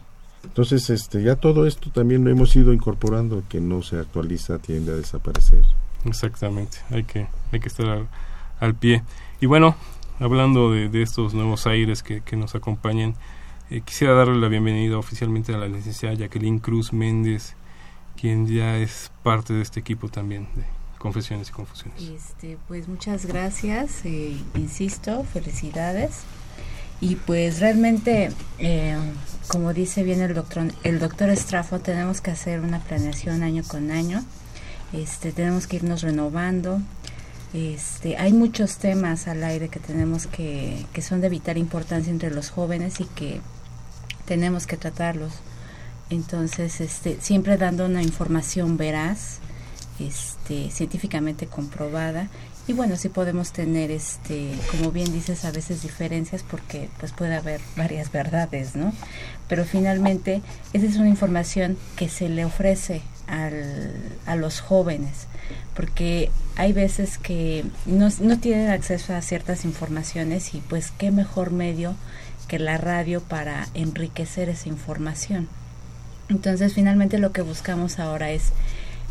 Entonces, 0.45 0.91
este, 0.91 1.23
ya 1.23 1.37
todo 1.37 1.67
esto 1.67 1.91
también 1.91 2.25
lo 2.25 2.31
hemos 2.31 2.55
ido 2.57 2.75
incorporando, 2.75 3.43
que 3.49 3.61
no 3.61 3.83
se 3.83 3.99
actualiza, 3.99 4.59
tiende 4.59 4.93
a 4.93 4.97
desaparecer. 4.97 5.65
Exactamente, 6.05 6.77
hay 6.91 7.05
que, 7.05 7.27
hay 7.53 7.61
que 7.61 7.69
estar 7.69 8.07
al, 8.61 8.75
pie. 8.75 9.03
Y 9.41 9.47
bueno, 9.47 9.75
hablando 10.21 10.71
de, 10.71 11.03
estos 11.03 11.33
nuevos 11.33 11.67
aires 11.67 12.03
que, 12.03 12.37
nos 12.37 12.55
acompañan, 12.55 13.15
eh, 13.71 13.81
quisiera 13.81 14.13
darle 14.13 14.37
la 14.37 14.49
bienvenida 14.49 14.99
oficialmente 14.99 15.55
a 15.55 15.59
la 15.59 15.69
licenciada 15.69 16.15
Jacqueline 16.15 16.59
Cruz 16.59 16.93
Méndez, 16.93 17.57
quien 18.21 18.47
ya 18.47 18.77
es 18.77 19.11
parte 19.23 19.55
de 19.55 19.63
este 19.63 19.81
equipo 19.81 20.09
también 20.09 20.49
de 20.55 20.78
Confesiones 20.99 21.49
y 21.49 21.53
Confusiones. 21.53 22.03
Este, 22.03 22.59
pues 22.69 22.89
muchas 22.89 23.27
gracias, 23.27 24.05
eh, 24.05 24.37
insisto, 24.55 25.25
felicidades. 25.25 26.21
Y 27.01 27.15
pues 27.15 27.61
realmente, 27.61 28.31
eh, 28.59 28.97
como 29.47 29.73
dice 29.73 30.03
bien 30.03 30.21
el 30.21 30.35
doctor, 30.35 30.73
el 30.83 30.99
doctor 30.99 31.31
Estrafo, 31.31 31.79
tenemos 31.79 32.21
que 32.21 32.33
hacer 32.33 32.61
una 32.61 32.81
planeación 32.81 33.43
año 33.45 33.63
con 33.63 33.93
año 33.93 34.25
este, 34.93 35.33
tenemos 35.33 35.67
que 35.67 35.77
irnos 35.77 36.03
renovando. 36.03 36.81
Este, 37.53 38.17
hay 38.17 38.33
muchos 38.33 38.77
temas 38.77 39.27
al 39.27 39.43
aire 39.43 39.69
que 39.69 39.81
tenemos 39.81 40.27
que, 40.27 40.87
que 40.93 41.03
son 41.03 41.21
de 41.21 41.29
vital 41.29 41.57
importancia 41.57 42.11
entre 42.11 42.31
los 42.31 42.51
jóvenes 42.51 43.01
y 43.01 43.05
que 43.05 43.41
tenemos 44.27 44.67
que 44.67 44.77
tratarlos. 44.77 45.33
Entonces, 46.11 46.81
este, 46.81 47.19
siempre 47.21 47.57
dando 47.57 47.87
una 47.87 48.03
información 48.03 48.77
veraz, 48.77 49.39
este, 50.01 50.71
científicamente 50.71 51.47
comprobada 51.47 52.29
y 52.69 52.75
bueno, 52.75 52.97
sí 52.97 53.09
podemos 53.09 53.53
tener, 53.53 53.91
este, 53.91 54.51
como 54.71 54.93
bien 54.93 55.11
dices, 55.11 55.47
a 55.47 55.51
veces 55.51 55.81
diferencias 55.81 56.43
porque 56.43 56.91
pues 57.01 57.13
puede 57.13 57.35
haber 57.35 57.63
varias 57.79 58.13
verdades, 58.13 58.77
¿no? 58.77 58.93
Pero 59.49 59.65
finalmente 59.65 60.43
esa 60.75 60.85
es 60.85 60.97
una 60.97 61.09
información 61.09 61.79
que 61.97 62.11
se 62.11 62.29
le 62.29 62.45
ofrece 62.45 63.01
al, 63.27 63.95
a 64.27 64.37
los 64.37 64.61
jóvenes, 64.61 65.29
porque 65.75 66.31
hay 66.57 66.75
veces 66.75 67.17
que 67.17 67.65
no, 67.87 68.11
no 68.21 68.39
tienen 68.39 68.69
acceso 68.69 69.15
a 69.15 69.23
ciertas 69.23 69.65
informaciones 69.65 70.55
y 70.55 70.61
pues 70.61 70.91
qué 70.91 71.11
mejor 71.11 71.53
medio 71.53 71.95
que 72.49 72.59
la 72.59 72.77
radio 72.77 73.23
para 73.23 73.67
enriquecer 73.73 74.51
esa 74.51 74.69
información. 74.69 75.49
Entonces 76.29 76.75
finalmente 76.75 77.17
lo 77.17 77.33
que 77.33 77.41
buscamos 77.41 77.99
ahora 77.99 78.31
es 78.31 78.53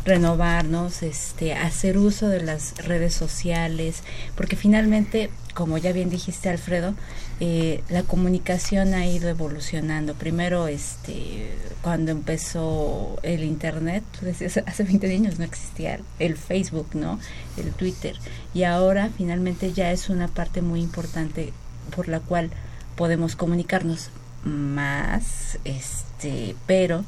renovarnos, 0.08 1.02
este, 1.02 1.52
hacer 1.52 1.98
uso 1.98 2.28
de 2.28 2.42
las 2.42 2.74
redes 2.78 3.14
sociales, 3.14 4.02
porque 4.34 4.56
finalmente, 4.56 5.30
como 5.54 5.78
ya 5.78 5.92
bien 5.92 6.10
dijiste 6.10 6.48
Alfredo, 6.48 6.94
eh, 7.40 7.82
la 7.88 8.02
comunicación 8.02 8.94
ha 8.94 9.06
ido 9.06 9.28
evolucionando. 9.28 10.14
Primero, 10.14 10.66
este, 10.66 11.50
cuando 11.82 12.10
empezó 12.10 13.18
el 13.22 13.44
internet, 13.44 14.02
hace 14.66 14.82
20 14.82 15.14
años 15.14 15.38
no 15.38 15.44
existía 15.44 16.00
el 16.18 16.36
Facebook, 16.36 16.88
¿no? 16.94 17.20
El 17.56 17.70
Twitter. 17.72 18.16
Y 18.54 18.64
ahora 18.64 19.10
finalmente 19.16 19.72
ya 19.72 19.92
es 19.92 20.08
una 20.08 20.28
parte 20.28 20.62
muy 20.62 20.80
importante 20.80 21.52
por 21.94 22.08
la 22.08 22.20
cual 22.20 22.50
podemos 22.96 23.36
comunicarnos 23.36 24.10
más, 24.44 25.58
este, 25.64 26.56
pero 26.66 27.04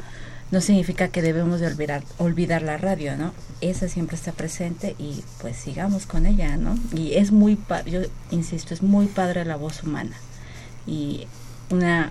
no 0.51 0.61
significa 0.61 1.09
que 1.09 1.23
debemos 1.23 1.61
de 1.61 1.69
olvidar, 1.69 2.03
olvidar 2.19 2.63
la 2.63 2.77
radio, 2.77 3.17
¿no? 3.17 3.33
Esa 3.61 3.89
siempre 3.89 4.17
está 4.17 4.33
presente 4.33 4.97
y 4.99 5.23
pues 5.41 5.57
sigamos 5.57 6.07
con 6.07 6.27
ella, 6.27 6.57
¿no? 6.57 6.77
Y 6.93 7.15
es 7.15 7.31
muy, 7.31 7.59
yo 7.87 8.01
insisto, 8.31 8.75
es 8.75 8.83
muy 8.83 9.07
padre 9.07 9.45
la 9.45 9.57
voz 9.57 9.83
humana. 9.85 10.17
Y 10.87 11.27
una, 11.71 12.11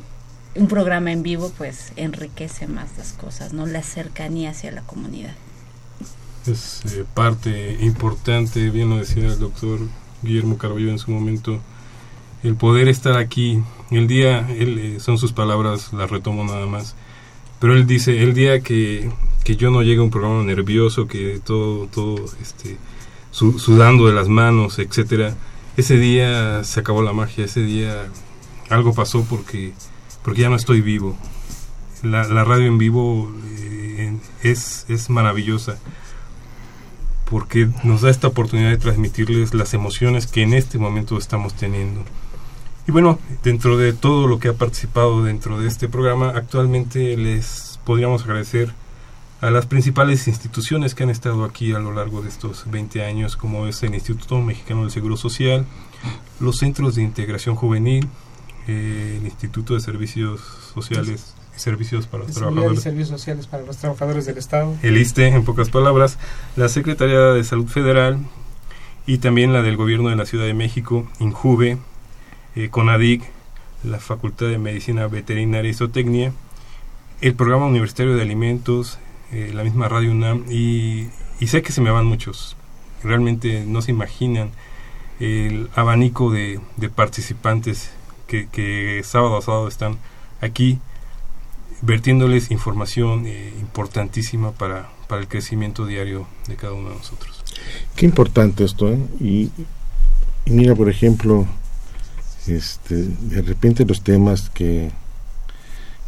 un 0.56 0.68
programa 0.68 1.12
en 1.12 1.22
vivo 1.22 1.52
pues 1.58 1.92
enriquece 1.98 2.68
más 2.68 2.98
las 2.98 3.12
cosas, 3.12 3.52
¿no? 3.52 3.66
La 3.66 3.84
cercanía 3.84 4.52
hacia 4.52 4.72
la 4.72 4.84
comunidad. 4.84 5.34
Es 6.48 6.82
eh, 6.86 7.06
parte 7.14 7.78
importante, 7.82 8.70
bien 8.70 8.90
lo 8.90 8.98
decía 8.98 9.26
el 9.26 9.40
doctor 9.40 9.80
Guillermo 10.24 10.58
Carballo 10.58 10.92
en 10.92 11.00
su 11.00 11.12
momento, 11.12 11.60
el 12.44 12.56
poder 12.56 12.88
estar 12.88 13.18
aquí. 13.18 13.62
El 13.92 14.08
día, 14.08 14.48
él, 14.50 14.80
eh, 14.80 15.00
son 15.02 15.18
sus 15.18 15.34
palabras, 15.34 15.92
las 15.92 16.10
retomo 16.10 16.46
nada 16.46 16.66
más 16.68 16.96
pero 17.60 17.74
él 17.74 17.86
dice, 17.86 18.24
el 18.24 18.34
día 18.34 18.62
que, 18.62 19.10
que 19.44 19.56
yo 19.56 19.70
no 19.72 19.82
llegue 19.82 20.00
a 20.00 20.04
un 20.04 20.10
programa 20.10 20.44
nervioso, 20.44 21.08
que 21.08 21.40
todo, 21.44 21.88
todo, 21.88 22.24
este, 22.42 22.78
sudando 23.32 24.08
de 24.08 24.14
las 24.14 24.28
manos, 24.28 24.80
etcétera, 24.80 25.36
ese 25.78 25.98
día 25.98 26.64
se 26.64 26.80
acabó 26.80 27.02
la 27.02 27.14
magia, 27.14 27.46
ese 27.46 27.62
día 27.62 28.08
algo 28.70 28.94
pasó 28.94 29.26
porque, 29.30 29.74
porque 30.24 30.42
ya 30.42 30.50
no 30.50 30.56
estoy 30.56 30.82
vivo. 30.82 31.18
La, 32.04 32.28
la 32.28 32.44
radio 32.44 32.68
en 32.68 32.78
vivo 32.78 33.32
eh, 33.58 34.18
es, 34.44 34.86
es 34.88 35.10
maravillosa 35.10 35.78
porque 37.30 37.70
nos 37.84 38.02
da 38.02 38.10
esta 38.10 38.28
oportunidad 38.28 38.70
de 38.70 38.78
transmitirles 38.78 39.54
las 39.54 39.74
emociones 39.74 40.28
que 40.28 40.42
en 40.42 40.54
este 40.54 40.78
momento 40.80 41.18
estamos 41.18 41.54
teniendo. 41.54 42.04
Y 42.90 42.92
bueno, 42.92 43.20
dentro 43.44 43.78
de 43.78 43.94
todo 43.94 44.26
lo 44.26 44.40
que 44.40 44.48
ha 44.48 44.54
participado 44.54 45.24
dentro 45.24 45.62
de 45.62 45.68
este 45.68 45.88
programa, 45.88 46.30
actualmente 46.30 47.16
les 47.18 47.80
podríamos 47.86 48.24
agradecer 48.24 48.74
a 49.42 49.52
las 49.52 49.68
principales 49.68 50.28
instituciones 50.28 50.96
que 50.96 51.04
han 51.04 51.12
estado 51.12 51.44
aquí 51.44 51.72
a 51.74 51.78
lo 51.78 51.94
largo 51.94 52.24
de 52.24 52.30
estos 52.30 52.64
20 52.66 53.06
años, 53.06 53.38
como 53.38 53.68
es 53.68 53.84
el 53.84 53.94
Instituto 53.94 54.42
Mexicano 54.42 54.82
del 54.82 54.90
Seguro 54.90 55.18
Social, 55.18 55.68
los 56.40 56.58
Centros 56.58 56.96
de 56.96 57.04
Integración 57.04 57.54
Juvenil, 57.56 58.08
eh, 58.68 59.18
el 59.20 59.26
Instituto 59.28 59.76
de 59.76 59.82
Servicios 59.82 60.42
Sociales 60.74 61.36
y 61.56 61.60
Servicios 61.60 62.08
para 62.08 62.24
los 62.24 62.34
Trabajadores. 62.34 62.82
Servicios 62.82 63.10
Sociales 63.10 63.46
para 63.46 63.68
los 63.68 63.78
Trabajadores 63.78 64.26
del 64.26 64.40
Estado. 64.40 64.76
El 64.82 64.98
ISTE, 64.98 65.28
en 65.28 65.46
pocas 65.46 65.70
palabras, 65.70 66.18
la 66.56 66.68
Secretaría 66.70 67.20
de 67.20 67.44
Salud 67.44 67.68
Federal 67.68 68.18
y 69.06 69.20
también 69.20 69.54
la 69.54 69.62
del 69.62 69.78
Gobierno 69.78 70.10
de 70.10 70.16
la 70.16 70.26
Ciudad 70.26 70.46
de 70.46 70.56
México, 70.56 71.08
INJUVE, 71.20 71.78
eh, 72.60 72.70
CONADIC, 72.70 73.24
la 73.84 74.00
Facultad 74.00 74.48
de 74.48 74.58
Medicina 74.58 75.08
Veterinaria 75.08 75.72
y 75.72 75.74
Zootecnia, 75.74 76.34
el 77.22 77.34
Programa 77.34 77.68
Universitario 77.68 78.16
de 78.16 78.22
Alimentos, 78.22 79.00
eh, 79.32 79.52
la 79.54 79.64
misma 79.64 79.88
Radio 79.88 80.12
UNAM, 80.12 80.46
y, 80.52 81.08
sé 81.46 81.62
que 81.62 81.72
se 81.72 81.82
me 81.82 81.92
van 81.92 82.06
muchos. 82.06 82.58
Realmente 83.04 83.64
no 83.66 83.82
se 83.82 83.92
imaginan 83.92 84.52
el 85.20 85.70
abanico 85.74 86.32
de, 86.32 86.60
participantes 86.94 87.92
que, 88.28 89.02
sábado 89.06 89.38
a 89.38 89.42
sábado 89.42 89.68
están 89.68 89.98
aquí 90.42 90.80
vertiéndoles 91.82 92.52
información 92.52 93.26
eh, 93.26 93.54
importantísima 93.60 94.52
para, 94.52 94.90
para 95.08 95.22
el 95.22 95.28
crecimiento 95.30 95.86
diario 95.86 96.28
de 96.48 96.56
cada 96.58 96.74
uno 96.74 96.90
de 96.90 96.96
nosotros. 96.96 97.42
Qué 97.96 98.06
importante 98.06 98.66
esto, 98.66 98.90
¿eh? 98.90 99.00
Y, 99.22 99.50
mira, 100.46 100.76
por 100.76 100.90
ejemplo, 100.90 101.48
este, 102.50 102.96
de 102.96 103.42
repente 103.42 103.86
los 103.86 104.04
temas 104.04 104.50
que, 104.50 104.92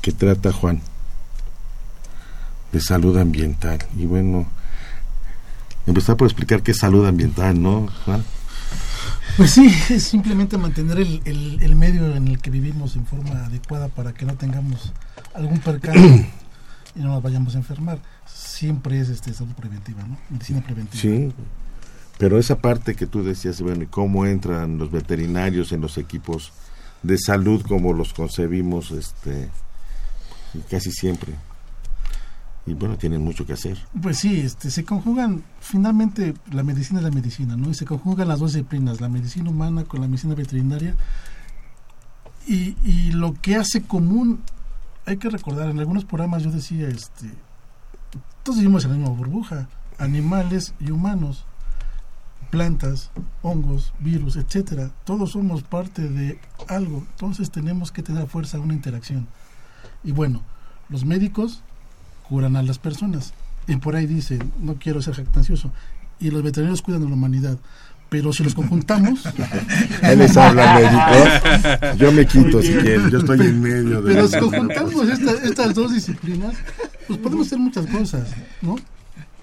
que 0.01 0.11
trata 0.11 0.51
Juan 0.51 0.81
de 2.71 2.79
salud 2.79 3.17
ambiental. 3.17 3.79
Y 3.97 4.05
bueno, 4.05 4.47
empezar 5.85 6.17
por 6.17 6.27
explicar 6.27 6.61
qué 6.63 6.71
es 6.71 6.77
salud 6.77 7.05
ambiental, 7.05 7.61
¿no, 7.61 7.87
Juan? 8.05 8.23
Pues 9.37 9.51
sí, 9.51 9.73
es 9.89 10.03
simplemente 10.03 10.57
mantener 10.57 10.99
el, 10.99 11.21
el, 11.25 11.75
medio 11.75 12.15
en 12.15 12.27
el 12.27 12.39
que 12.39 12.49
vivimos 12.49 12.95
en 12.95 13.05
forma 13.05 13.45
adecuada 13.45 13.87
para 13.87 14.13
que 14.13 14.25
no 14.25 14.35
tengamos 14.35 14.91
algún 15.33 15.59
percance 15.59 16.29
y 16.95 16.99
no 16.99 17.09
nos 17.09 17.23
vayamos 17.23 17.55
a 17.55 17.59
enfermar. 17.59 17.99
Siempre 18.25 18.99
es 18.99 19.09
este 19.09 19.33
salud 19.33 19.53
preventiva, 19.53 20.03
¿no? 20.03 20.17
Medicina 20.29 20.61
preventiva. 20.61 21.01
Sí, 21.01 21.33
pero 22.21 22.37
esa 22.37 22.59
parte 22.59 22.93
que 22.93 23.07
tú 23.07 23.23
decías, 23.23 23.59
bueno, 23.63 23.83
cómo 23.89 24.27
entran 24.27 24.77
los 24.77 24.91
veterinarios 24.91 25.71
en 25.71 25.81
los 25.81 25.97
equipos 25.97 26.51
de 27.01 27.17
salud 27.17 27.63
como 27.67 27.93
los 27.93 28.13
concebimos, 28.13 28.91
este, 28.91 29.49
casi 30.69 30.91
siempre 30.91 31.33
y 32.67 32.75
bueno, 32.75 32.95
tienen 32.95 33.23
mucho 33.23 33.43
que 33.43 33.53
hacer. 33.53 33.79
Pues 33.99 34.19
sí, 34.19 34.39
este, 34.39 34.69
se 34.69 34.85
conjugan, 34.85 35.43
finalmente 35.61 36.35
la 36.51 36.61
medicina 36.61 36.99
es 36.99 37.05
la 37.05 37.09
medicina, 37.09 37.57
¿no? 37.57 37.71
Y 37.71 37.73
se 37.73 37.85
conjugan 37.85 38.27
las 38.27 38.37
dos 38.37 38.53
disciplinas, 38.53 39.01
la 39.01 39.09
medicina 39.09 39.49
humana 39.49 39.85
con 39.85 39.99
la 39.99 40.07
medicina 40.07 40.35
veterinaria. 40.35 40.95
Y, 42.47 42.77
y 42.83 43.13
lo 43.13 43.33
que 43.33 43.55
hace 43.55 43.81
común, 43.81 44.41
hay 45.07 45.17
que 45.17 45.31
recordar, 45.31 45.71
en 45.71 45.79
algunos 45.79 46.05
programas 46.05 46.43
yo 46.43 46.51
decía, 46.51 46.87
este, 46.87 47.31
todos 48.43 48.59
vivimos 48.59 48.85
en 48.85 48.91
la 48.91 48.97
misma 48.97 49.15
burbuja, 49.15 49.69
animales 49.97 50.75
y 50.79 50.91
humanos, 50.91 51.47
plantas, 52.51 53.09
hongos, 53.41 53.93
virus, 53.99 54.35
etcétera, 54.35 54.91
todos 55.05 55.31
somos 55.31 55.63
parte 55.63 56.07
de 56.07 56.37
algo, 56.67 57.03
entonces 57.11 57.49
tenemos 57.49 57.91
que 57.91 58.03
tener 58.03 58.27
fuerza 58.27 58.59
una 58.59 58.73
interacción. 58.73 59.27
Y 60.03 60.11
bueno, 60.11 60.43
los 60.89 61.05
médicos 61.05 61.63
curan 62.29 62.55
a 62.55 62.61
las 62.63 62.77
personas. 62.77 63.33
Y 63.67 63.77
por 63.77 63.95
ahí 63.95 64.05
dice, 64.05 64.39
no 64.59 64.75
quiero 64.75 65.01
ser 65.01 65.15
jactancioso, 65.15 65.71
y 66.19 66.29
los 66.29 66.43
veterinarios 66.43 66.81
cuidan 66.81 67.03
a 67.03 67.07
la 67.07 67.13
humanidad. 67.13 67.57
Pero 68.09 68.33
si 68.33 68.43
los 68.43 68.53
conjuntamos... 68.53 69.23
Él 70.03 70.19
les 70.19 70.35
habla 70.35 70.75
médico. 70.75 71.95
Yo 71.97 72.11
me 72.11 72.25
quito 72.25 72.61
si 72.61 72.73
quieren, 72.73 73.09
yo 73.09 73.19
estoy 73.19 73.39
en 73.39 73.61
medio 73.61 74.01
de... 74.01 74.13
Pero 74.13 74.27
si 74.27 74.37
conjuntamos 74.37 75.07
estas 75.07 75.73
dos 75.73 75.93
disciplinas, 75.93 76.55
pues 77.07 77.17
podemos 77.19 77.47
hacer 77.47 77.59
muchas 77.59 77.85
cosas, 77.87 78.29
¿no? 78.61 78.75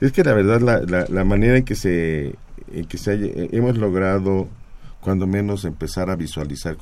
Es 0.01 0.13
que 0.13 0.23
la 0.23 0.35
verdad, 0.35 0.61
la, 0.61 1.07
la, 1.09 1.25
manera 1.25 1.57
en 1.57 1.65
que 1.65 1.75
se, 1.75 2.37
en 2.73 2.85
que 2.87 2.99
se 2.99 3.49
hemos 3.57 3.77
logrado, 3.77 4.49
cuando 5.01 5.27
menos, 5.27 5.65
empezar 5.65 6.11
a 6.11 6.17
visualizar 6.17 6.77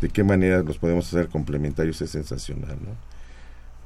de 0.00 0.08
qué 0.08 0.24
manera 0.24 0.62
los 0.62 0.78
podemos 0.78 1.06
hacer 1.06 1.28
complementarios 1.28 2.00
es 2.02 2.10
sensacional, 2.10 2.78
¿no? 2.82 3.10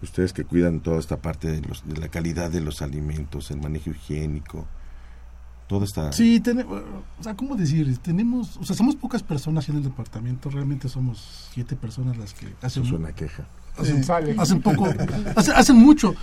ustedes 0.05 0.32
que 0.32 0.45
cuidan 0.45 0.80
toda 0.80 1.01
esta 1.01 1.16
parte 1.16 1.51
de, 1.51 1.61
los, 1.62 1.86
de 1.86 1.97
la 1.97 2.09
calidad 2.09 2.51
de 2.51 2.61
los 2.61 2.82
alimentos, 2.82 3.51
el 3.51 3.61
manejo 3.61 3.90
higiénico, 3.90 4.66
todo 5.66 5.84
está... 5.84 6.12
Sí, 6.12 6.40
tenemos, 6.40 6.82
o 7.18 7.22
sea, 7.22 7.34
¿cómo 7.34 7.57
decir? 7.57 7.97
Tenemos, 7.99 8.57
o 8.59 8.64
sea, 8.64 8.76
somos 8.76 8.97
pocas 8.97 9.22
personas 9.22 9.68
en 9.68 9.76
el 9.76 9.82
departamento, 9.82 10.51
realmente 10.51 10.88
somos 10.88 11.49
siete 11.53 11.74
personas 11.74 12.16
las 12.16 12.34
que 12.34 12.55
hacen... 12.62 12.84
Es 12.84 12.92
una 12.92 13.12
queja. 13.12 13.47
Hacen, 13.76 14.05
hacen 14.38 14.62
poco, 14.62 14.86
hacen, 15.36 15.76
mucho. 15.76 16.14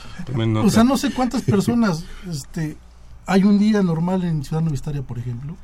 O 0.63 0.69
sea, 0.69 0.85
no 0.85 0.95
sé 0.95 1.11
cuántas 1.11 1.41
personas, 1.41 2.05
este, 2.29 2.77
hay 3.25 3.43
un 3.43 3.59
día 3.59 3.81
normal 3.83 4.23
en 4.23 4.43
Ciudad 4.43 4.61
Universitaria, 4.61 5.01
por 5.01 5.19
ejemplo, 5.19 5.55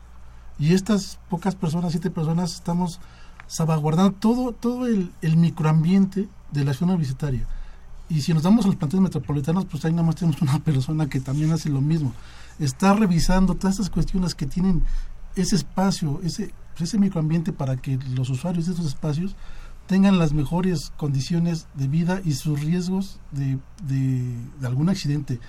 y 0.59 0.73
estas 0.73 1.19
pocas 1.29 1.55
personas, 1.55 1.91
siete 1.91 2.09
personas, 2.09 2.53
estamos 2.55 2.99
salvaguardando 3.47 4.13
todo, 4.13 4.51
todo 4.51 4.87
el, 4.87 5.11
el 5.21 5.37
microambiente 5.37 6.27
de 6.51 6.63
la 6.63 6.73
ciudad 6.73 6.93
universitaria 6.93 7.47
y 8.09 8.21
si 8.21 8.33
nos 8.33 8.43
damos 8.43 8.65
a 8.65 8.69
los 8.69 8.77
planteles 8.77 9.03
metropolitanos, 9.03 9.65
pues 9.65 9.83
ahí 9.83 9.91
nada 9.91 10.03
más 10.03 10.15
tenemos 10.15 10.41
una 10.41 10.59
persona 10.63 11.09
que 11.09 11.19
también 11.19 11.51
hace 11.51 11.69
lo 11.69 11.81
mismo. 11.81 12.13
Está 12.59 12.93
revisando 12.93 13.55
todas 13.55 13.75
estas 13.75 13.89
cuestiones 13.89 14.33
que 14.33 14.45
tienen 14.45 14.83
ese 15.35 15.55
espacio, 15.55 16.19
ese, 16.23 16.53
pues 16.75 16.89
ese 16.89 16.97
microambiente 16.97 17.51
para 17.51 17.77
que 17.77 17.99
los 18.15 18.29
usuarios 18.29 18.65
de 18.65 18.73
esos 18.73 18.85
espacios 18.85 19.35
tengan 19.87 20.17
las 20.17 20.33
mejores 20.33 20.91
condiciones 20.97 21.67
de 21.75 21.87
vida 21.87 22.21
y 22.23 22.33
sus 22.33 22.59
riesgos 22.61 23.19
de, 23.31 23.59
de, 23.83 24.35
algún 24.65 24.89
accidente. 24.89 25.39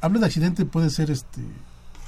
Hablo 0.00 0.20
de 0.20 0.26
accidente, 0.26 0.64
puede 0.64 0.90
ser 0.90 1.10
este 1.10 1.42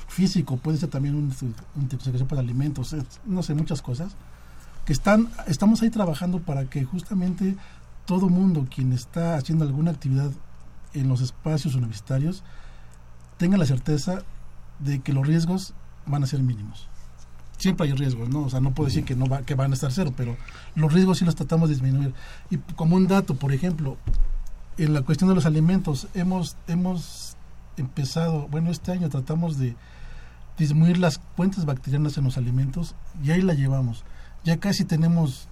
físico, 0.09 0.57
puede 0.57 0.79
ser 0.79 0.91
también 0.91 1.15
una 1.15 1.35
intoxicación 1.77 2.29
por 2.29 2.39
alimentos, 2.39 2.95
no 3.25 3.43
sé, 3.43 3.55
muchas 3.55 3.83
cosas, 3.83 4.13
que 4.85 4.93
están, 4.93 5.29
estamos 5.47 5.83
ahí 5.83 5.91
trabajando 5.91 6.41
para 6.41 6.67
que 6.67 6.85
justamente 6.85 7.57
todo 8.07 8.29
mundo 8.29 8.67
quien 8.75 8.93
está 8.93 9.37
haciendo 9.37 9.65
alguna 9.65 9.93
actividad 9.93 10.31
en 10.95 11.09
los 11.09 11.21
espacios 11.21 11.75
universitarios 11.75 12.43
tenga 13.39 13.57
la 13.57 13.67
certeza 13.67 14.23
de 14.79 15.01
que 15.01 15.13
los 15.13 15.27
riesgos 15.27 15.75
van 16.07 16.25
a 16.25 16.27
ser 16.27 16.41
mínimos. 16.41 16.89
Siempre 17.59 17.87
hay 17.87 17.93
riesgos, 17.93 18.29
¿no? 18.29 18.43
O 18.43 18.51
sea, 18.51 18.61
no 18.61 18.73
puedo 18.73 18.89
decir 18.89 19.05
que 19.05 19.15
no 19.15 19.27
va, 19.27 19.43
que 19.43 19.55
van 19.55 19.71
a 19.71 19.75
estar 19.75 19.93
cero, 19.93 20.13
pero 20.17 20.37
los 20.75 20.93
riesgos 20.93 21.19
sí 21.19 21.25
los 21.25 21.37
tratamos 21.37 21.69
de 21.69 21.75
disminuir. 21.75 22.15
Y 22.51 22.57
como 22.57 22.97
un 22.97 23.07
dato, 23.07 23.35
por 23.35 23.53
ejemplo, 23.53 23.97
en 24.79 24.95
la 24.95 25.03
cuestión 25.03 25.29
de 25.29 25.35
los 25.35 25.47
alimentos, 25.47 26.09
hemos, 26.15 26.57
hemos 26.67 27.30
empezado, 27.77 28.49
bueno, 28.49 28.71
este 28.71 28.93
año 28.93 29.09
tratamos 29.09 29.59
de 29.59 29.77
disminuir 30.59 30.99
las 30.99 31.19
cuentas 31.19 31.65
bacterianas 31.65 32.19
en 32.19 32.25
los 32.25 32.37
alimentos 32.37 32.95
y 33.23 33.31
ahí 33.31 33.43
la 33.43 33.55
llevamos. 33.55 34.05
Ya 34.45 34.59
casi 34.59 34.85
tenemos 34.85 35.49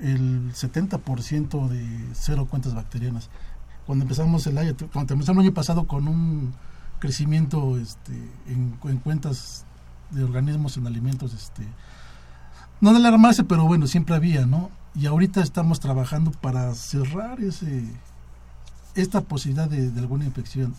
el 0.00 0.52
70% 0.52 1.68
de 1.68 2.08
cero 2.14 2.46
cuentas 2.48 2.74
bacterianas. 2.74 3.30
Cuando 3.86 4.04
empezamos 4.04 4.46
el 4.46 4.58
año, 4.58 4.74
cuando 4.92 5.14
empezamos 5.14 5.42
el 5.42 5.48
año 5.48 5.54
pasado 5.54 5.86
con 5.86 6.08
un 6.08 6.54
crecimiento 6.98 7.78
este, 7.78 8.12
en, 8.46 8.70
cuentas 9.02 9.66
de 10.10 10.24
organismos 10.24 10.76
en 10.76 10.86
alimentos, 10.86 11.34
este, 11.34 11.66
no 12.80 12.92
de 12.92 12.98
alarmarse, 12.98 13.44
pero 13.44 13.64
bueno, 13.66 13.86
siempre 13.86 14.14
había, 14.14 14.46
¿no? 14.46 14.70
Y 14.94 15.06
ahorita 15.06 15.42
estamos 15.42 15.80
trabajando 15.80 16.30
para 16.30 16.74
cerrar 16.74 17.40
ese 17.40 17.84
esta 18.94 19.22
posibilidad 19.22 19.68
de, 19.68 19.90
de 19.90 20.00
alguna 20.00 20.24
infección. 20.24 20.74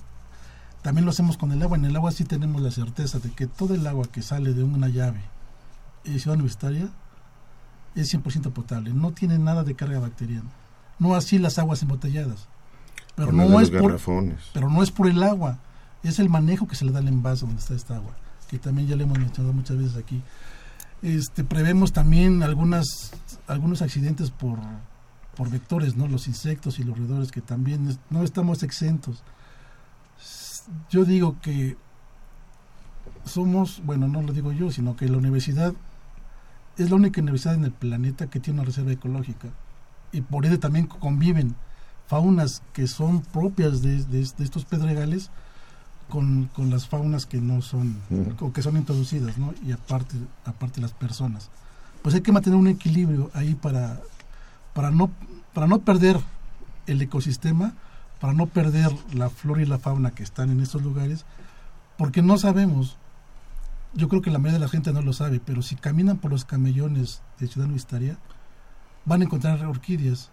También 0.85 1.05
lo 1.05 1.09
hacemos 1.09 1.35
con 1.35 1.51
el 1.51 1.63
agua. 1.63 1.77
En 1.77 1.85
el 1.85 1.95
agua 1.95 2.11
sí 2.11 2.25
tenemos 2.25 2.61
la 2.61 2.69
certeza 2.69 3.17
de 3.17 3.31
que 3.31 3.47
todo 3.47 3.73
el 3.73 3.87
agua 3.87 4.05
que 4.05 4.21
sale 4.21 4.53
de 4.53 4.61
una 4.61 4.87
llave 4.87 5.19
en 6.03 6.19
Ciudad 6.19 6.35
Universitaria 6.35 6.89
es 7.95 8.13
100% 8.13 8.51
potable, 8.51 8.93
no 8.93 9.11
tiene 9.11 9.39
nada 9.39 9.63
de 9.63 9.73
carga 9.73 9.97
bacteriana. 9.97 10.51
No 10.99 11.15
así 11.15 11.39
las 11.39 11.57
aguas 11.57 11.81
embotelladas. 11.81 12.47
Pero 13.15 13.31
no, 13.31 13.59
es 13.59 13.71
por, 13.71 13.99
pero 14.53 14.69
no 14.69 14.83
es 14.83 14.91
por 14.91 15.07
el 15.07 15.23
agua, 15.23 15.57
es 16.03 16.19
el 16.19 16.29
manejo 16.29 16.67
que 16.67 16.75
se 16.75 16.85
le 16.85 16.91
da 16.91 16.99
al 16.99 17.07
envase 17.07 17.47
donde 17.47 17.61
está 17.61 17.73
esta 17.73 17.95
agua, 17.95 18.15
que 18.47 18.59
también 18.59 18.87
ya 18.87 18.95
le 18.95 19.05
hemos 19.05 19.17
mencionado 19.17 19.53
muchas 19.53 19.77
veces 19.77 19.97
aquí. 19.97 20.21
Este, 21.01 21.43
prevemos 21.43 21.93
también 21.93 22.43
algunas, 22.43 23.11
algunos 23.47 23.81
accidentes 23.81 24.29
por, 24.29 24.59
por 25.35 25.49
vectores, 25.49 25.95
¿no? 25.95 26.07
los 26.07 26.27
insectos 26.27 26.77
y 26.77 26.83
los 26.83 26.95
roedores, 26.95 27.31
que 27.31 27.41
también 27.41 27.97
no 28.11 28.21
estamos 28.21 28.61
exentos. 28.61 29.23
Yo 30.89 31.05
digo 31.05 31.37
que 31.41 31.77
somos, 33.25 33.81
bueno, 33.85 34.07
no 34.07 34.21
lo 34.21 34.33
digo 34.33 34.51
yo, 34.51 34.71
sino 34.71 34.95
que 34.95 35.07
la 35.07 35.17
universidad 35.17 35.73
es 36.77 36.89
la 36.89 36.95
única 36.95 37.21
universidad 37.21 37.55
en 37.55 37.65
el 37.65 37.71
planeta 37.71 38.27
que 38.27 38.39
tiene 38.39 38.59
una 38.59 38.65
reserva 38.65 38.91
ecológica. 38.91 39.49
Y 40.11 40.21
por 40.21 40.45
eso 40.45 40.59
también 40.59 40.87
conviven 40.87 41.55
faunas 42.07 42.61
que 42.73 42.87
son 42.87 43.21
propias 43.21 43.81
de, 43.81 44.21
estos 44.21 44.65
pedregales 44.65 45.31
con, 46.09 46.49
las 46.69 46.87
faunas 46.87 47.25
que 47.25 47.41
no 47.41 47.61
son 47.61 47.97
o 48.39 48.53
que 48.53 48.61
son 48.61 48.77
introducidas 48.77 49.37
¿no? 49.37 49.53
y 49.65 49.71
aparte 49.71 50.15
aparte 50.45 50.81
las 50.81 50.93
personas. 50.93 51.49
Pues 52.03 52.13
hay 52.13 52.21
que 52.21 52.31
mantener 52.31 52.59
un 52.59 52.67
equilibrio 52.67 53.31
ahí 53.33 53.55
para 53.55 53.99
para 54.73 54.91
no 54.91 55.09
para 55.53 55.67
no 55.67 55.79
perder 55.79 56.19
el 56.85 57.01
ecosistema 57.01 57.73
para 58.19 58.33
no 58.33 58.47
perder 58.47 58.91
la 59.13 59.29
flora 59.29 59.61
y 59.61 59.65
la 59.65 59.79
fauna 59.79 60.11
que 60.11 60.23
están 60.23 60.49
en 60.49 60.61
estos 60.61 60.81
lugares 60.81 61.25
porque 61.97 62.21
no 62.21 62.37
sabemos 62.37 62.97
yo 63.95 64.09
creo 64.09 64.21
que 64.21 64.29
la 64.29 64.39
mayoría 64.39 64.59
de 64.59 64.65
la 64.65 64.69
gente 64.69 64.91
no 64.91 65.01
lo 65.01 65.13
sabe, 65.13 65.39
pero 65.39 65.61
si 65.61 65.75
caminan 65.75 66.17
por 66.17 66.29
los 66.29 66.43
camellones 66.43 67.21
de 67.39 67.47
Ciudad 67.47 67.65
Universitaria, 67.65 68.17
van 69.05 69.21
a 69.21 69.23
encontrar 69.23 69.65
orquídeas, 69.65 70.31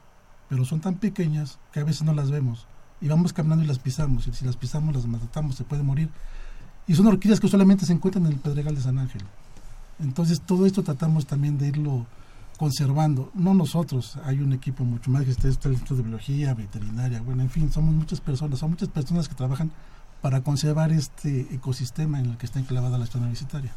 pero 0.48 0.64
son 0.64 0.80
tan 0.80 0.96
pequeñas 0.96 1.58
que 1.72 1.80
a 1.80 1.84
veces 1.84 2.02
no 2.02 2.12
las 2.12 2.30
vemos. 2.30 2.66
Y 3.00 3.08
vamos 3.08 3.32
caminando 3.32 3.64
y 3.64 3.68
las 3.68 3.78
pisamos, 3.78 4.26
y 4.26 4.32
si 4.32 4.44
las 4.44 4.56
pisamos 4.56 4.94
las 4.94 5.06
matamos, 5.06 5.54
se 5.54 5.64
puede 5.64 5.84
morir. 5.84 6.10
Y 6.88 6.94
son 6.94 7.06
orquídeas 7.06 7.38
que 7.38 7.48
solamente 7.48 7.86
se 7.86 7.92
encuentran 7.92 8.26
en 8.26 8.32
el 8.32 8.38
Pedregal 8.38 8.74
de 8.74 8.80
San 8.80 8.98
Ángel. 8.98 9.22
Entonces 10.00 10.40
todo 10.40 10.66
esto 10.66 10.82
tratamos 10.82 11.26
también 11.26 11.56
de 11.56 11.68
irlo 11.68 12.06
conservando, 12.56 13.30
no 13.34 13.54
nosotros, 13.54 14.18
hay 14.24 14.40
un 14.40 14.52
equipo 14.52 14.84
mucho 14.84 15.10
más 15.10 15.24
que 15.24 15.30
está 15.30 15.48
el 15.48 15.74
Instituto 15.74 15.96
de 15.96 16.02
Biología, 16.02 16.54
Veterinaria, 16.54 17.20
bueno, 17.20 17.42
en 17.42 17.50
fin, 17.50 17.72
somos 17.72 17.94
muchas 17.94 18.20
personas, 18.20 18.58
son 18.58 18.70
muchas 18.70 18.88
personas 18.88 19.28
que 19.28 19.34
trabajan 19.34 19.70
para 20.20 20.42
conservar 20.42 20.92
este 20.92 21.48
ecosistema 21.52 22.20
en 22.20 22.26
el 22.26 22.36
que 22.36 22.46
está 22.46 22.60
enclavada 22.60 22.96
la 22.96 23.06
zona 23.06 23.24
universitaria. 23.24 23.72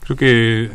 Creo 0.00 0.16
que 0.16 0.70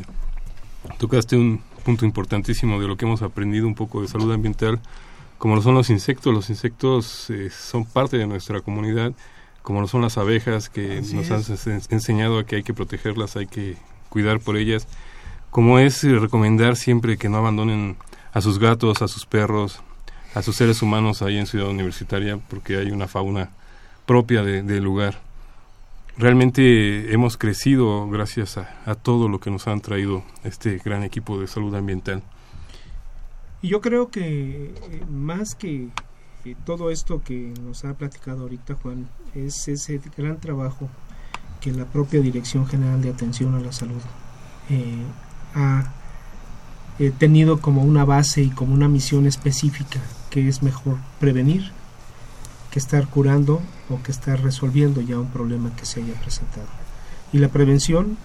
tocaste 0.97 1.37
un 1.37 1.61
punto 1.85 2.05
importantísimo 2.05 2.79
de 2.81 2.87
lo 2.87 2.97
que 2.97 3.05
hemos 3.05 3.21
aprendido 3.21 3.67
un 3.67 3.75
poco 3.75 4.01
de 4.01 4.07
salud 4.07 4.31
ambiental, 4.33 4.81
como 5.37 5.55
lo 5.55 5.61
son 5.61 5.75
los 5.75 5.89
insectos, 5.89 6.33
los 6.33 6.49
insectos 6.49 7.29
eh, 7.29 7.49
son 7.49 7.85
parte 7.85 8.17
de 8.17 8.27
nuestra 8.27 8.61
comunidad, 8.61 9.13
como 9.61 9.81
lo 9.81 9.87
son 9.87 10.01
las 10.01 10.17
abejas, 10.17 10.69
que 10.69 11.01
nos 11.01 11.31
han 11.31 11.81
enseñado 11.89 12.39
a 12.39 12.45
que 12.45 12.57
hay 12.57 12.63
que 12.63 12.73
protegerlas, 12.73 13.35
hay 13.35 13.47
que 13.47 13.77
cuidar 14.09 14.39
por 14.39 14.57
ellas 14.57 14.87
como 15.55 15.79
es 15.79 16.03
eh, 16.03 16.19
recomendar 16.19 16.75
siempre 16.75 17.15
que 17.15 17.29
no 17.29 17.37
abandonen 17.37 17.95
a 18.33 18.41
sus 18.41 18.59
gatos, 18.59 19.01
a 19.01 19.07
sus 19.07 19.25
perros, 19.25 19.79
a 20.33 20.41
sus 20.41 20.57
seres 20.57 20.81
humanos 20.81 21.21
ahí 21.21 21.37
en 21.37 21.47
Ciudad 21.47 21.69
Universitaria, 21.69 22.37
porque 22.49 22.75
hay 22.75 22.91
una 22.91 23.07
fauna 23.07 23.51
propia 24.05 24.43
del 24.43 24.83
lugar. 24.83 25.17
Realmente 26.17 27.13
hemos 27.13 27.37
crecido 27.37 28.09
gracias 28.09 28.57
a, 28.57 28.95
todo 28.95 29.29
lo 29.29 29.39
que 29.39 29.49
nos 29.49 29.65
han 29.69 29.79
traído 29.79 30.25
este 30.43 30.77
gran 30.79 31.03
equipo 31.03 31.39
de 31.39 31.47
salud 31.47 31.73
ambiental. 31.73 32.21
Y 33.61 33.69
yo 33.69 33.79
creo 33.79 34.11
que 34.11 34.73
eh, 34.75 35.05
más 35.09 35.55
que 35.55 35.87
todo 36.65 36.91
esto 36.91 37.23
que 37.23 37.53
nos 37.63 37.85
ha 37.85 37.93
platicado 37.93 38.41
ahorita 38.41 38.73
Juan, 38.73 39.07
es 39.33 39.69
ese 39.69 40.01
gran 40.17 40.37
trabajo 40.41 40.89
que 41.61 41.71
la 41.71 41.85
propia 41.85 42.19
Dirección 42.19 42.67
General 42.67 43.01
de 43.01 43.11
Atención 43.11 43.55
a 43.55 43.61
la 43.61 43.71
Salud 43.71 44.01
eh, 44.69 44.97
ha 45.55 45.91
eh, 46.99 47.11
tenido 47.17 47.59
como 47.59 47.81
una 47.81 48.05
base 48.05 48.43
y 48.43 48.49
como 48.49 48.73
una 48.73 48.87
misión 48.87 49.25
específica 49.25 49.99
que 50.29 50.47
es 50.47 50.61
mejor 50.61 50.97
prevenir 51.19 51.71
que 52.71 52.79
estar 52.79 53.07
curando 53.07 53.61
o 53.89 54.03
que 54.03 54.11
estar 54.11 54.41
resolviendo 54.41 55.01
ya 55.01 55.17
un 55.17 55.29
problema 55.29 55.71
que 55.75 55.85
se 55.85 56.03
haya 56.03 56.13
presentado. 56.21 56.67
Y 57.31 57.39
la 57.39 57.47
prevención 57.47 58.17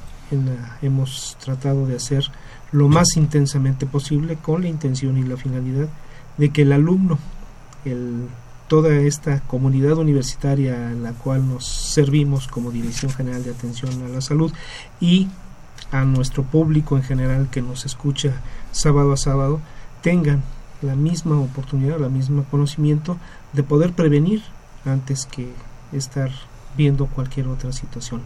hemos 0.83 1.37
tratado 1.41 1.87
de 1.87 1.97
hacer 1.97 2.25
lo 2.73 2.89
más 2.89 3.17
intensamente 3.17 3.87
posible 3.87 4.37
con 4.37 4.63
la 4.63 4.69
intención 4.69 5.17
y 5.19 5.23
la 5.23 5.37
finalidad 5.37 5.89
de 6.37 6.51
que 6.51 6.63
el 6.63 6.73
alumno, 6.73 7.19
el, 7.85 8.29
toda 8.69 8.95
esta 8.95 9.41
comunidad 9.41 9.99
universitaria 9.99 10.91
a 10.91 10.93
la 10.93 11.13
cual 11.13 11.49
nos 11.49 11.67
servimos 11.67 12.47
como 12.47 12.71
Dirección 12.71 13.11
General 13.11 13.43
de 13.43 13.51
Atención 13.51 13.91
a 14.05 14.09
la 14.09 14.21
Salud 14.21 14.53
y 15.01 15.29
a 15.91 16.05
nuestro 16.05 16.43
público 16.43 16.97
en 16.97 17.03
general 17.03 17.49
que 17.51 17.63
nos 17.63 17.85
escucha 17.85 18.33
sábado 18.73 19.13
a 19.13 19.17
sábado 19.17 19.61
tengan 20.03 20.43
la 20.83 20.95
misma 20.95 21.39
oportunidad, 21.39 21.99
la 21.99 22.09
misma 22.09 22.45
conocimiento 22.51 23.19
de 23.53 23.63
poder 23.63 23.93
prevenir 23.93 24.43
antes 24.85 25.27
que 25.27 25.53
estar 25.93 26.31
viendo 26.77 27.07
cualquier 27.07 27.49
otra 27.49 27.73
situación. 27.73 28.23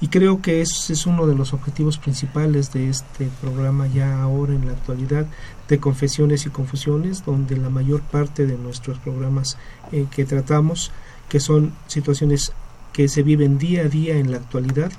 Y 0.00 0.08
creo 0.08 0.42
que 0.42 0.60
ese 0.60 0.92
es 0.92 1.06
uno 1.06 1.26
de 1.26 1.34
los 1.34 1.52
objetivos 1.52 1.98
principales 1.98 2.72
de 2.72 2.90
este 2.90 3.30
programa 3.40 3.86
ya 3.86 4.20
ahora 4.20 4.52
en 4.52 4.66
la 4.66 4.72
actualidad 4.72 5.26
de 5.68 5.78
confesiones 5.78 6.44
y 6.46 6.50
confusiones, 6.50 7.24
donde 7.24 7.56
la 7.56 7.70
mayor 7.70 8.02
parte 8.02 8.46
de 8.46 8.58
nuestros 8.58 8.98
programas 8.98 9.56
eh, 9.92 10.06
que 10.10 10.24
tratamos, 10.24 10.90
que 11.28 11.40
son 11.40 11.72
situaciones 11.86 12.52
que 12.92 13.08
se 13.08 13.22
viven 13.22 13.56
día 13.56 13.82
a 13.82 13.88
día 13.88 14.16
en 14.16 14.30
la 14.30 14.38
actualidad, 14.38 14.92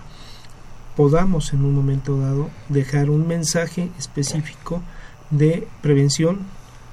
podamos 0.96 1.54
en 1.54 1.66
un 1.66 1.76
momento 1.76 2.20
dado 2.20 2.50
dejar 2.70 3.10
un 3.10 3.28
mensaje 3.28 3.90
específico 3.98 4.82
de 5.30 5.68
prevención 5.82 6.40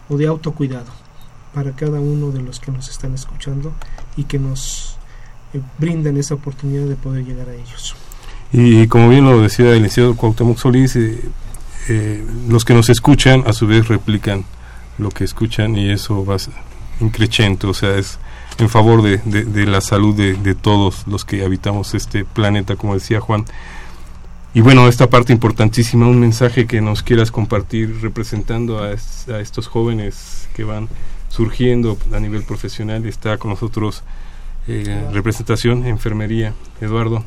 o 0.09 0.17
de 0.17 0.27
autocuidado 0.27 0.91
para 1.55 1.73
cada 1.73 2.01
uno 2.01 2.31
de 2.31 2.43
los 2.43 2.61
que 2.61 2.73
nos 2.73 2.89
están 2.89 3.15
escuchando 3.15 3.73
y 4.17 4.25
que 4.25 4.39
nos 4.39 4.97
eh, 5.55 5.61
brindan 5.79 6.17
esa 6.17 6.35
oportunidad 6.35 6.87
de 6.87 6.97
poder 6.97 7.25
llegar 7.25 7.49
a 7.49 7.55
ellos. 7.55 7.95
Y 8.53 8.87
como 8.89 9.09
bien 9.09 9.25
lo 9.25 9.41
decía 9.41 9.71
el 9.71 9.83
licenciado 9.83 10.17
Cuauhtémoc 10.17 10.59
Solís, 10.59 10.97
eh, 10.97 11.21
eh, 11.89 12.25
los 12.49 12.65
que 12.65 12.75
nos 12.75 12.89
escuchan 12.91 13.45
a 13.47 13.53
su 13.53 13.67
vez 13.67 13.89
replican 13.89 14.45
lo 14.99 15.11
que 15.11 15.25
escuchan 15.25 15.77
y 15.77 15.91
eso 15.91 16.25
va 16.25 16.37
increchento, 17.01 17.71
o 17.71 17.75
sea, 17.75 17.97
es 17.97 18.19
en 18.59 18.69
favor 18.69 19.03
de, 19.03 19.67
la 19.67 19.81
salud 19.81 20.15
de, 20.15 20.55
todos 20.55 21.07
los 21.07 21.25
que 21.25 21.45
habitamos 21.45 21.95
este 21.95 22.25
planeta, 22.25 22.77
como 22.77 22.95
decía 22.95 23.21
Juan. 23.21 23.45
Y 24.55 24.61
bueno, 24.61 24.87
esta 24.87 25.09
parte 25.09 25.33
importantísima, 25.33 26.07
un 26.07 26.21
mensaje 26.21 26.67
que 26.67 26.83
nos 26.83 27.03
quieras 27.03 27.31
compartir 27.31 28.03
representando 28.03 28.81
a, 28.81 28.93
estos 28.93 29.67
jóvenes 29.67 30.47
que 30.55 30.63
van 30.65 30.89
surgiendo 31.31 31.97
a 32.13 32.21
nivel 32.21 32.43
profesional. 32.43 33.07
Está 33.07 33.39
con 33.39 33.51
nosotros 33.51 34.03
eh, 34.69 35.09
representación, 35.11 35.87
enfermería. 35.87 36.53
Eduardo. 36.83 37.25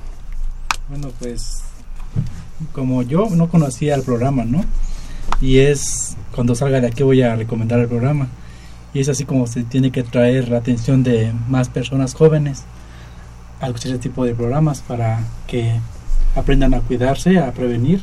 Bueno, 0.87 1.09
pues 1.17 1.63
como 2.73 3.01
yo 3.01 3.27
no 3.31 3.49
conocía 3.49 3.95
el 3.95 4.03
programa, 4.03 4.45
¿no? 4.45 4.63
Y 5.41 5.57
es 5.57 6.15
cuando 6.31 6.53
salga 6.53 6.79
de 6.79 6.87
aquí 6.87 7.01
voy 7.01 7.23
a 7.23 7.35
recomendar 7.35 7.79
el 7.79 7.87
programa. 7.87 8.27
Y 8.93 8.99
es 8.99 9.09
así 9.09 9.25
como 9.25 9.47
se 9.47 9.63
tiene 9.63 9.91
que 9.91 10.03
traer 10.03 10.49
la 10.49 10.59
atención 10.59 11.01
de 11.01 11.33
más 11.49 11.69
personas 11.69 12.13
jóvenes 12.13 12.65
a 13.59 13.65
escuchar 13.65 13.93
este 13.93 14.09
tipo 14.09 14.25
de 14.25 14.35
programas 14.35 14.81
para 14.81 15.23
que 15.47 15.79
aprendan 16.35 16.73
a 16.73 16.81
cuidarse, 16.81 17.39
a 17.39 17.51
prevenir 17.51 18.01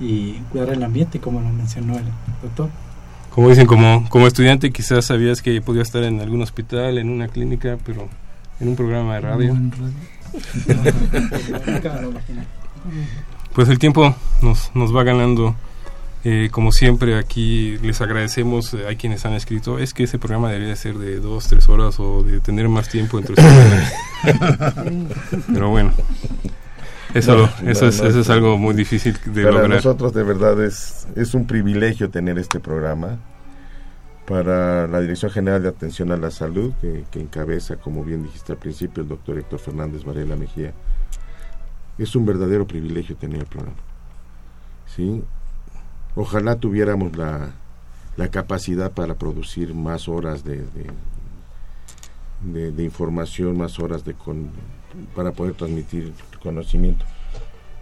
y 0.00 0.34
cuidar 0.50 0.70
el 0.70 0.82
ambiente, 0.82 1.20
como 1.20 1.40
lo 1.40 1.48
mencionó 1.48 1.96
el 1.98 2.04
doctor. 2.42 2.70
Como 3.30 3.50
dicen, 3.50 3.66
como, 3.66 4.08
como 4.08 4.26
estudiante 4.26 4.72
quizás 4.72 5.04
sabías 5.04 5.42
que 5.42 5.60
podía 5.60 5.82
estar 5.82 6.02
en 6.02 6.20
algún 6.20 6.40
hospital, 6.42 6.96
en 6.98 7.10
una 7.10 7.28
clínica, 7.28 7.76
pero 7.84 8.08
en 8.60 8.68
un 8.68 8.76
programa 8.76 9.14
de 9.14 9.20
radio. 9.20 9.54
pues 13.54 13.68
el 13.68 13.78
tiempo 13.78 14.14
nos, 14.42 14.70
nos 14.74 14.94
va 14.94 15.04
ganando. 15.04 15.54
Eh, 16.28 16.48
como 16.50 16.72
siempre 16.72 17.18
aquí 17.18 17.78
les 17.82 18.00
agradecemos 18.00 18.74
a 18.74 18.94
quienes 18.96 19.24
han 19.24 19.34
escrito 19.34 19.78
es 19.78 19.94
que 19.94 20.02
ese 20.02 20.18
programa 20.18 20.50
debería 20.50 20.74
ser 20.74 20.98
de 20.98 21.20
dos 21.20 21.46
tres 21.46 21.68
horas 21.68 22.00
o 22.00 22.24
de 22.24 22.40
tener 22.40 22.68
más 22.68 22.88
tiempo 22.88 23.18
entre 23.18 23.34
ustedes 23.34 23.92
pero 25.46 25.68
bueno 25.68 25.92
eso, 27.14 27.48
eso, 27.64 27.86
es, 27.86 28.00
eso 28.00 28.20
es 28.20 28.30
algo 28.30 28.58
muy 28.58 28.74
difícil 28.74 29.16
de 29.26 29.42
para 29.42 29.56
lograr. 29.56 29.70
nosotros 29.70 30.12
de 30.12 30.22
verdad 30.22 30.62
es, 30.62 31.06
es 31.16 31.34
un 31.34 31.46
privilegio 31.46 32.10
tener 32.10 32.38
este 32.38 32.60
programa. 32.60 33.18
Para 34.26 34.88
la 34.88 35.00
Dirección 35.00 35.30
General 35.30 35.62
de 35.62 35.68
Atención 35.68 36.10
a 36.10 36.16
la 36.16 36.32
Salud, 36.32 36.72
que, 36.80 37.20
encabeza, 37.20 37.76
como 37.76 38.02
bien 38.02 38.24
dijiste 38.24 38.52
al 38.52 38.58
principio, 38.58 39.04
el 39.04 39.08
doctor 39.08 39.38
Héctor 39.38 39.60
Fernández 39.60 40.02
Varela 40.02 40.34
Mejía, 40.34 40.72
es 41.96 42.16
un 42.16 42.26
verdadero 42.26 42.66
privilegio 42.66 43.14
tener 43.14 43.38
el 43.38 43.46
programa. 43.46 43.76
¿Sí? 44.86 45.22
Ojalá 46.16 46.56
tuviéramos 46.56 47.16
la, 47.16 47.52
la 48.16 48.28
capacidad 48.28 48.90
para 48.90 49.14
producir 49.14 49.74
más 49.74 50.08
horas 50.08 50.42
de, 50.42 50.64
de, 52.42 52.72
de, 52.72 52.82
información, 52.82 53.56
más 53.56 53.78
horas 53.78 54.04
de 54.04 54.14
con, 54.14 54.50
para 55.14 55.32
poder 55.32 55.54
transmitir 55.54 56.12
conocimiento. 56.42 57.04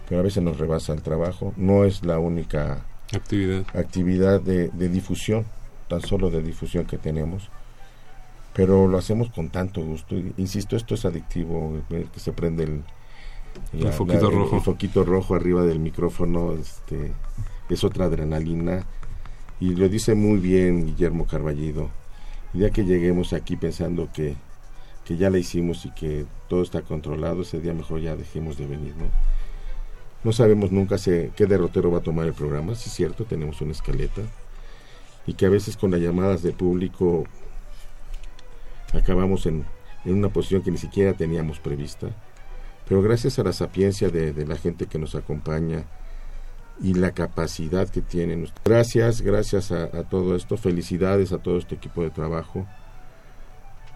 Pero 0.07 0.21
a 0.21 0.23
veces 0.23 0.43
nos 0.43 0.57
rebasa 0.57 0.93
el 0.93 1.01
trabajo. 1.01 1.53
No 1.55 1.85
es 1.85 2.03
la 2.03 2.19
única 2.19 2.85
actividad, 3.13 3.65
actividad 3.73 4.41
de, 4.41 4.69
difusión, 4.89 5.45
tan 5.87 6.01
solo 6.01 6.29
de 6.29 6.41
difusión 6.41 6.85
que 6.85 6.97
tenemos. 6.97 7.49
Pero 8.53 8.87
lo 8.87 8.97
hacemos 8.97 9.29
con 9.29 9.49
tanto 9.49 9.81
gusto. 9.83 10.15
Insisto, 10.37 10.75
esto 10.75 10.95
es 10.95 11.05
adictivo, 11.05 11.81
que 11.89 12.19
se 12.19 12.31
prende 12.31 12.63
el, 12.63 12.83
el, 13.73 13.91
foquito 13.91 14.29
rojo. 14.29 14.55
el 14.57 14.61
foquito 14.61 15.03
rojo 15.03 15.35
arriba 15.35 15.63
del 15.63 15.79
micrófono. 15.79 16.53
Este, 16.53 17.11
es 17.69 17.83
otra 17.83 18.05
adrenalina. 18.05 18.85
Y 19.59 19.75
lo 19.75 19.89
dice 19.89 20.15
muy 20.15 20.39
bien 20.39 20.85
Guillermo 20.85 21.25
Carballido. 21.25 21.89
Ya 22.53 22.69
que 22.69 22.85
lleguemos 22.85 23.33
aquí 23.33 23.57
pensando 23.57 24.09
que 24.13 24.35
que 25.05 25.15
ya 25.15 25.29
la 25.29 25.37
hicimos 25.37 25.85
y 25.85 25.91
que 25.91 26.25
todo 26.49 26.63
está 26.63 26.81
controlado, 26.81 27.43
ese 27.43 27.61
día 27.61 27.73
mejor 27.73 28.01
ya 28.01 28.15
dejemos 28.15 28.57
de 28.57 28.65
venir, 28.65 28.95
¿no? 28.97 29.05
No 30.23 30.33
sabemos 30.33 30.71
nunca 30.71 30.97
qué 30.97 31.45
derrotero 31.45 31.91
va 31.91 31.99
a 31.99 32.03
tomar 32.03 32.25
el 32.25 32.33
programa, 32.33 32.73
sí 32.73 32.89
es 32.89 32.95
cierto, 32.95 33.25
tenemos 33.25 33.61
una 33.61 33.73
escaleta, 33.73 34.23
y 35.27 35.35
que 35.35 35.45
a 35.45 35.49
veces 35.49 35.77
con 35.77 35.91
las 35.91 36.01
llamadas 36.01 36.41
del 36.41 36.53
público 36.53 37.25
acabamos 38.93 39.45
en, 39.45 39.65
una 40.05 40.29
posición 40.29 40.63
que 40.63 40.71
ni 40.71 40.79
siquiera 40.79 41.13
teníamos 41.13 41.59
prevista, 41.59 42.07
pero 42.87 43.03
gracias 43.03 43.37
a 43.37 43.43
la 43.43 43.53
sapiencia 43.53 44.09
de, 44.09 44.45
la 44.47 44.57
gente 44.57 44.87
que 44.87 44.97
nos 44.97 45.13
acompaña, 45.13 45.85
y 46.81 46.93
la 46.93 47.11
capacidad 47.11 47.87
que 47.87 48.01
tienen. 48.01 48.49
Gracias, 48.65 49.21
gracias 49.21 49.71
a, 49.71 50.03
todo 50.09 50.35
esto, 50.35 50.57
felicidades 50.57 51.31
a 51.31 51.37
todo 51.37 51.57
este 51.57 51.75
equipo 51.75 52.01
de 52.03 52.09
trabajo. 52.09 52.67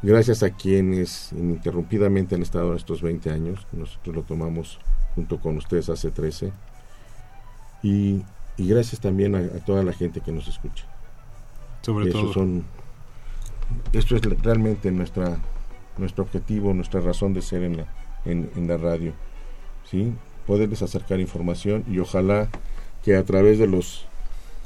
Gracias 0.02 0.44
a 0.44 0.52
quienes 0.52 1.34
ininterrumpidamente 1.34 2.36
han 2.36 2.42
estado 2.42 2.74
estos 2.74 3.02
20 3.02 3.32
años, 3.32 3.68
nosotros 3.74 4.16
lo 4.16 4.24
tomamos 4.24 4.80
junto 5.16 5.40
con 5.40 5.58
ustedes 5.58 5.90
hace 5.90 6.10
13. 6.10 6.52
Y, 7.84 8.24
gracias 8.58 9.02
también 9.02 9.36
a, 9.36 9.42
toda 9.66 9.84
la 9.84 9.94
gente 9.94 10.22
que 10.22 10.32
nos 10.32 10.48
escucha. 10.48 10.86
Sobre 11.82 12.12
todo. 12.12 12.34
Son, 12.34 12.64
esto 13.92 14.16
es 14.16 14.22
realmente 14.22 14.92
nuestra, 14.92 15.38
nuestro 15.98 16.24
objetivo, 16.24 16.74
nuestra 16.74 17.02
razón 17.02 17.34
de 17.34 17.42
ser 17.42 17.64
en 17.64 17.78
la, 17.78 17.86
en, 18.26 18.50
en 18.56 18.68
la 18.68 18.78
radio. 18.78 19.14
¿sí? 19.84 20.14
Poderles 20.46 20.82
acercar 20.82 21.20
información 21.20 21.84
y 21.90 22.00
ojalá 22.00 22.48
que 23.04 23.16
a 23.16 23.24
través 23.24 23.60
de 23.60 23.68
los 23.68 24.06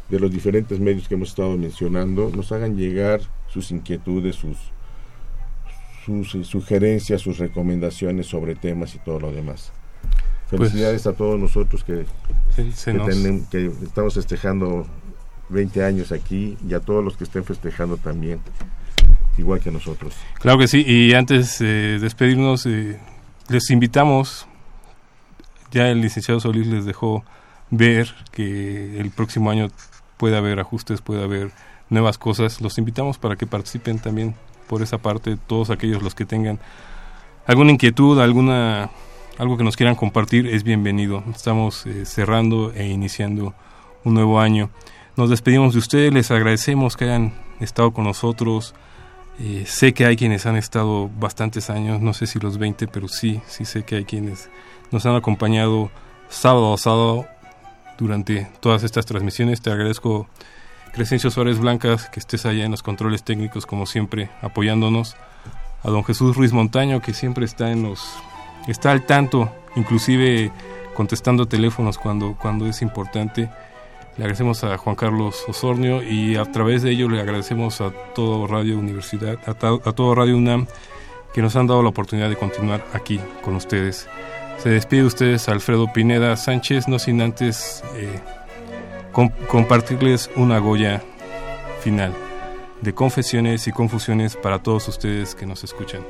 de 0.10 0.20
los 0.20 0.32
diferentes 0.32 0.80
medios 0.80 1.08
que 1.08 1.16
hemos 1.16 1.30
estado 1.30 1.58
mencionando 1.58 2.30
nos 2.36 2.52
hagan 2.52 2.76
llegar 2.76 3.22
sus 3.48 3.72
inquietudes, 3.72 4.36
sus 4.36 4.58
sus 6.06 6.36
eh, 6.36 6.44
sugerencias, 6.44 7.22
sus 7.22 7.38
recomendaciones 7.38 8.28
sobre 8.28 8.56
temas 8.56 8.96
y 8.96 9.00
todo 9.00 9.20
lo 9.20 9.32
demás. 9.32 9.72
Pues, 10.50 10.72
Felicidades 10.72 11.08
a 11.08 11.14
todos 11.14 11.40
nosotros 11.40 11.84
que, 11.84 12.06
que, 12.56 12.68
estamos 12.68 14.14
festejando 14.14 14.86
20 15.50 15.84
años 15.84 16.12
aquí 16.12 16.58
y 16.68 16.74
a 16.74 16.80
todos 16.80 17.04
los 17.04 17.18
que 17.18 17.24
estén 17.24 17.44
festejando 17.44 17.98
también, 17.98 18.40
igual 19.38 19.60
que 19.60 19.72
nosotros. 19.72 20.14
Claro 20.40 20.60
que 20.60 20.68
sí, 20.68 20.84
y 20.86 21.14
antes 21.14 21.60
de 21.60 22.00
despedirnos, 22.00 22.66
eh, 22.66 23.00
les 23.50 23.70
invitamos, 23.72 24.48
ya 25.72 25.90
el 25.90 26.02
licenciado 26.02 26.40
Solís 26.40 26.68
les 26.68 26.86
dejó 26.86 27.24
ver 27.72 28.14
que 28.32 29.00
el 29.00 29.10
próximo 29.10 29.50
año 29.50 29.70
puede 30.18 30.38
haber 30.38 30.60
ajustes, 30.60 31.02
puede 31.02 31.24
haber 31.24 31.52
nuevas 31.90 32.18
cosas. 32.18 32.62
Los 32.62 32.78
invitamos 32.78 33.18
para 33.18 33.36
que 33.36 33.48
participen 33.48 34.00
también 34.00 34.36
por 34.74 34.82
esa 34.82 34.98
parte, 34.98 35.38
todos 35.38 35.70
aquellos 35.70 36.02
los 36.02 36.16
que 36.16 36.26
tengan 36.26 36.58
alguna 37.46 37.72
inquietud, 37.72 38.20
alguna 38.20 38.90
algo 39.38 39.56
que 39.56 39.64
nos 39.64 39.78
quieran 39.78 39.94
compartir, 39.94 40.48
es 40.48 40.64
bienvenido. 40.64 41.24
Estamos 41.30 41.86
eh, 41.86 42.08
cerrando 42.08 42.74
e 42.74 42.88
iniciando 42.88 43.54
un 44.04 44.16
nuevo 44.16 44.40
año. 44.40 44.72
Nos 45.16 45.30
despedimos 45.30 45.74
de 45.74 45.80
ustedes, 45.80 46.12
les 46.12 46.32
agradecemos 46.32 46.98
que 46.98 47.06
hayan 47.06 47.36
estado 47.60 47.94
con 47.94 48.06
nosotros. 48.06 48.74
Eh, 49.40 49.66
sé 49.68 49.94
que 49.94 50.08
hay 50.08 50.16
quienes 50.16 50.48
han 50.48 50.56
estado 50.56 51.08
bastantes 51.20 51.70
años, 51.70 52.02
no 52.02 52.16
sé 52.16 52.26
si 52.26 52.40
los 52.40 52.58
20, 52.58 52.88
pero 52.88 53.08
sí, 53.08 53.42
sí 53.46 53.66
sé 53.66 53.84
que 53.84 53.98
hay 53.98 54.06
quienes 54.06 54.50
nos 54.90 55.06
han 55.06 55.16
acompañado 55.16 55.92
sábado 56.30 56.74
a 56.74 56.80
sábado 56.80 57.28
durante 58.00 58.50
todas 58.60 58.84
estas 58.84 59.06
transmisiones. 59.06 59.62
Te 59.62 59.70
agradezco, 59.70 60.28
Crescencio 60.94 61.32
Suárez 61.32 61.58
Blancas, 61.58 62.08
que 62.10 62.20
estés 62.20 62.46
allá 62.46 62.66
en 62.66 62.72
los 62.72 62.84
controles 62.84 63.24
técnicos, 63.24 63.66
como 63.66 63.88
siempre, 63.88 64.30
apoyándonos. 64.44 65.16
A 65.82 65.90
don 65.90 66.04
Jesús 66.04 66.38
Ruiz 66.38 66.54
Montaño, 66.54 67.02
que 67.02 67.14
siempre 67.14 67.46
está 67.46 67.72
en 67.72 67.82
los. 67.82 68.16
está 68.68 68.92
al 68.92 69.06
tanto, 69.06 69.52
inclusive 69.76 70.52
contestando 70.94 71.48
teléfonos 71.48 71.98
cuando, 71.98 72.38
cuando 72.40 72.68
es 72.68 72.84
importante. 72.84 73.50
Le 74.18 74.24
agradecemos 74.24 74.64
a 74.64 74.78
Juan 74.78 74.96
Carlos 74.96 75.44
Osornio 75.48 76.04
y 76.04 76.36
a 76.36 76.46
través 76.46 76.84
de 76.84 76.92
ello 76.92 77.10
le 77.10 77.20
agradecemos 77.20 77.82
a 77.82 77.90
todo 78.14 78.46
Radio 78.46 78.78
Universidad, 78.78 79.40
a, 79.48 79.52
a 79.52 79.92
todo 79.94 80.14
Radio 80.14 80.38
UNAM, 80.38 80.68
que 81.34 81.42
nos 81.42 81.56
han 81.56 81.66
dado 81.66 81.82
la 81.82 81.90
oportunidad 81.90 82.30
de 82.30 82.36
continuar 82.36 82.86
aquí 82.94 83.20
con 83.42 83.56
ustedes. 83.56 84.08
Se 84.60 84.70
despide 84.70 85.04
ustedes 85.04 85.50
Alfredo 85.50 85.92
Pineda 85.92 86.38
Sánchez, 86.38 86.88
no 86.88 87.00
sin 87.00 87.20
antes 87.22 87.84
eh, 87.96 88.20
compartirles 89.14 90.30
una 90.36 90.60
Goya 90.60 91.02
final 91.82 92.14
de 92.82 92.94
confesiones 92.94 93.68
y 93.68 93.72
confusiones 93.72 94.36
para 94.36 94.60
todos 94.62 94.88
ustedes 94.90 95.36
que 95.36 95.46
nos 95.46 95.64
escuchan. 95.64 96.02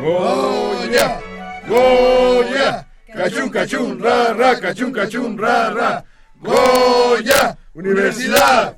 Goya, 0.00 1.20
Goya, 1.68 2.88
cachun 3.12 3.50
cachun 3.50 4.00
ra 4.00 4.32
ra, 4.32 4.58
cachun 4.58 4.92
cachun 4.92 5.36
ra 5.36 5.70
ra, 5.70 6.04
Goya, 6.40 7.58
Universidad. 7.74 8.77